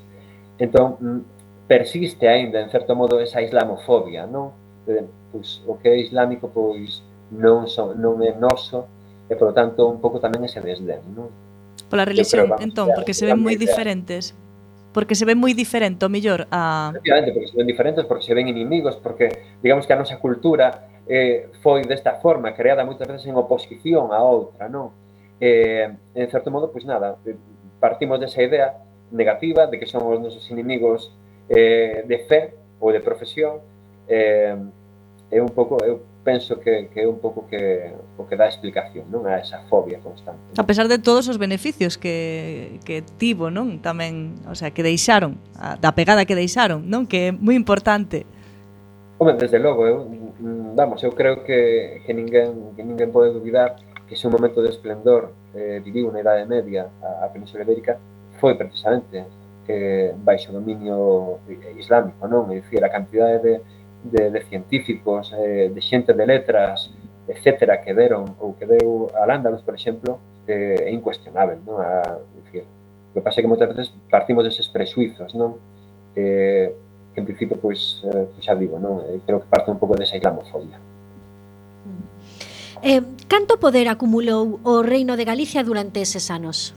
Entón, 0.55 0.95
mm, 0.95 1.19
persiste 1.67 2.23
aínda, 2.31 2.63
en 2.63 2.71
certo 2.71 2.95
modo, 2.95 3.19
esa 3.19 3.43
islamofobia, 3.43 4.23
non? 4.23 4.55
De, 4.87 5.03
pois, 5.27 5.59
o 5.67 5.75
que 5.75 5.91
é 5.91 5.97
islámico, 5.99 6.47
pois, 6.47 7.03
non, 7.31 7.69
son, 7.69 7.97
non 8.01 8.21
é 8.25 8.33
noso, 8.33 8.89
e 9.29 9.37
polo 9.37 9.53
tanto 9.53 9.85
un 9.85 10.01
pouco 10.01 10.17
tamén 10.17 10.41
ese 10.45 10.57
desdén, 10.59 11.05
non? 11.13 11.29
Pola 11.89 12.05
religión, 12.05 12.49
vamos, 12.49 12.65
entón, 12.65 12.89
porque 12.93 13.13
se 13.13 13.29
ven 13.29 13.37
moi 13.37 13.55
diferentes. 13.55 14.33
Porque 14.89 15.13
se 15.13 15.21
ven 15.21 15.37
moi 15.37 15.53
diferente, 15.53 16.01
o 16.01 16.09
mellor, 16.09 16.49
a... 16.49 16.89
Efectivamente, 16.97 17.29
porque 17.29 17.49
se 17.53 17.57
ven 17.57 17.67
diferentes, 17.69 18.03
porque 18.09 18.25
se 18.25 18.33
ven 18.33 18.49
inimigos, 18.49 18.97
porque 18.97 19.29
digamos 19.61 19.85
que 19.85 19.93
a 19.93 20.01
nosa 20.01 20.17
cultura 20.17 20.89
eh, 21.05 21.53
foi 21.61 21.85
desta 21.85 22.17
forma, 22.17 22.57
creada 22.57 22.81
moitas 22.81 23.05
veces 23.05 23.29
en 23.29 23.37
oposición 23.37 24.09
a 24.09 24.25
outra, 24.25 24.65
non? 24.65 24.89
Eh, 25.37 25.85
en 25.93 26.27
certo 26.33 26.49
modo, 26.49 26.73
pois 26.73 26.89
nada, 26.89 27.21
eh, 27.21 27.37
partimos 27.77 28.17
desa 28.17 28.41
idea 28.41 28.81
negativa 29.13 29.69
de 29.69 29.77
que 29.77 29.85
son 29.85 30.09
os 30.09 30.17
nosos 30.17 30.41
inimigos 30.49 31.13
eh, 31.49 32.01
de 32.09 32.17
fe 32.25 32.57
ou 32.81 32.89
de 32.89 33.01
profesión, 33.01 33.61
eh, 34.09 34.57
é 35.29 35.37
un 35.37 35.53
pouco, 35.53 35.77
eu 35.85 36.01
penso 36.29 36.59
que, 36.59 36.89
que 36.93 37.01
é 37.01 37.07
un 37.07 37.17
pouco 37.17 37.47
que, 37.49 37.91
o 38.15 38.29
que 38.29 38.37
dá 38.37 38.45
explicación 38.45 39.09
non 39.09 39.25
a 39.25 39.41
esa 39.41 39.65
fobia 39.65 39.97
constante. 39.97 40.37
Non? 40.53 40.61
A 40.61 40.65
pesar 40.69 40.85
de 40.85 41.01
todos 41.01 41.25
os 41.25 41.41
beneficios 41.41 41.97
que, 41.97 42.77
que 42.85 43.01
tivo, 43.17 43.49
non? 43.49 43.81
Tamén, 43.81 44.37
o 44.45 44.53
sea, 44.53 44.69
que 44.69 44.85
deixaron, 44.85 45.41
a, 45.57 45.73
da 45.81 45.97
pegada 45.97 46.29
que 46.29 46.37
deixaron, 46.37 46.85
non? 46.85 47.09
Que 47.09 47.33
é 47.33 47.33
moi 47.33 47.57
importante. 47.57 48.29
Home, 49.17 49.41
desde 49.41 49.57
logo, 49.57 49.89
eu, 49.89 50.05
vamos, 50.77 51.01
eu 51.01 51.17
creo 51.17 51.41
que, 51.41 52.05
que 52.05 52.13
ninguén, 52.13 52.77
que 52.77 52.85
ninguén 52.85 53.09
pode 53.09 53.33
dubidar 53.33 53.81
que 54.05 54.13
ese 54.13 54.29
momento 54.29 54.61
de 54.61 54.69
esplendor 54.69 55.33
eh, 55.57 55.81
viviu 55.81 56.13
na 56.13 56.21
Idade 56.21 56.45
Media 56.45 56.93
a, 57.01 57.25
a 57.25 57.33
Península 57.33 57.65
Ibérica 57.65 57.97
foi 58.37 58.53
precisamente 58.53 59.25
que 59.65 59.73
eh, 59.73 60.13
baixo 60.13 60.53
dominio 60.53 61.41
islámico, 61.73 62.21
non? 62.29 62.53
É 62.53 62.61
dicir, 62.61 62.85
a 62.85 62.89
cantidade 62.93 63.41
de, 63.41 63.53
de, 64.03 64.31
de 64.31 64.41
científicos, 64.45 65.33
eh, 65.37 65.69
de 65.73 65.81
xente 65.81 66.13
de 66.13 66.25
letras, 66.25 66.91
etcétera, 67.27 67.81
que 67.81 67.93
deron 67.93 68.25
ou 68.39 68.55
que 68.57 68.65
deu 68.65 69.11
a 69.13 69.25
Landalus, 69.25 69.61
por 69.61 69.75
exemplo, 69.75 70.19
eh, 70.47 70.87
é 70.87 70.91
incuestionável, 70.91 71.61
non? 71.61 71.77
A, 71.77 72.17
dicir, 72.41 72.65
o 72.65 73.13
que 73.13 73.21
pasa 73.21 73.39
é 73.39 73.41
que 73.45 73.51
moitas 73.51 73.69
veces 73.69 73.93
partimos 74.09 74.41
deses 74.41 74.65
presuizos, 74.71 75.35
non? 75.37 75.61
Eh, 76.15 76.73
que 77.13 77.19
en 77.21 77.25
principio, 77.27 77.59
pois, 77.61 78.01
eh, 78.07 78.25
pois 78.33 78.43
xa 78.43 78.57
digo, 78.57 78.81
non? 78.81 79.05
Eh, 79.05 79.21
creo 79.27 79.43
que 79.43 79.51
parte 79.51 79.69
un 79.69 79.77
pouco 79.77 79.93
desa 79.93 80.17
islamofobia. 80.17 80.79
Eh, 82.81 83.03
canto 83.27 83.59
poder 83.59 83.91
acumulou 83.91 84.63
o 84.63 84.81
Reino 84.81 85.19
de 85.19 85.27
Galicia 85.27 85.61
durante 85.67 85.99
eses 85.99 86.31
anos? 86.31 86.73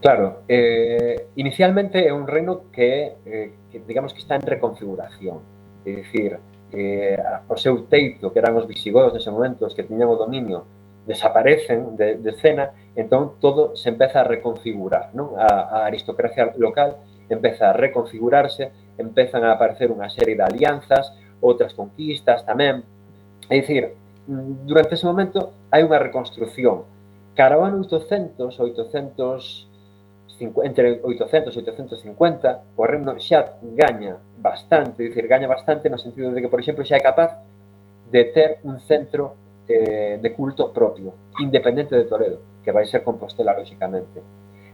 Claro, 0.00 0.42
eh, 0.48 1.28
inicialmente 1.36 2.04
é 2.04 2.12
un 2.12 2.26
reino 2.26 2.72
que, 2.72 3.16
eh, 3.26 3.52
que 3.70 3.80
digamos 3.84 4.12
que 4.12 4.20
está 4.20 4.36
en 4.36 4.42
reconfiguración 4.42 5.55
é 5.86 6.02
dicir, 6.02 6.42
eh, 6.74 7.16
o 7.48 7.56
seu 7.56 7.86
teito, 7.86 8.34
que 8.34 8.42
eran 8.42 8.58
os 8.58 8.66
visigodos 8.66 9.14
nese 9.14 9.30
momento, 9.30 9.64
os 9.64 9.72
que 9.72 9.86
tiñan 9.86 10.10
o 10.10 10.18
dominio, 10.18 10.66
desaparecen 11.06 11.94
de, 11.94 12.18
de 12.18 12.30
escena, 12.34 12.74
entón 12.98 13.38
todo 13.38 13.78
se 13.78 13.88
empeza 13.88 14.20
a 14.20 14.26
reconfigurar, 14.26 15.14
non? 15.14 15.38
A, 15.38 15.46
a 15.46 15.78
aristocracia 15.86 16.50
local 16.58 16.98
empeza 17.30 17.70
a 17.70 17.76
reconfigurarse, 17.78 18.74
empezan 18.98 19.46
a 19.46 19.54
aparecer 19.54 19.94
unha 19.94 20.10
serie 20.10 20.34
de 20.34 20.42
alianzas, 20.42 21.14
outras 21.38 21.70
conquistas 21.78 22.42
tamén. 22.42 22.82
É 23.46 23.54
dicir, 23.62 23.94
durante 24.26 24.98
ese 24.98 25.06
momento 25.06 25.54
hai 25.70 25.86
unha 25.86 26.02
reconstrución. 26.02 26.82
Cara 27.38 27.54
ao 27.54 27.62
ano 27.62 27.86
800, 27.86 28.58
800 28.58 29.65
entre 30.40 31.00
800 31.02 31.54
e 31.54 31.58
850, 31.60 32.76
o 32.76 32.82
Reino 32.84 33.16
xa 33.18 33.56
gaña 33.62 34.20
bastante, 34.36 35.02
dicir, 35.02 35.26
gaña 35.26 35.48
bastante 35.48 35.88
no 35.88 35.96
sentido 35.98 36.30
de 36.32 36.40
que, 36.40 36.48
por 36.52 36.60
exemplo, 36.60 36.84
xa 36.84 36.96
é 36.96 37.02
capaz 37.02 37.40
de 38.10 38.22
ter 38.30 38.60
un 38.64 38.78
centro 38.80 39.34
eh, 39.68 40.18
de 40.20 40.30
culto 40.32 40.70
propio, 40.72 41.34
independente 41.40 41.96
de 41.96 42.04
Toledo, 42.04 42.62
que 42.62 42.70
vai 42.72 42.86
ser 42.86 43.02
Compostela, 43.02 43.56
lóxicamente. 43.56 44.20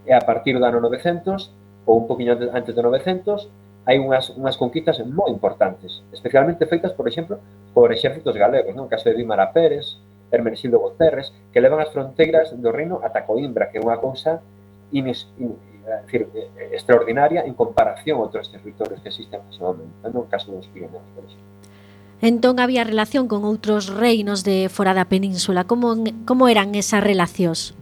E 0.04 0.10
a 0.12 0.20
partir 0.20 0.58
do 0.58 0.64
ano 0.66 0.82
900, 0.82 1.86
ou 1.86 2.02
un 2.02 2.06
poquinho 2.06 2.34
antes 2.52 2.74
do 2.74 2.82
900, 2.82 3.48
hai 3.86 3.98
unhas, 3.98 4.30
unhas 4.38 4.58
conquistas 4.58 5.02
moi 5.02 5.30
importantes, 5.30 6.02
especialmente 6.14 6.66
feitas, 6.70 6.94
por 6.94 7.06
exemplo, 7.10 7.38
por 7.74 7.90
exércitos 7.90 8.34
galegos, 8.34 8.74
non? 8.74 8.86
caso 8.86 9.10
de 9.10 9.18
Dímara 9.18 9.50
Pérez, 9.50 9.98
Hermenegildo 10.30 10.78
Guterres, 10.78 11.34
que 11.50 11.60
levan 11.60 11.82
as 11.82 11.90
fronteiras 11.90 12.54
do 12.54 12.70
reino 12.70 13.02
ata 13.02 13.26
Coimbra, 13.26 13.68
que 13.68 13.78
é 13.78 13.82
unha 13.82 13.98
cousa 13.98 14.40
inis, 14.92 15.28
in, 15.38 15.56
eh, 15.84 16.04
decir, 16.04 16.28
eh, 16.34 16.70
extraordinaria 16.72 17.42
en 17.42 17.54
comparación 17.54 18.20
a 18.20 18.28
outros 18.28 18.52
territorios 18.52 19.00
que 19.02 19.08
existen 19.10 19.40
aproximadamente, 19.40 20.06
no 20.12 20.28
caso 20.30 20.52
dos 20.52 20.68
Pirineos, 20.70 21.02
por 21.16 21.24
exemplo. 21.24 21.50
Entón 22.22 22.62
había 22.62 22.86
relación 22.86 23.26
con 23.26 23.42
outros 23.42 23.90
reinos 23.90 24.46
de 24.46 24.70
fora 24.70 24.94
da 24.94 25.10
península. 25.10 25.66
Como, 25.66 25.98
como 26.22 26.46
eran 26.46 26.78
esas 26.78 27.02
relacións? 27.02 27.74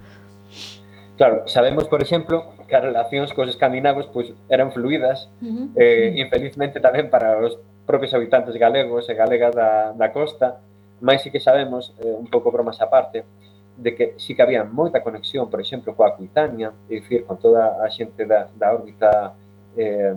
Claro, 1.20 1.44
sabemos, 1.44 1.84
por 1.92 2.00
exemplo, 2.00 2.56
que 2.64 2.72
as 2.72 2.80
relacións 2.80 3.36
cos 3.36 3.52
escandinavos 3.52 4.08
pois, 4.08 4.32
eran 4.48 4.72
fluidas, 4.72 5.28
uh 5.44 5.44
-huh. 5.44 5.66
eh, 5.76 6.16
infelizmente 6.16 6.80
tamén 6.80 7.12
para 7.12 7.36
os 7.36 7.60
propios 7.84 8.16
habitantes 8.16 8.56
galegos 8.56 9.04
e 9.10 9.14
galegas 9.18 9.52
da, 9.52 9.92
da 9.92 10.08
costa, 10.08 10.64
máis 11.04 11.20
sí 11.20 11.28
que 11.28 11.44
sabemos, 11.44 11.92
eh, 12.00 12.08
un 12.08 12.24
pouco 12.32 12.48
bromas 12.48 12.80
aparte, 12.80 13.28
parte, 13.28 13.49
de 13.80 13.94
que 13.96 14.14
si 14.20 14.36
que 14.36 14.42
había 14.44 14.62
moita 14.62 15.00
conexión, 15.00 15.48
por 15.48 15.60
exemplo, 15.60 15.96
coa 15.96 16.12
Aquitania, 16.12 16.76
e 16.84 17.00
dicir, 17.00 17.24
con 17.24 17.40
toda 17.40 17.80
a 17.80 17.88
xente 17.88 18.28
da, 18.28 18.52
da 18.52 18.76
órbita 18.76 19.32
eh, 19.72 20.12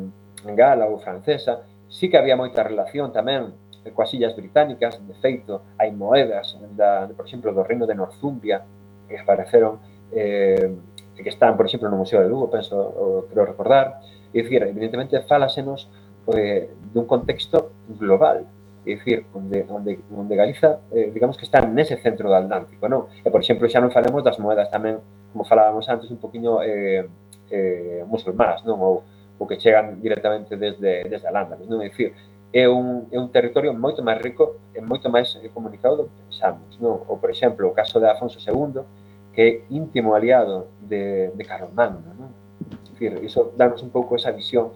gala 0.51 0.91
ou 0.91 0.99
francesa, 0.99 1.63
si 1.87 2.11
que 2.11 2.19
había 2.19 2.35
moita 2.35 2.59
relación 2.59 3.15
tamén 3.15 3.55
eh, 3.87 3.91
coas 3.95 4.11
illas 4.11 4.35
británicas, 4.35 4.99
de 4.99 5.15
feito, 5.15 5.63
hai 5.79 5.95
moedas, 5.95 6.59
da, 6.75 7.07
de, 7.07 7.15
por 7.15 7.23
exemplo, 7.23 7.55
do 7.55 7.63
reino 7.63 7.87
de 7.87 7.95
Northumbria, 7.95 8.67
que 9.07 9.15
apareceron, 9.15 9.79
eh, 10.11 10.67
que 11.15 11.31
están, 11.31 11.55
por 11.55 11.63
exemplo, 11.63 11.87
no 11.87 11.95
Museo 11.95 12.19
de 12.19 12.27
Lugo, 12.27 12.51
penso, 12.51 12.75
o, 12.75 13.31
creo 13.31 13.47
recordar, 13.47 14.03
e 14.35 14.43
dicir, 14.43 14.59
evidentemente, 14.67 15.15
falasenos 15.23 15.87
eh, 16.35 16.67
dun 16.91 17.07
contexto 17.07 17.71
global, 17.87 18.43
é 18.85 18.95
dicir, 18.95 19.25
onde, 19.33 19.65
onde, 19.69 19.99
onde 20.11 20.35
Galiza, 20.35 20.79
eh, 20.91 21.09
digamos 21.13 21.37
que 21.37 21.45
está 21.45 21.61
nese 21.63 21.97
centro 21.97 22.27
do 22.27 22.35
Atlántico, 22.35 22.87
non? 22.91 23.07
E, 23.23 23.27
eh, 23.27 23.31
por 23.31 23.39
exemplo, 23.39 23.67
xa 23.71 23.79
non 23.79 23.95
falemos 23.95 24.23
das 24.23 24.35
moedas 24.39 24.67
tamén, 24.67 24.99
como 25.31 25.47
falábamos 25.47 25.87
antes, 25.87 26.11
un 26.11 26.19
poquinho 26.19 26.59
eh, 26.59 27.07
eh, 27.47 28.03
musulmás, 28.03 28.59
non? 28.67 28.79
Ou, 28.83 29.03
ou 29.39 29.45
que 29.47 29.55
chegan 29.55 30.03
directamente 30.03 30.59
desde, 30.59 31.07
desde 31.07 31.27
Alándales, 31.27 31.63
non? 31.71 31.79
É 31.79 31.87
dicir, 31.87 32.11
é 32.51 32.67
un, 32.67 33.07
é 33.09 33.17
un 33.17 33.31
territorio 33.31 33.71
moito 33.71 34.03
máis 34.03 34.19
rico 34.19 34.59
e 34.75 34.83
moito 34.83 35.07
máis 35.07 35.31
eh, 35.39 35.47
comunicado 35.49 35.97
do 35.97 36.03
que 36.11 36.15
pensamos, 36.27 36.75
non? 36.83 37.07
Ou, 37.07 37.15
por 37.15 37.31
exemplo, 37.31 37.63
o 37.65 37.73
caso 37.73 38.03
de 38.03 38.07
Afonso 38.11 38.37
II, 38.43 38.83
que 39.31 39.41
é 39.41 39.49
íntimo 39.71 40.13
aliado 40.13 40.67
de, 40.83 41.31
de 41.31 41.43
Carlomagno, 41.47 42.11
non? 42.19 42.29
É 42.67 42.91
dicir, 42.91 43.15
iso 43.23 43.55
danos 43.55 43.79
un 43.79 43.89
pouco 43.95 44.19
esa 44.19 44.35
visión 44.35 44.75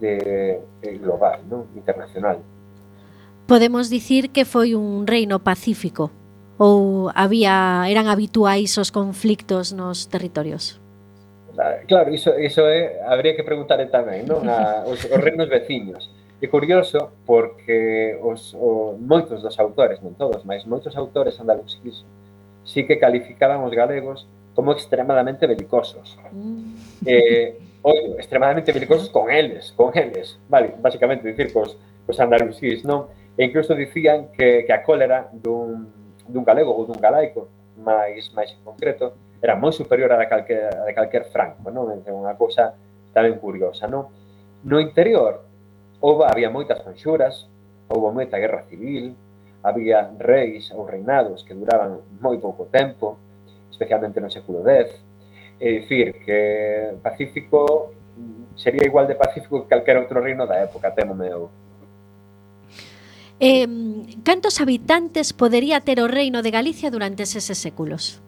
de, 0.00 0.60
de 0.80 0.98
global, 0.98 1.42
non? 1.50 1.66
internacional 1.74 2.38
podemos 3.48 3.88
dicir 3.88 4.28
que 4.28 4.44
foi 4.44 4.76
un 4.76 5.08
reino 5.08 5.40
pacífico 5.40 6.12
ou 6.60 7.08
había 7.16 7.88
eran 7.88 8.06
habituais 8.12 8.76
os 8.76 8.92
conflictos 8.92 9.72
nos 9.72 10.06
territorios? 10.12 10.76
Ah, 11.56 11.80
claro, 11.88 12.12
iso, 12.12 12.36
iso 12.38 12.68
é, 12.68 13.00
habría 13.08 13.34
que 13.34 13.42
preguntar 13.42 13.80
tamén, 13.88 14.28
non? 14.28 14.44
A, 14.46 14.84
os, 14.86 15.00
os 15.08 15.18
reinos 15.18 15.48
veciños. 15.48 16.12
É 16.38 16.46
curioso 16.46 17.18
porque 17.26 18.14
os, 18.22 18.54
o, 18.54 18.94
moitos 19.00 19.42
dos 19.42 19.56
autores, 19.58 19.98
non 20.04 20.14
todos, 20.14 20.44
mas 20.46 20.62
moitos 20.68 20.94
autores 20.94 21.34
andaluxis 21.40 22.04
sí 22.62 22.84
que 22.84 23.00
calificaban 23.00 23.64
os 23.64 23.72
galegos 23.72 24.28
como 24.54 24.76
extremadamente 24.76 25.48
belicosos. 25.48 26.14
Mm. 26.30 27.02
Eh, 27.08 27.56
ou 27.82 28.20
extremadamente 28.20 28.70
belicosos 28.76 29.08
con 29.08 29.32
eles, 29.32 29.72
con 29.72 29.94
eles, 29.96 30.36
vale, 30.52 30.76
basicamente, 30.78 31.26
dicir, 31.26 31.50
cos, 31.50 31.74
cos 32.06 32.18
andalusís, 32.20 32.84
non? 32.84 33.08
E 33.38 33.46
incluso 33.46 33.78
dicían 33.78 34.34
que, 34.34 34.66
que 34.66 34.72
a 34.74 34.82
cólera 34.82 35.30
dun, 35.30 35.86
dun 36.26 36.42
galego 36.42 36.74
ou 36.74 36.82
dun 36.82 36.98
galaico 36.98 37.46
máis 37.78 38.34
máis 38.34 38.50
en 38.50 38.66
concreto 38.66 39.14
era 39.38 39.54
moi 39.54 39.70
superior 39.70 40.10
a 40.10 40.18
de 40.18 40.26
calquer, 40.26 40.74
a 40.74 40.82
de 40.82 40.90
calquer 40.90 41.30
franco, 41.30 41.70
non? 41.70 42.02
É 42.02 42.10
unha 42.10 42.34
cousa 42.34 42.74
tamén 43.14 43.38
curiosa, 43.38 43.86
non? 43.86 44.10
No 44.66 44.82
interior 44.82 45.46
houve, 46.02 46.26
había 46.26 46.50
moitas 46.50 46.82
conxuras, 46.82 47.46
houve 47.86 48.10
moita 48.10 48.42
guerra 48.42 48.66
civil, 48.66 49.14
había 49.62 50.10
reis 50.18 50.74
ou 50.74 50.82
reinados 50.82 51.46
que 51.46 51.54
duraban 51.54 52.02
moi 52.18 52.42
pouco 52.42 52.66
tempo, 52.66 53.22
especialmente 53.70 54.18
no 54.18 54.34
século 54.34 54.66
X. 54.66 54.98
É 55.62 55.78
dicir, 55.78 56.18
que 56.26 56.98
Pacífico 57.02 57.94
sería 58.58 58.82
igual 58.86 59.06
de 59.06 59.14
pacífico 59.14 59.62
que 59.62 59.70
calquera 59.70 60.02
outro 60.02 60.18
reino 60.18 60.46
da 60.46 60.58
época, 60.58 60.90
temo 60.90 61.14
meu. 61.14 61.50
Eh, 63.40 63.66
cantos 64.24 64.60
habitantes 64.60 65.32
podería 65.32 65.78
ter 65.86 66.02
o 66.02 66.10
reino 66.10 66.42
de 66.42 66.50
Galicia 66.50 66.90
durante 66.90 67.22
eses 67.22 67.46
séculos? 67.54 68.18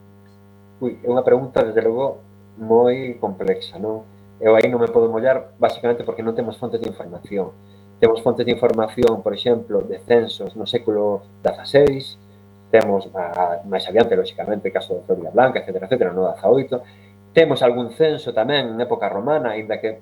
Ui, 0.78 1.02
é 1.02 1.08
unha 1.10 1.26
pregunta, 1.26 1.66
desde 1.66 1.82
logo, 1.82 2.22
moi 2.54 3.18
complexa, 3.18 3.74
non? 3.82 4.06
Eu 4.38 4.54
aí 4.54 4.70
non 4.70 4.78
me 4.78 4.86
podo 4.86 5.10
mollar, 5.10 5.52
basicamente, 5.58 6.06
porque 6.06 6.22
non 6.22 6.38
temos 6.38 6.54
fontes 6.62 6.78
de 6.78 6.86
información. 6.86 7.50
Temos 7.98 8.22
fontes 8.22 8.46
de 8.46 8.54
información, 8.54 9.18
por 9.18 9.34
exemplo, 9.34 9.82
de 9.82 9.98
censos 10.06 10.54
no 10.54 10.64
século 10.64 11.26
XVI, 11.42 12.70
temos 12.70 13.10
a, 13.10 13.66
máis 13.66 13.82
adiante, 13.90 14.14
lóxicamente, 14.14 14.70
caso 14.70 14.94
de 14.94 15.02
Floria 15.10 15.34
Blanca, 15.34 15.58
etc., 15.58 15.90
etc., 15.90 16.14
no 16.14 16.30
XVIII. 16.38 17.34
Temos 17.34 17.66
algún 17.66 17.90
censo 17.98 18.30
tamén 18.30 18.72
en 18.72 18.78
época 18.78 19.10
romana, 19.10 19.58
aínda 19.58 19.82
que 19.82 19.98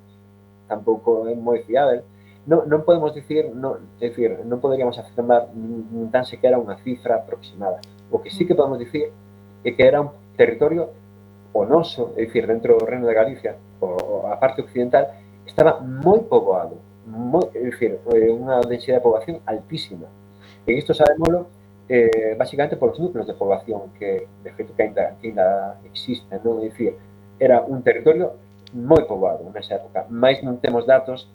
tampouco 0.69 1.25
é 1.25 1.33
moi 1.33 1.65
fiável, 1.65 2.05
non, 2.49 2.65
non 2.65 2.81
podemos 2.81 3.13
dicir, 3.13 3.53
non, 3.53 3.77
decir, 4.01 4.41
non 4.49 4.57
poderíamos 4.57 4.97
afirmar 4.97 5.53
nin 5.53 6.09
tan 6.09 6.25
sequera 6.25 6.57
unha 6.57 6.81
cifra 6.81 7.21
aproximada. 7.21 7.77
O 8.09 8.25
que 8.25 8.33
sí 8.33 8.49
que 8.49 8.57
podemos 8.57 8.81
dicir 8.81 9.13
é 9.61 9.69
que 9.77 9.83
era 9.85 10.01
un 10.01 10.09
territorio 10.33 10.89
o 11.53 11.61
noso, 11.65 12.17
é 12.17 12.25
dicir, 12.25 12.49
dentro 12.49 12.73
do 12.73 12.89
Reino 12.89 13.05
de 13.05 13.13
Galicia, 13.13 13.53
o, 13.77 14.25
a 14.25 14.37
parte 14.41 14.65
occidental, 14.65 15.13
estaba 15.45 15.77
moi 15.77 16.25
poboado, 16.25 16.81
moi, 17.05 17.45
é 17.53 17.61
dicir, 17.69 18.01
eh, 18.17 18.33
unha 18.33 18.65
densidade 18.65 19.01
de 19.01 19.05
poboación 19.05 19.35
altísima. 19.45 20.09
E 20.65 20.73
isto 20.73 20.97
sabemoslo 20.97 21.45
eh, 21.85 22.33
basicamente 22.33 22.77
polos 22.77 22.97
núcleos 22.97 23.29
de 23.29 23.37
poboación 23.37 23.93
que, 23.97 24.25
de 24.41 24.49
feito, 24.57 24.73
que 24.73 24.89
ainda, 24.89 25.17
que 25.21 25.29
ainda 25.29 25.77
existen, 25.85 26.41
non? 26.41 26.61
É 26.61 26.69
dicir, 26.69 26.97
era 27.37 27.61
un 27.61 27.85
territorio 27.85 28.41
moi 28.73 29.05
poboado 29.05 29.45
nesa 29.53 29.77
época, 29.77 30.05
máis 30.09 30.41
non 30.45 30.61
temos 30.61 30.85
datos 30.85 31.29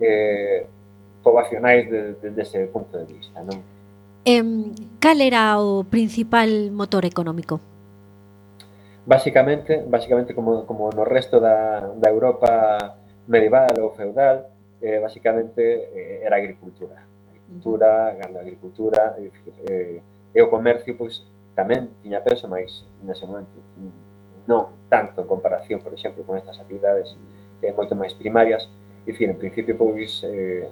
eh, 0.00 0.66
poboacionais 1.22 1.90
de, 1.90 2.14
de, 2.14 2.30
dese 2.30 2.66
punto 2.68 2.98
de 2.98 3.04
vista. 3.04 3.42
Non? 3.42 3.60
Eh, 4.24 4.42
cal 4.98 5.20
era 5.20 5.60
o 5.60 5.84
principal 5.84 6.72
motor 6.72 7.04
económico? 7.04 7.60
Básicamente, 9.04 9.84
basicamente 9.84 10.32
como, 10.32 10.64
como 10.64 10.88
no 10.90 11.04
resto 11.04 11.40
da, 11.40 11.92
da 11.92 12.08
Europa 12.08 12.96
medieval 13.28 13.72
ou 13.80 13.92
feudal, 13.92 14.48
eh, 14.80 14.98
basicamente 15.00 15.60
eh, 15.60 16.24
era 16.24 16.36
agricultura. 16.36 17.04
Agricultura, 17.28 18.16
gandagricultura, 18.16 19.16
eh, 19.20 19.32
eh, 19.68 20.00
e 20.34 20.42
o 20.42 20.50
comercio 20.50 20.96
pois 20.98 21.22
tamén 21.54 21.94
tiña 22.02 22.18
peso, 22.18 22.50
máis 22.50 22.82
nese 23.06 23.22
momento 23.22 23.54
non 24.44 24.76
tanto 24.92 25.24
en 25.24 25.28
comparación, 25.30 25.80
por 25.80 25.94
exemplo, 25.94 26.20
con 26.26 26.36
estas 26.36 26.58
actividades 26.60 27.16
eh, 27.62 27.72
moito 27.72 27.96
máis 27.96 28.12
primarias, 28.12 28.68
dicir, 29.06 29.30
en 29.30 29.38
principio 29.38 29.76
pois, 29.76 30.24
eh, 30.24 30.68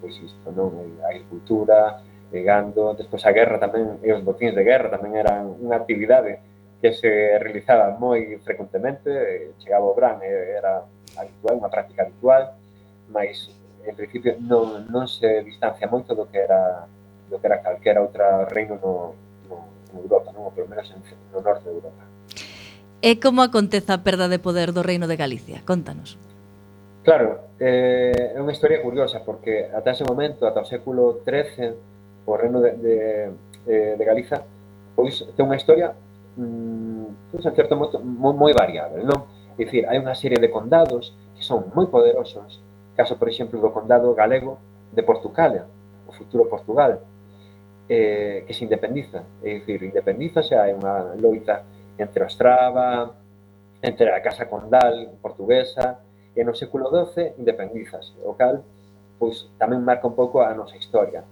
pois 0.00 0.16
isto, 0.20 0.52
non? 0.52 1.00
A 1.04 1.12
agricultura, 1.12 2.00
eh, 2.32 2.42
gando, 2.42 2.96
despois 2.96 3.22
a 3.24 3.32
guerra 3.32 3.60
tamén, 3.60 4.00
e 4.02 4.10
os 4.10 4.24
botins 4.24 4.56
de 4.56 4.64
guerra 4.64 4.90
tamén 4.90 5.14
eran 5.14 5.54
unha 5.60 5.76
actividade 5.78 6.40
que 6.80 6.92
se 6.92 7.40
realizaba 7.40 7.96
moi 7.96 8.36
frecuentemente, 8.44 9.08
eh, 9.08 9.56
chegaba 9.60 9.88
o 9.88 9.96
verán, 9.96 10.20
e 10.20 10.28
era 10.28 10.84
habitual, 11.16 11.60
unha 11.60 11.72
práctica 11.72 12.04
habitual, 12.04 12.56
mas 13.08 13.48
en 13.84 13.94
principio 13.94 14.36
non, 14.40 14.88
non 14.88 15.04
se 15.08 15.44
distancia 15.44 15.88
moito 15.88 16.16
do 16.16 16.28
que 16.28 16.40
era 16.40 16.88
do 17.28 17.40
que 17.40 17.46
era 17.48 17.60
calquera 17.60 18.04
outra 18.04 18.44
reino 18.48 18.76
no, 18.80 19.16
no, 19.48 19.56
en 19.92 19.96
Europa, 20.00 20.32
non? 20.32 20.48
ou 20.48 20.52
pelo 20.52 20.68
menos 20.68 20.88
en, 20.92 21.00
no 21.32 21.40
norte 21.40 21.68
de 21.68 21.76
Europa. 21.76 22.04
E 23.04 23.20
como 23.20 23.44
acontece 23.44 23.92
a 23.92 24.00
perda 24.00 24.32
de 24.32 24.40
poder 24.40 24.72
do 24.72 24.80
reino 24.80 25.04
de 25.04 25.20
Galicia? 25.20 25.60
Contanos. 25.68 26.16
Claro, 27.04 27.52
eh, 27.60 28.32
é 28.32 28.40
unha 28.40 28.56
historia 28.56 28.80
curiosa 28.80 29.20
porque 29.20 29.68
ata 29.68 29.92
ese 29.92 30.08
momento, 30.08 30.48
ata 30.48 30.64
o 30.64 30.70
século 30.74 31.20
XIII, 31.20 31.76
o 32.24 32.32
reino 32.32 32.64
de, 32.64 32.72
de, 32.80 32.96
de 34.00 34.04
Galiza, 34.08 34.40
pois 34.96 35.20
ten 35.36 35.44
unha 35.44 35.60
historia 35.60 35.92
mm, 36.40 37.28
pois, 37.28 37.44
en 37.44 37.52
certo 37.52 37.76
modo 37.76 38.00
moi, 38.00 38.32
moi 38.32 38.56
variable, 38.56 39.04
non? 39.04 39.28
É 39.52 39.68
dicir, 39.68 39.84
hai 39.84 40.00
unha 40.00 40.16
serie 40.16 40.40
de 40.40 40.48
condados 40.48 41.12
que 41.36 41.44
son 41.44 41.68
moi 41.76 41.92
poderosos, 41.92 42.64
caso, 42.96 43.20
por 43.20 43.28
exemplo, 43.28 43.60
do 43.60 43.68
condado 43.68 44.08
galego 44.16 44.56
de 44.88 45.04
Portugal, 45.04 45.68
o 46.08 46.12
futuro 46.16 46.48
Portugal, 46.48 47.04
eh, 47.84 48.48
que 48.48 48.56
se 48.56 48.64
independiza, 48.64 49.28
é 49.44 49.60
dicir, 49.60 49.84
independizase, 49.84 50.56
hai 50.56 50.72
unha 50.72 51.12
loita 51.20 51.68
entre 52.00 52.24
Ostrava, 52.24 53.12
entre 53.84 54.08
a 54.08 54.24
Casa 54.24 54.48
Condal 54.48 55.20
portuguesa, 55.20 56.00
e 56.34 56.42
no 56.42 56.54
século 56.54 56.90
XII 56.90 57.38
independízase, 57.38 58.18
o 58.26 58.34
cal 58.34 58.66
pois 59.18 59.46
tamén 59.56 59.80
marca 59.80 60.10
un 60.10 60.18
pouco 60.18 60.42
a 60.42 60.52
nosa 60.52 60.74
historia. 60.76 61.22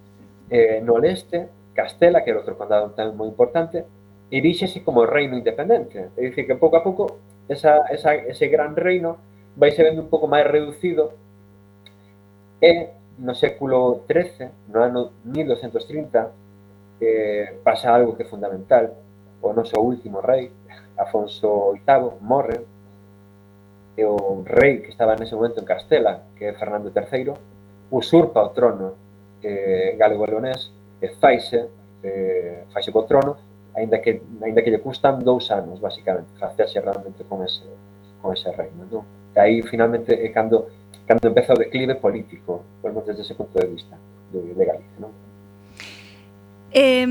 Eh, 0.49 0.79
no 0.81 0.97
leste, 0.97 1.51
Castela, 1.75 2.23
que 2.23 2.31
era 2.31 2.39
outro 2.39 2.55
condado 2.55 2.95
tamén 2.95 3.13
moi 3.13 3.27
importante, 3.27 3.83
eríxese 4.31 4.81
como 4.81 5.03
reino 5.05 5.35
independente. 5.35 6.09
É 6.15 6.21
dicir, 6.23 6.47
que 6.47 6.55
pouco 6.55 6.79
a 6.79 6.83
pouco 6.85 7.19
esa, 7.45 7.85
esa, 7.91 8.15
ese 8.15 8.47
gran 8.47 8.73
reino 8.73 9.19
vai 9.59 9.75
se 9.75 9.83
vendo 9.83 10.01
un 10.01 10.09
pouco 10.09 10.25
máis 10.25 10.47
reducido 10.47 11.13
e 12.63 12.95
no 13.19 13.35
século 13.35 14.07
XIII, 14.09 14.73
no 14.73 14.79
ano 14.81 15.01
1230, 15.27 16.31
eh, 17.03 17.59
pasa 17.61 17.93
algo 17.93 18.15
que 18.15 18.23
é 18.23 18.31
fundamental. 18.31 18.95
O 19.43 19.51
noso 19.51 19.75
último 19.83 20.23
rei, 20.23 20.49
Afonso 20.97 21.75
VIII, 21.83 22.17
morre, 22.23 22.65
e 23.97 24.03
o 24.05 24.41
rei 24.45 24.81
que 24.81 24.89
estaba 24.89 25.15
nese 25.15 25.35
momento 25.35 25.61
en 25.61 25.65
Castela, 25.65 26.23
que 26.35 26.45
é 26.49 26.53
Fernando 26.53 26.89
III, 26.89 27.33
usurpa 27.91 28.41
o 28.41 28.49
trono 28.49 28.93
eh, 29.43 29.95
galego 29.97 30.25
leonés 30.25 30.71
e 31.01 31.09
faise, 31.21 31.69
eh, 32.01 32.65
faise 32.73 32.91
co 32.91 33.05
trono, 33.05 33.37
aínda 33.75 33.99
que 34.01 34.21
aínda 34.41 34.61
que 34.61 34.71
lle 34.73 34.81
custan 34.81 35.21
dous 35.21 35.51
anos, 35.51 35.77
basicamente, 35.77 36.33
facerse 36.39 36.81
realmente 36.81 37.23
con 37.29 37.45
ese 37.45 37.65
con 38.21 38.33
ese 38.33 38.49
reino, 38.51 38.89
non? 38.89 39.03
E 39.35 39.39
aí 39.39 39.61
finalmente 39.61 40.13
é 40.13 40.29
cando 40.33 40.69
cando 41.05 41.29
empeza 41.29 41.53
o 41.53 41.59
declive 41.59 41.95
político, 42.01 42.63
volvemos 42.81 43.05
desde 43.05 43.21
ese 43.21 43.35
punto 43.35 43.59
de 43.59 43.67
vista 43.67 43.93
de, 44.33 44.41
de 44.57 44.63
Galicia, 44.65 44.97
non? 44.97 45.13
Eh, 46.73 47.05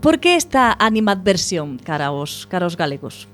Por 0.00 0.18
que 0.18 0.34
esta 0.34 0.74
animadversión 0.80 1.76
cara 1.76 2.06
aos, 2.06 2.46
cara 2.48 2.64
aos 2.64 2.74
galegos? 2.74 3.28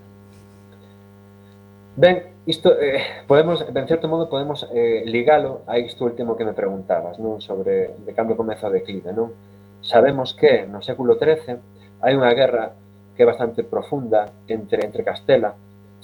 Ben, 1.97 2.25
isto 2.45 2.79
eh, 2.79 3.25
podemos, 3.27 3.65
en 3.75 3.89
certo 3.89 4.07
modo 4.07 4.29
podemos 4.29 4.69
eh, 4.71 5.03
ligalo 5.07 5.63
a 5.67 5.79
isto 5.79 6.05
último 6.05 6.37
que 6.37 6.45
me 6.45 6.53
preguntabas, 6.53 7.17
non 7.17 7.41
sobre 7.41 7.97
de 8.05 8.13
cando 8.13 8.37
comeza 8.37 8.69
o 8.69 8.75
declive, 8.75 9.17
non? 9.17 9.33
Sabemos 9.81 10.37
que 10.37 10.69
no 10.69 10.85
século 10.85 11.17
XIII 11.17 11.57
hai 12.05 12.13
unha 12.13 12.29
guerra 12.37 12.77
que 13.17 13.25
é 13.25 13.27
bastante 13.27 13.65
profunda 13.65 14.29
entre 14.45 14.85
entre 14.85 15.09
Castela, 15.09 15.57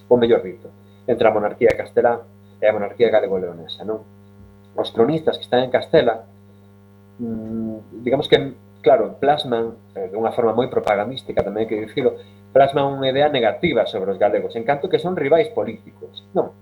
ou 0.08 0.16
mellor 0.16 0.40
dito, 0.40 0.72
entre 1.04 1.28
a 1.28 1.36
monarquía 1.36 1.76
castelá 1.76 2.24
e 2.56 2.64
a 2.64 2.72
monarquía 2.72 3.12
galego-leonesa, 3.12 3.84
non? 3.84 4.00
Os 4.72 4.88
cronistas 4.96 5.36
que 5.36 5.44
están 5.44 5.60
en 5.60 5.68
Castela, 5.68 6.24
mmm, 7.20 8.00
digamos 8.00 8.32
que 8.32 8.40
claro, 8.82 9.16
plasman 9.22 9.78
eh, 9.94 10.10
de 10.10 10.16
unha 10.18 10.34
forma 10.34 10.52
moi 10.52 10.66
propagandística, 10.66 11.40
tamén 11.40 11.64
hai 11.64 11.68
que 11.70 11.78
dicilo, 11.86 12.18
plasman 12.50 12.98
unha 12.98 13.08
idea 13.08 13.30
negativa 13.30 13.86
sobre 13.88 14.12
os 14.12 14.18
galegos, 14.18 14.52
en 14.58 14.66
canto 14.66 14.90
que 14.90 15.00
son 15.00 15.16
rivais 15.16 15.48
políticos. 15.54 16.26
Non. 16.34 16.52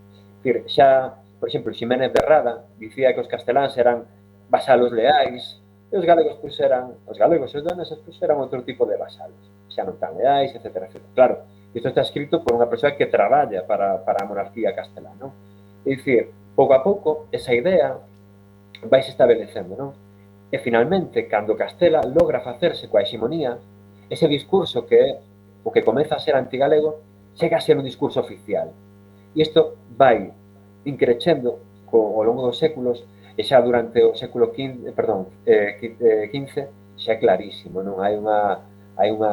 Dicir, 0.41 0.69
xa, 0.71 1.19
por 1.41 1.49
exemplo, 1.49 1.75
Ximénez 1.75 2.13
de 2.13 2.23
Rada 2.23 2.69
dicía 2.79 3.11
que 3.17 3.25
os 3.25 3.29
casteláns 3.29 3.75
eran 3.81 4.07
vasalos 4.53 4.93
leais, 4.93 5.59
e 5.91 5.99
os 5.99 6.07
galegos 6.07 6.39
pois 6.39 6.55
eran, 6.61 6.95
os 7.09 7.19
galegos 7.19 7.51
e 7.51 7.59
os 7.59 7.67
daneses 7.67 7.99
pois 8.05 8.15
eran 8.23 8.39
outro 8.39 8.63
tipo 8.63 8.87
de 8.87 8.95
vasalos, 8.95 9.43
xa 9.67 9.83
non 9.83 9.99
tan 9.99 10.15
leais, 10.15 10.55
etc. 10.55 10.87
etc. 10.87 11.03
Claro, 11.17 11.43
isto 11.75 11.89
está 11.89 12.05
escrito 12.05 12.45
por 12.45 12.55
unha 12.55 12.71
persoa 12.71 12.95
que 12.95 13.11
traballa 13.11 13.67
para, 13.67 13.99
para 14.07 14.23
a 14.23 14.29
monarquía 14.29 14.77
castelá, 14.77 15.11
non? 15.19 15.35
É 15.83 15.97
dicir, 15.97 16.31
pouco 16.55 16.77
a 16.77 16.85
pouco, 16.85 17.27
esa 17.35 17.51
idea 17.57 17.99
vai 18.87 19.03
se 19.03 19.11
establecendo, 19.11 19.75
non? 19.75 19.91
E 20.51 20.59
finalmente, 20.59 21.27
cando 21.31 21.57
Castela 21.57 22.03
logra 22.03 22.43
facerse 22.43 22.91
coa 22.91 23.03
hexemonía, 23.03 23.59
ese 24.11 24.27
discurso 24.27 24.83
que 24.83 24.97
é 24.99 25.09
o 25.63 25.71
que 25.71 25.87
comeza 25.87 26.17
a 26.17 26.25
ser 26.25 26.35
antigalego 26.35 26.99
chega 27.39 27.57
a 27.57 27.65
ser 27.65 27.79
un 27.79 27.87
discurso 27.87 28.19
oficial. 28.19 28.75
E 29.35 29.43
isto 29.47 29.79
vai 29.95 30.35
increchendo 30.85 31.63
co, 31.87 32.19
ao 32.19 32.27
longo 32.27 32.43
dos 32.43 32.59
séculos 32.59 33.07
e 33.39 33.43
xa 33.47 33.63
durante 33.63 34.03
o 34.03 34.19
século 34.19 34.51
XV, 34.51 34.91
eh, 34.91 34.93
perdón, 34.93 35.31
eh, 35.47 35.79
XV 36.35 36.55
eh, 36.59 36.69
xa 36.99 37.13
é 37.15 37.23
clarísimo, 37.23 37.81
non? 37.87 38.03
Hai 38.03 38.19
unha 38.19 38.59
hai 38.99 39.09
unha 39.15 39.33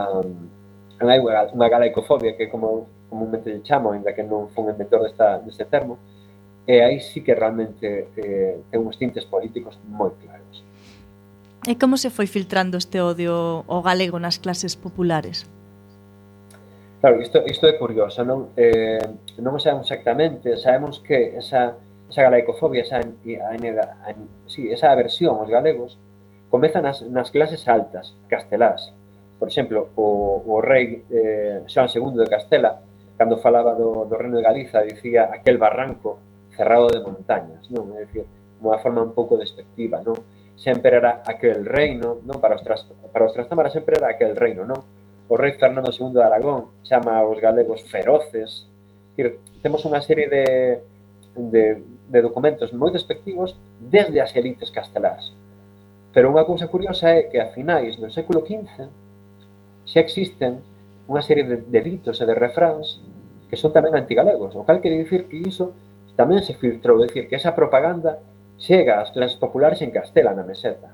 hai 1.02 1.18
unha, 1.18 1.50
unha 1.50 1.68
galaicofobia 1.70 2.38
que 2.38 2.46
como 2.46 2.88
comúnmente 3.10 3.50
lle 3.50 3.66
chamo, 3.66 3.92
ainda 3.92 4.14
que 4.14 4.22
non 4.22 4.54
fun 4.54 4.70
inventor 4.70 5.02
desta, 5.02 5.40
deste 5.42 5.66
termo, 5.66 5.98
e 6.68 6.84
aí 6.84 7.00
sí 7.00 7.24
que 7.24 7.34
realmente 7.34 8.12
eh, 8.16 8.62
ten 8.70 8.84
uns 8.84 9.00
tintes 9.00 9.26
políticos 9.26 9.80
moi 9.88 10.12
claros. 10.20 10.67
E 11.68 11.76
como 11.76 12.00
se 12.00 12.08
foi 12.08 12.32
filtrando 12.32 12.80
este 12.80 13.04
odio 13.04 13.68
ao 13.68 13.84
galego 13.84 14.24
nas 14.24 14.40
clases 14.40 14.80
populares? 14.80 15.44
Claro, 17.04 17.20
isto, 17.20 17.44
isto 17.44 17.68
é 17.68 17.76
curioso, 17.76 18.24
non? 18.24 18.56
Eh, 18.56 19.04
non 19.44 19.52
o 19.52 19.60
sabemos 19.60 19.92
exactamente, 19.92 20.56
sabemos 20.56 21.04
que 21.04 21.36
esa, 21.36 21.76
esa 22.08 22.24
galaicofobia, 22.24 22.88
esa, 22.88 23.04
a, 23.04 23.52
a, 23.52 24.10
sí, 24.48 24.72
esa 24.72 24.96
aversión 24.96 25.36
aos 25.44 25.52
galegos, 25.52 26.00
comeza 26.48 26.80
nas, 26.80 27.04
nas 27.04 27.36
clases 27.36 27.68
altas, 27.68 28.16
castelás. 28.32 28.96
Por 29.36 29.52
exemplo, 29.52 29.92
o, 30.00 30.48
o 30.48 30.64
rei 30.64 31.04
eh, 31.12 31.68
Xoan 31.68 31.92
II 31.92 32.16
de 32.16 32.32
Castela, 32.32 32.80
cando 33.20 33.44
falaba 33.44 33.76
do, 33.76 34.08
do 34.08 34.16
reino 34.16 34.40
de 34.40 34.48
Galiza, 34.48 34.88
dicía 34.88 35.28
aquel 35.36 35.60
barranco 35.60 36.24
cerrado 36.56 36.88
de 36.88 37.04
montañas, 37.04 37.68
non? 37.76 37.92
É 37.92 38.08
dicir, 38.08 38.24
unha 38.64 38.80
forma 38.80 39.04
un 39.04 39.12
pouco 39.12 39.36
despectiva, 39.36 40.00
non? 40.00 40.16
sempre 40.58 40.98
era 40.98 41.22
aquel 41.24 41.64
reino, 41.64 42.20
non 42.26 42.42
para 42.42 42.58
os, 42.58 42.66
tras, 42.66 42.84
para 43.14 43.30
os 43.30 43.34
trastámaras 43.38 43.72
sempre 43.72 44.02
era 44.02 44.10
aquel 44.10 44.34
reino, 44.34 44.66
non? 44.66 44.82
O 45.30 45.38
rei 45.38 45.54
Fernando 45.54 45.94
II 45.94 46.18
de 46.18 46.22
Aragón 46.26 46.82
chama 46.82 47.22
aos 47.22 47.38
galegos 47.38 47.86
feroces. 47.86 48.66
Quer, 49.14 49.38
temos 49.62 49.86
unha 49.86 50.02
serie 50.02 50.26
de, 50.26 50.46
de, 51.38 51.64
de 52.10 52.20
documentos 52.26 52.74
moi 52.74 52.90
despectivos 52.90 53.54
desde 53.78 54.18
as 54.18 54.34
elites 54.34 54.74
castelás. 54.74 55.30
Pero 56.10 56.34
unha 56.34 56.48
cousa 56.50 56.66
curiosa 56.66 57.14
é 57.14 57.30
que 57.30 57.38
a 57.38 57.54
finais 57.54 57.94
do 58.02 58.10
século 58.10 58.42
XV 58.42 58.90
xa 59.86 60.00
existen 60.02 60.66
unha 61.06 61.22
serie 61.22 61.46
de, 61.46 61.62
delitos 61.70 62.18
e 62.18 62.26
de 62.26 62.34
refráns 62.34 62.98
que 63.48 63.56
son 63.56 63.72
tamén 63.72 63.96
antigalegos, 63.96 64.58
o 64.58 64.66
cal 64.66 64.82
quere 64.82 65.00
dicir 65.00 65.30
que 65.30 65.40
iso 65.40 65.72
tamén 66.18 66.42
se 66.42 66.58
filtrou, 66.58 66.98
é 67.00 67.08
dicir, 67.08 67.30
que 67.30 67.38
esa 67.38 67.54
propaganda 67.54 68.20
Chega 68.58 69.02
ás 69.02 69.14
clases 69.14 69.38
populares 69.38 69.82
en 69.86 69.94
Castela, 69.94 70.34
na 70.34 70.44
meseta. 70.44 70.90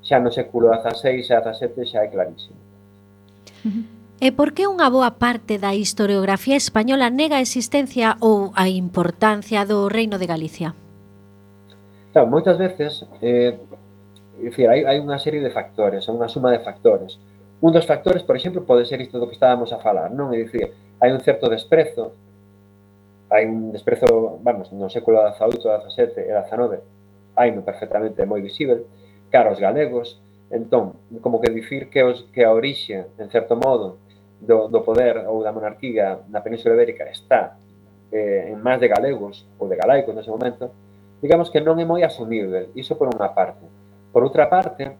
Xa 0.00 0.18
no 0.18 0.32
século 0.32 0.72
XVI 0.72 1.20
e 1.20 1.24
XVII 1.24 1.84
xa 1.84 2.00
é 2.04 2.08
clarísimo. 2.08 2.58
E 4.22 4.30
por 4.30 4.54
que 4.54 4.70
unha 4.70 4.86
boa 4.86 5.18
parte 5.18 5.58
da 5.58 5.74
historiografía 5.74 6.54
española 6.54 7.10
nega 7.10 7.38
a 7.38 7.44
existencia 7.44 8.16
ou 8.22 8.54
a 8.54 8.70
importancia 8.70 9.66
do 9.66 9.90
Reino 9.90 10.14
de 10.14 10.30
Galicia? 10.30 10.78
Claro, 12.14 12.30
moitas 12.30 12.54
veces 12.54 13.02
eh, 13.18 13.58
dicir, 14.38 14.70
hai, 14.70 14.86
hai 14.86 14.98
unha 15.02 15.18
serie 15.18 15.42
de 15.42 15.50
factores, 15.50 16.06
unha 16.06 16.30
suma 16.30 16.54
de 16.54 16.62
factores. 16.62 17.18
Un 17.62 17.70
dos 17.70 17.86
factores, 17.86 18.22
por 18.26 18.34
exemplo, 18.34 18.66
pode 18.66 18.86
ser 18.86 19.02
isto 19.02 19.18
do 19.18 19.26
que 19.26 19.38
estábamos 19.38 19.70
a 19.70 19.78
falar, 19.78 20.10
non? 20.10 20.30
É 20.30 20.38
dicir, 20.38 20.70
hai 20.98 21.10
un 21.10 21.22
certo 21.22 21.50
desprezo, 21.50 22.14
hai 23.26 23.46
un 23.46 23.74
desprezo, 23.74 24.38
vamos, 24.42 24.70
no 24.70 24.86
século 24.86 25.18
XVIII, 25.34 25.82
XVII 25.90 26.30
e 26.30 26.32
XIX, 26.46 26.82
haino 27.36 27.62
perfectamente, 27.62 28.26
moi 28.26 28.40
visível, 28.40 28.86
cara 29.32 29.50
aos 29.50 29.60
galegos, 29.60 30.20
entón, 30.52 31.00
como 31.24 31.40
que 31.40 31.50
dicir 31.50 31.88
que, 31.88 32.04
os, 32.04 32.28
que 32.32 32.44
a 32.44 32.52
orixe, 32.52 33.08
en 33.16 33.28
certo 33.32 33.56
modo, 33.56 33.98
do, 34.42 34.68
do 34.68 34.82
poder 34.82 35.24
ou 35.30 35.40
da 35.40 35.54
monarquía 35.54 36.18
na 36.28 36.42
Península 36.42 36.74
Ibérica 36.74 37.06
está 37.06 37.56
eh, 38.10 38.50
en 38.50 38.58
máis 38.58 38.82
de 38.82 38.90
galegos 38.90 39.46
ou 39.56 39.70
de 39.70 39.78
galaicos 39.78 40.12
nese 40.12 40.34
momento, 40.34 40.74
digamos 41.22 41.48
que 41.48 41.62
non 41.62 41.78
é 41.78 41.86
moi 41.86 42.02
asumible, 42.02 42.74
iso 42.74 42.98
por 42.98 43.06
unha 43.06 43.30
parte. 43.30 43.64
Por 44.10 44.26
outra 44.26 44.50
parte, 44.50 44.92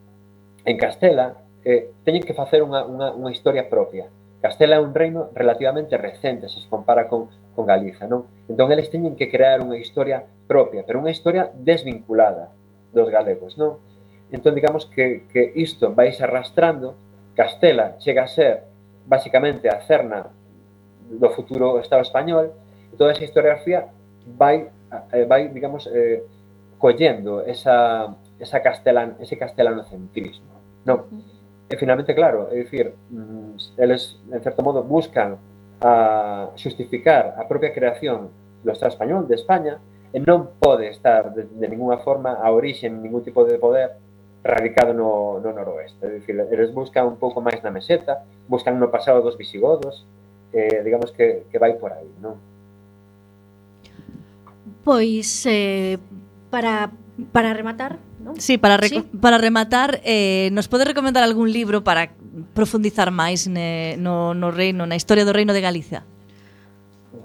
en 0.64 0.76
Castela 0.78 1.42
eh, 1.66 1.90
teñen 2.06 2.22
que 2.22 2.32
facer 2.32 2.62
unha, 2.62 2.86
unha, 2.86 3.10
unha 3.12 3.34
historia 3.34 3.66
propia. 3.66 4.06
Castela 4.38 4.78
é 4.78 4.82
un 4.82 4.94
reino 4.94 5.30
relativamente 5.34 5.98
recente 5.98 6.48
se 6.48 6.58
se 6.62 6.70
compara 6.70 7.06
con, 7.10 7.30
con 7.54 7.66
Galiza, 7.66 8.06
non? 8.06 8.26
Entón, 8.46 8.70
eles 8.70 8.90
teñen 8.90 9.18
que 9.18 9.30
crear 9.30 9.58
unha 9.58 9.78
historia 9.78 10.22
propia, 10.52 10.84
pero 10.84 11.00
unha 11.00 11.08
historia 11.08 11.48
desvinculada 11.56 12.52
dos 12.92 13.08
galegos, 13.08 13.56
non? 13.56 13.80
Entón, 14.28 14.52
digamos 14.52 14.84
que, 14.84 15.24
que 15.32 15.56
isto 15.56 15.96
vai 15.96 16.12
se 16.12 16.20
arrastrando, 16.28 16.92
Castela 17.32 17.96
chega 17.96 18.28
a 18.28 18.28
ser, 18.28 18.68
basicamente, 19.08 19.72
a 19.72 19.80
cerna 19.88 20.28
do 21.08 21.28
futuro 21.32 21.80
Estado 21.80 22.04
español, 22.04 22.52
e 22.92 22.94
toda 23.00 23.16
esa 23.16 23.24
historiografía 23.24 23.88
vai, 24.36 24.68
eh, 25.16 25.24
vai 25.24 25.48
digamos, 25.48 25.88
eh, 25.88 26.20
collendo 26.76 27.40
esa, 27.48 28.12
esa 28.36 28.60
castelan, 28.60 29.16
ese 29.24 29.40
castelano-centrismo, 29.40 30.84
non? 30.84 31.08
E 31.72 31.80
finalmente, 31.80 32.12
claro, 32.12 32.52
é 32.52 32.60
dicir, 32.60 32.92
mm, 32.92 33.80
eles, 33.80 34.20
en 34.28 34.40
certo 34.44 34.60
modo, 34.60 34.84
buscan 34.84 35.40
a 35.80 36.52
xustificar 36.60 37.40
a 37.40 37.48
propia 37.48 37.72
creación 37.72 38.28
do 38.60 38.70
Estado 38.70 38.92
español 38.92 39.24
de 39.24 39.40
España 39.40 39.80
e 40.12 40.20
non 40.20 40.52
pode 40.60 40.92
estar 40.92 41.32
de, 41.32 41.48
de 41.48 41.66
ninguna 41.66 41.96
forma 42.04 42.36
a 42.36 42.52
orixe, 42.52 42.92
ningún 42.92 43.24
tipo 43.24 43.48
de 43.48 43.56
poder 43.56 43.96
radicado 44.44 44.92
no, 44.92 45.40
no 45.40 45.52
noroeste. 45.52 46.04
É 46.04 46.10
dicir, 46.10 46.36
eles 46.36 46.70
buscan 46.74 47.08
un 47.08 47.16
pouco 47.16 47.40
máis 47.40 47.64
na 47.64 47.72
meseta, 47.72 48.20
buscan 48.46 48.76
no 48.76 48.92
pasado 48.92 49.24
dos 49.24 49.40
visigodos, 49.40 50.04
eh, 50.52 50.82
digamos 50.84 51.10
que, 51.16 51.48
que 51.48 51.58
vai 51.58 51.78
por 51.80 51.96
aí, 51.96 52.10
non? 52.20 52.36
Pois, 54.84 55.46
eh, 55.46 55.96
para, 56.50 56.90
para 57.30 57.54
rematar, 57.54 57.96
¿no? 58.20 58.34
Sí, 58.36 58.58
para, 58.58 58.76
re 58.76 58.88
¿Sí? 58.90 59.00
para 59.16 59.38
rematar, 59.38 60.02
eh, 60.04 60.50
nos 60.52 60.68
pode 60.68 60.84
recomendar 60.84 61.22
algún 61.22 61.48
libro 61.48 61.86
para 61.86 62.10
profundizar 62.52 63.14
máis 63.14 63.46
ne, 63.46 63.96
no, 63.96 64.34
no 64.34 64.50
reino, 64.50 64.84
na 64.84 64.98
historia 64.98 65.24
do 65.24 65.32
reino 65.32 65.54
de 65.54 65.62
Galicia? 65.62 66.02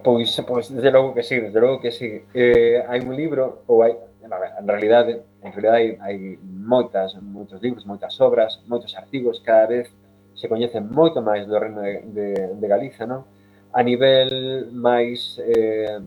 Pois, 0.07 0.39
pois, 0.47 0.73
desde 0.73 0.89
logo 0.89 1.13
que 1.13 1.21
sí, 1.21 1.37
desde 1.37 1.59
logo 1.59 1.81
que 1.81 1.91
sí. 1.91 2.23
Eh, 2.33 2.79
hai 2.87 3.03
un 3.03 3.11
libro, 3.11 3.67
ou 3.67 3.83
hai, 3.83 3.91
en 4.23 4.63
realidade, 4.63 5.19
en 5.43 5.51
realidade 5.51 5.99
hai, 5.99 5.99
hai 5.99 6.39
moitas, 6.39 7.11
moitos 7.19 7.59
libros, 7.59 7.83
moitas 7.83 8.15
obras, 8.23 8.55
moitos 8.71 8.95
artigos, 8.95 9.43
cada 9.43 9.67
vez 9.67 9.91
se 10.31 10.47
coñecen 10.47 10.87
moito 10.87 11.19
máis 11.19 11.43
do 11.43 11.59
reino 11.59 11.83
de, 11.83 12.07
de, 12.07 12.27
de 12.55 12.67
Galiza, 12.71 13.03
non? 13.03 13.27
A 13.75 13.83
nivel 13.83 14.71
máis, 14.71 15.43
eh, 15.43 15.99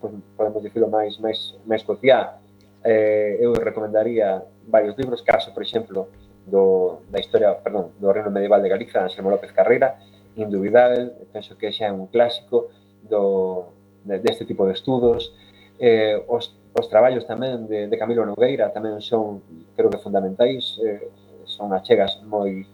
pois, 0.00 0.16
podemos 0.32 0.64
dicirlo, 0.64 0.88
máis, 0.88 1.20
máis, 1.20 1.60
máis 1.68 1.84
cotiá, 1.84 2.40
eh, 2.88 3.36
eu 3.36 3.52
recomendaría 3.52 4.40
varios 4.64 4.96
libros, 4.96 5.20
caso, 5.20 5.52
por 5.52 5.60
exemplo, 5.60 6.08
do, 6.48 7.04
da 7.12 7.20
historia, 7.20 7.52
perdón, 7.60 7.92
do 8.00 8.08
reino 8.16 8.32
medieval 8.32 8.64
de 8.64 8.72
Galiza, 8.72 9.04
Anselmo 9.04 9.28
López 9.28 9.52
Carrera, 9.52 10.00
Indubidável, 10.40 11.12
penso 11.32 11.52
que 11.60 11.68
xa 11.68 11.88
é 11.88 11.92
un 11.92 12.08
clásico, 12.08 12.72
do, 13.08 13.72
de, 14.04 14.18
deste 14.18 14.44
tipo 14.44 14.66
de 14.66 14.72
estudos. 14.72 15.32
Eh, 15.78 16.16
os, 16.28 16.56
os 16.72 16.86
traballos 16.88 17.24
tamén 17.24 17.64
de, 17.64 17.88
de 17.88 17.96
Camilo 17.96 18.24
Nogueira 18.24 18.72
tamén 18.72 19.00
son, 19.00 19.40
creo 19.76 19.88
que 19.88 20.00
fundamentais, 20.00 20.76
eh, 20.80 21.08
son 21.46 21.72
achegas 21.72 22.20
moi 22.26 22.66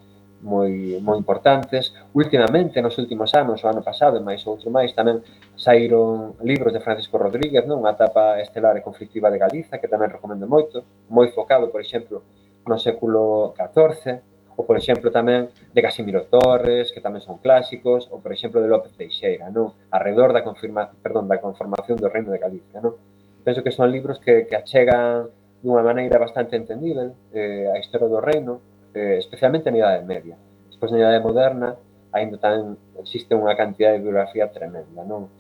moi 0.43 0.99
moi 1.01 1.17
importantes. 1.17 1.95
Últimamente, 2.13 2.83
nos 2.83 2.99
últimos 2.99 3.31
anos, 3.35 3.63
o 3.63 3.67
ano 3.71 3.81
pasado 3.81 4.19
e 4.19 4.27
máis 4.27 4.43
outro 4.45 4.69
máis, 4.75 4.91
tamén 4.91 5.23
saíron 5.55 6.35
libros 6.43 6.75
de 6.75 6.83
Francisco 6.83 7.17
Rodríguez, 7.17 7.63
non? 7.65 7.79
Unha 7.79 7.95
etapa 7.95 8.43
estelar 8.43 8.75
e 8.75 8.83
conflictiva 8.83 9.31
de 9.31 9.39
Galiza, 9.39 9.79
que 9.79 9.87
tamén 9.87 10.11
recomendo 10.11 10.51
moito, 10.51 10.83
moi 11.07 11.31
focado, 11.31 11.71
por 11.71 11.79
exemplo, 11.79 12.27
no 12.67 12.77
século 12.79 13.55
XIV, 13.55 14.19
ou 14.57 14.65
por 14.69 14.77
exemplo 14.77 15.09
tamén 15.09 15.49
de 15.73 15.81
Casimiro 15.81 16.29
Torres, 16.29 16.93
que 16.93 17.01
tamén 17.01 17.25
son 17.25 17.41
clásicos, 17.41 18.09
ou 18.13 18.21
por 18.21 18.33
exemplo 18.33 18.61
de 18.61 18.69
López 18.69 18.93
Teixeira, 18.95 19.49
non? 19.49 19.73
Arredor 19.89 20.37
da 20.37 20.45
confirma, 20.45 20.93
perdón, 21.01 21.29
da 21.29 21.41
conformación 21.41 21.97
do 21.97 22.13
Reino 22.13 22.31
de 22.31 22.41
Galicia, 22.41 22.85
non? 22.85 22.97
Penso 23.43 23.65
que 23.65 23.75
son 23.75 23.91
libros 23.91 24.21
que, 24.21 24.47
que 24.47 24.55
achegan 24.55 25.31
dunha 25.63 25.83
maneira 25.83 26.19
bastante 26.19 26.59
entendível 26.59 27.15
eh, 27.33 27.71
a 27.71 27.79
historia 27.79 28.11
do 28.11 28.19
reino, 28.19 28.61
eh, 28.95 29.17
especialmente 29.19 29.71
na 29.71 29.79
Idade 29.79 30.05
Media. 30.05 30.37
Despois 30.69 30.91
na 30.91 30.99
Idade 30.99 31.23
Moderna, 31.23 31.79
aínda 32.13 32.37
tamén 32.37 32.77
existe 33.01 33.33
unha 33.33 33.55
cantidad 33.57 33.95
de 33.95 34.03
bibliografía 34.03 34.51
tremenda, 34.51 35.01
non? 35.07 35.31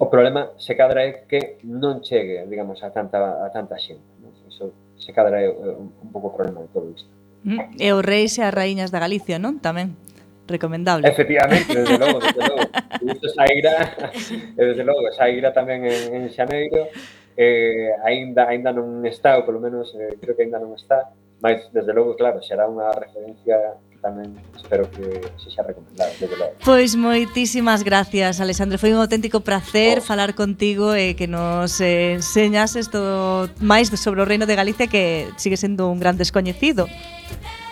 O 0.00 0.08
problema 0.08 0.56
se 0.58 0.74
cadra 0.74 1.04
é 1.04 1.28
que 1.28 1.62
non 1.62 2.00
chegue, 2.00 2.42
digamos, 2.48 2.80
a 2.82 2.90
tanta, 2.90 3.44
a 3.44 3.48
tanta 3.52 3.76
xente. 3.78 4.02
Non? 4.18 4.32
Iso 4.48 4.72
se 4.96 5.12
cadra 5.12 5.38
é 5.38 5.46
un, 5.52 5.92
un 5.92 6.08
pouco 6.10 6.32
o 6.32 6.34
problema 6.34 6.64
de 6.64 6.70
todo 6.72 6.88
isto. 6.90 7.06
E 7.44 7.88
os 7.90 8.02
reis 8.06 8.38
e 8.38 8.42
as 8.46 8.54
raíñas 8.54 8.94
da 8.94 9.02
Galicia, 9.02 9.38
non? 9.42 9.58
Tamén 9.58 9.98
recomendable. 10.46 11.08
Efectivamente, 11.08 11.74
desde 11.74 11.98
logo, 11.98 12.18
desde 12.18 12.42
logo. 12.42 12.64
Isto 13.14 13.28
saíra, 13.34 13.74
desde 14.58 14.82
logo, 14.84 15.10
saíra 15.14 15.50
tamén 15.50 15.86
en, 15.86 16.02
en 16.14 16.22
Xaneiro, 16.30 16.86
eh, 17.34 17.90
aínda 18.04 18.46
aínda 18.46 18.70
non 18.70 19.02
está, 19.08 19.38
ou 19.38 19.46
polo 19.46 19.58
menos 19.58 19.90
eh, 19.98 20.14
creo 20.20 20.36
que 20.36 20.46
aínda 20.46 20.62
non 20.62 20.76
está, 20.78 21.10
mas 21.42 21.66
desde 21.74 21.90
logo, 21.90 22.14
claro, 22.14 22.38
será 22.44 22.68
unha 22.70 22.92
referencia 22.94 23.74
tamén 24.02 24.34
espero 24.58 24.90
que 24.90 25.22
se 25.38 25.48
xa 25.54 25.62
recomendado, 25.62 26.10
desde 26.18 26.34
logo. 26.34 26.58
Pois 26.66 26.98
moitísimas 26.98 27.86
gracias, 27.86 28.42
Alexandre. 28.42 28.76
Foi 28.76 28.90
un 28.90 28.98
auténtico 28.98 29.46
placer 29.46 30.02
oh. 30.02 30.04
falar 30.04 30.34
contigo 30.34 30.90
e 30.98 31.14
que 31.14 31.30
nos 31.30 31.78
eh, 31.78 32.18
enseñases 32.18 32.90
todo 32.90 33.46
máis 33.62 33.94
sobre 33.94 34.20
o 34.20 34.26
Reino 34.26 34.44
de 34.44 34.58
Galicia 34.58 34.90
que 34.90 35.30
sigue 35.38 35.54
sendo 35.54 35.86
un 35.86 36.02
gran 36.02 36.18
descoñecido. 36.18 36.90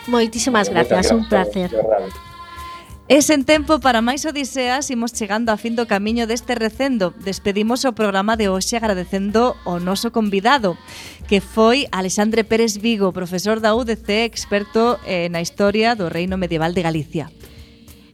Moitísimas 0.06 0.70
gracias, 0.70 1.10
gracias, 1.10 1.18
un 1.18 1.26
placer. 1.26 1.68
E 3.10 3.26
sen 3.26 3.42
tempo 3.42 3.82
para 3.82 4.06
máis 4.06 4.22
odiseas 4.22 4.86
imos 4.86 5.10
chegando 5.10 5.50
a 5.50 5.58
fin 5.58 5.74
do 5.74 5.90
camiño 5.90 6.30
deste 6.30 6.54
recendo. 6.54 7.10
Despedimos 7.18 7.82
o 7.82 7.90
programa 7.90 8.38
de 8.38 8.46
hoxe 8.46 8.78
agradecendo 8.78 9.58
o 9.66 9.82
noso 9.82 10.14
convidado, 10.14 10.78
que 11.26 11.42
foi 11.42 11.90
Alexandre 11.90 12.46
Pérez 12.46 12.78
Vigo, 12.78 13.10
profesor 13.10 13.58
da 13.58 13.74
UDC, 13.74 14.30
experto 14.30 14.94
eh, 15.02 15.26
na 15.26 15.42
historia 15.42 15.98
do 15.98 16.06
Reino 16.06 16.38
Medieval 16.38 16.70
de 16.70 16.86
Galicia. 16.86 17.26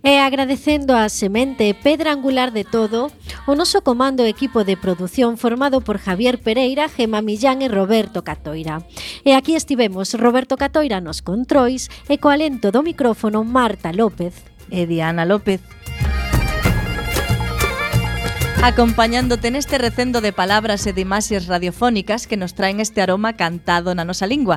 E 0.01 0.16
agradecendo 0.16 0.97
a 0.97 1.12
semente 1.12 1.76
pedra 1.76 2.16
angular 2.16 2.49
de 2.49 2.64
todo, 2.64 3.12
o 3.44 3.53
noso 3.53 3.84
comando 3.84 4.24
e 4.24 4.32
equipo 4.32 4.64
de 4.64 4.80
produción 4.80 5.36
formado 5.36 5.84
por 5.84 6.01
Javier 6.01 6.40
Pereira, 6.40 6.88
Gema 6.88 7.20
Millán 7.20 7.61
e 7.61 7.68
Roberto 7.68 8.24
Catoira. 8.24 8.80
E 9.28 9.36
aquí 9.36 9.61
estivemos 9.61 10.16
Roberto 10.16 10.57
Catoira 10.57 11.05
nos 11.05 11.20
controis 11.20 11.92
e 12.09 12.16
co 12.16 12.32
alento 12.32 12.72
do 12.72 12.80
micrófono 12.80 13.44
Marta 13.44 13.92
López. 13.92 14.55
Ediana 14.70 15.24
López. 15.24 15.60
Acompañándote 18.62 19.48
en 19.48 19.56
este 19.56 19.78
recendo 19.78 20.20
de 20.20 20.32
palabras 20.32 20.86
edimasias 20.86 21.46
radiofónicas 21.46 22.26
que 22.26 22.36
nos 22.36 22.54
traen 22.54 22.80
este 22.80 23.02
aroma 23.02 23.34
cantado 23.34 23.90
en 23.90 24.00
a 24.00 24.04
nosa 24.04 24.26
lingua, 24.26 24.54